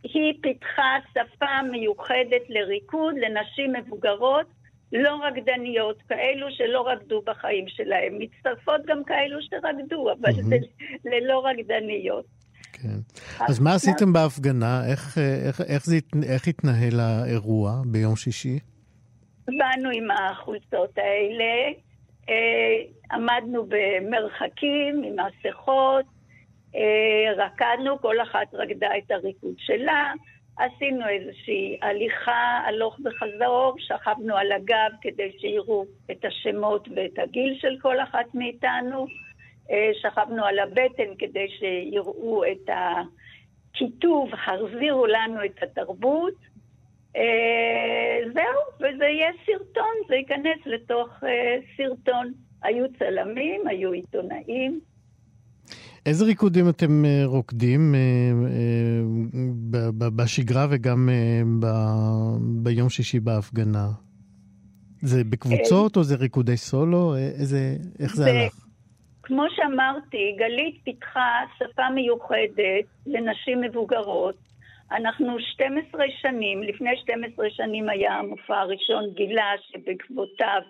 היא 0.02 0.32
פיתחה 0.42 0.82
שפה 1.10 1.46
מיוחדת 1.70 2.42
לריקוד 2.48 3.14
לנשים 3.16 3.72
מבוגרות, 3.72 4.46
לא 4.92 5.20
רקדניות, 5.24 6.02
כאלו 6.08 6.46
שלא 6.50 6.88
רקדו 6.88 7.22
בחיים 7.26 7.64
שלהם. 7.68 8.18
מצטרפות 8.18 8.80
גם 8.86 9.04
כאלו 9.04 9.38
שרקדו, 9.42 10.12
אבל 10.12 10.32
מהמם. 10.32 10.50
זה 10.50 10.56
ללא 11.04 11.46
רקדניות. 11.46 12.24
כן. 12.72 12.98
אז 13.48 13.60
מה 13.60 13.74
עשיתם 13.74 14.12
בהפגנה? 14.12 14.82
איך, 14.90 15.18
איך, 15.46 15.60
איך, 15.60 15.86
זה, 15.86 15.96
איך 16.28 16.48
התנהל 16.48 17.00
האירוע 17.00 17.82
ביום 17.86 18.16
שישי? 18.16 18.58
באנו 19.46 19.90
עם 19.92 20.10
החולצות 20.10 20.98
האלה, 20.98 21.72
אה, 22.28 22.76
עמדנו 23.12 23.66
במרחקים 23.68 25.02
עם 25.04 25.16
מסכות, 25.26 26.04
אה, 26.74 27.44
רקדנו, 27.44 28.00
כל 28.00 28.20
אחת 28.22 28.54
רקדה 28.54 28.88
את 28.98 29.10
הריקוד 29.10 29.54
שלה, 29.58 30.12
עשינו 30.58 31.08
איזושהי 31.08 31.78
הליכה 31.82 32.60
הלוך 32.66 32.98
וחזור, 33.04 33.74
שכבנו 33.78 34.36
על 34.36 34.52
הגב 34.52 34.90
כדי 35.00 35.32
שיראו 35.38 35.84
את 36.10 36.24
השמות 36.24 36.88
ואת 36.96 37.18
הגיל 37.18 37.58
של 37.60 37.76
כל 37.82 38.00
אחת 38.00 38.34
מאיתנו, 38.34 39.06
אה, 39.70 39.90
שכבנו 40.02 40.44
על 40.44 40.58
הבטן 40.58 41.14
כדי 41.18 41.48
שיראו 41.48 42.44
את 42.44 42.70
הכיתוב, 43.72 44.30
החזירו 44.34 45.06
לנו 45.06 45.44
את 45.44 45.62
התרבות. 45.62 46.34
אה, 47.16 48.18
זהו, 48.32 48.60
וזה 48.76 49.04
יהיה 49.04 49.32
סרטון, 49.46 49.94
זה 50.08 50.14
ייכנס 50.14 50.66
לתוך 50.66 51.24
אה, 51.24 51.56
סרטון. 51.76 52.32
היו 52.62 52.84
צלמים, 52.98 53.66
היו 53.66 53.92
עיתונאים. 53.92 54.80
איזה 56.06 56.24
ריקודים 56.24 56.68
אתם 56.68 57.04
אה, 57.04 57.22
רוקדים 57.24 57.94
אה, 57.94 58.00
אה, 59.78 60.10
בשגרה 60.16 60.66
וגם 60.70 61.08
ביום 62.62 62.88
שישי 62.88 63.20
בהפגנה? 63.20 63.86
זה 65.02 65.24
בקבוצות 65.24 65.96
או 65.96 66.02
זה 66.04 66.16
ריקודי 66.16 66.56
סולו? 66.56 67.14
איזה, 67.16 67.76
איך 68.00 68.16
זה 68.16 68.24
זה- 68.24 68.30
הלך? 68.30 68.52
כמו 69.22 69.42
שאמרתי, 69.56 70.36
גלית 70.38 70.80
פיתחה 70.84 71.30
שפה 71.58 71.90
מיוחדת 71.94 72.84
לנשים 73.06 73.60
מבוגרות. 73.60 74.34
אנחנו 74.92 75.26
12 75.40 76.02
שנים, 76.22 76.62
לפני 76.62 76.90
12 77.02 77.46
שנים 77.50 77.88
היה 77.88 78.14
המופע 78.14 78.54
הראשון 78.58 79.04
גילה 79.14 79.50
שבעקבותיו 79.70 80.60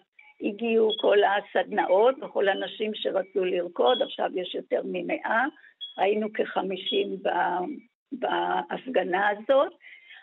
הגיעו 0.41 0.91
כל 1.01 1.19
הסדנאות 1.25 2.15
וכל 2.23 2.49
הנשים 2.49 2.91
שרצו 2.95 3.45
לרקוד, 3.45 4.03
עכשיו 4.03 4.31
יש 4.35 4.55
יותר 4.55 4.81
ממאה, 4.85 5.45
היינו 5.97 6.33
כחמישים 6.33 7.17
בהפגנה 8.13 9.29
הזאת. 9.29 9.73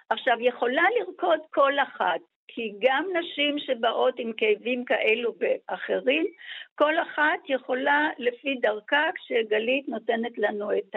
עכשיו, 0.10 0.38
יכולה 0.40 0.84
לרקוד 1.00 1.40
כל 1.50 1.74
אחת, 1.80 2.20
כי 2.48 2.74
גם 2.80 3.06
נשים 3.20 3.60
שבאות 3.60 4.20
עם 4.20 4.32
כאבים 4.38 4.86
כאלו 4.86 5.34
ואחרים, 5.40 6.26
כל 6.76 6.94
אחת 7.00 7.40
יכולה 7.50 8.10
לפי 8.18 8.56
דרכה, 8.62 9.04
כשגלית 9.16 9.90
נותנת 9.90 10.38
לנו 10.38 10.78
את 10.78 10.96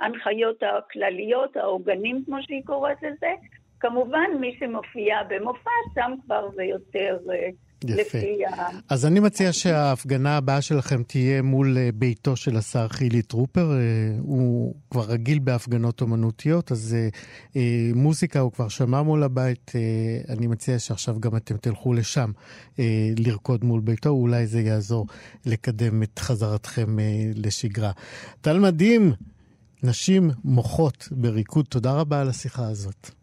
ההנחיות 0.00 0.62
הכלליות, 0.62 1.56
העוגנים 1.56 2.24
כמו 2.26 2.36
שהיא 2.42 2.62
קוראת 2.66 3.02
לזה, 3.02 3.32
כמובן 3.80 4.30
מי 4.40 4.56
שמופיע 4.58 5.22
במופע, 5.22 5.70
שם 5.94 6.12
כבר 6.24 6.50
זה 6.50 6.64
יותר 6.64 7.18
אה, 7.32 7.48
יפה. 7.84 8.18
ה... 8.18 8.68
אז 8.88 9.06
אני 9.06 9.20
מציע 9.20 9.52
שההפגנה 9.52 10.36
הבאה 10.36 10.62
שלכם 10.62 11.02
תהיה 11.02 11.42
מול 11.42 11.78
אה, 11.78 11.90
ביתו 11.94 12.36
של 12.36 12.56
השר 12.56 12.88
חילי 12.88 13.22
טרופר. 13.22 13.72
אה, 13.72 13.78
הוא 14.18 14.74
כבר 14.90 15.04
רגיל 15.04 15.38
בהפגנות 15.38 16.00
אומנותיות, 16.00 16.72
אז 16.72 16.96
אה, 17.56 17.62
מוזיקה 17.94 18.40
הוא 18.40 18.52
כבר 18.52 18.68
שמע 18.68 19.02
מול 19.02 19.22
הבית. 19.22 19.72
אני 20.28 20.46
מציע 20.46 20.78
שעכשיו 20.78 21.20
גם 21.20 21.36
אתם 21.36 21.56
תלכו 21.56 21.92
לשם 21.92 22.32
לרקוד 23.18 23.64
מול 23.64 23.80
ביתו, 23.80 24.08
אולי 24.08 24.46
זה 24.46 24.60
יעזור 24.60 25.06
לקדם 25.46 26.02
את 26.02 26.18
חזרתכם 26.18 26.96
לשגרה. 27.34 27.92
טל 28.40 28.58
מדהים, 28.58 29.12
נשים 29.82 30.30
מוחות 30.44 31.08
בריקוד, 31.10 31.66
תודה 31.68 31.92
רבה 31.92 32.20
על 32.20 32.28
השיחה 32.28 32.68
הזאת. 32.68 33.17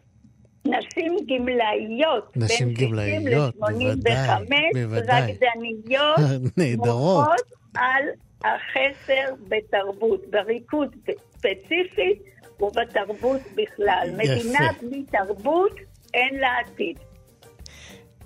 גמלאיות, 1.28 2.36
נשים 2.36 2.66
בין 2.68 2.76
60 2.76 2.88
גמלאיות, 2.88 3.54
ל-85, 3.56 3.68
בוודאי, 3.68 4.70
בוודאי. 4.74 5.32
רקדניות, 5.32 6.18
נהדרות. 6.58 7.26
על 7.74 8.04
החסר 8.44 9.34
בתרבות, 9.48 10.20
בריקוד 10.30 10.96
ספציפית 11.02 12.22
ובתרבות 12.60 13.40
בכלל. 13.54 14.08
יפה. 14.12 14.22
מדינה 14.22 14.68
בלי 14.82 15.04
תרבות, 15.10 15.72
אין 16.14 16.40
לה 16.40 16.48
עתיד. 16.60 16.98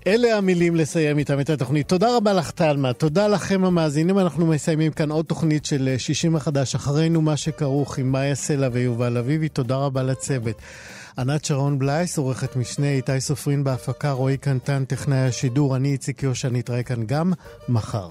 אלה 0.06 0.36
המילים 0.36 0.76
לסיים 0.76 1.18
איתם 1.18 1.40
את 1.40 1.50
התוכנית. 1.50 1.88
תודה 1.88 2.16
רבה 2.16 2.32
לך, 2.32 2.50
טלמה. 2.50 2.92
תודה 2.92 3.28
לכם 3.28 3.64
המאזינים. 3.64 4.18
אנחנו 4.18 4.46
מסיימים 4.46 4.92
כאן 4.92 5.10
עוד 5.10 5.24
תוכנית 5.24 5.64
של 5.64 5.88
אה, 5.88 5.98
60 5.98 6.36
החדש. 6.36 6.74
אחרינו 6.74 7.20
מה 7.20 7.36
שכרוך 7.36 7.98
עם 7.98 8.12
מאיה 8.12 8.34
סלע 8.34 8.68
ויובל 8.72 9.16
אביבי. 9.18 9.48
תודה 9.48 9.76
רבה 9.76 10.02
לצוות. 10.02 10.56
ענת 11.20 11.44
שרון 11.44 11.78
בלייס, 11.78 12.18
עורכת 12.18 12.56
משנה, 12.56 12.90
איתי 12.90 13.20
סופרין 13.20 13.64
בהפקה, 13.64 14.10
רועי 14.10 14.36
קנטן, 14.36 14.84
טכנאי 14.84 15.18
השידור, 15.18 15.76
אני 15.76 15.92
איציק 15.92 16.22
יושע, 16.22 16.48
נתראה 16.48 16.82
כאן 16.82 17.06
גם 17.06 17.32
מחר. 17.68 18.10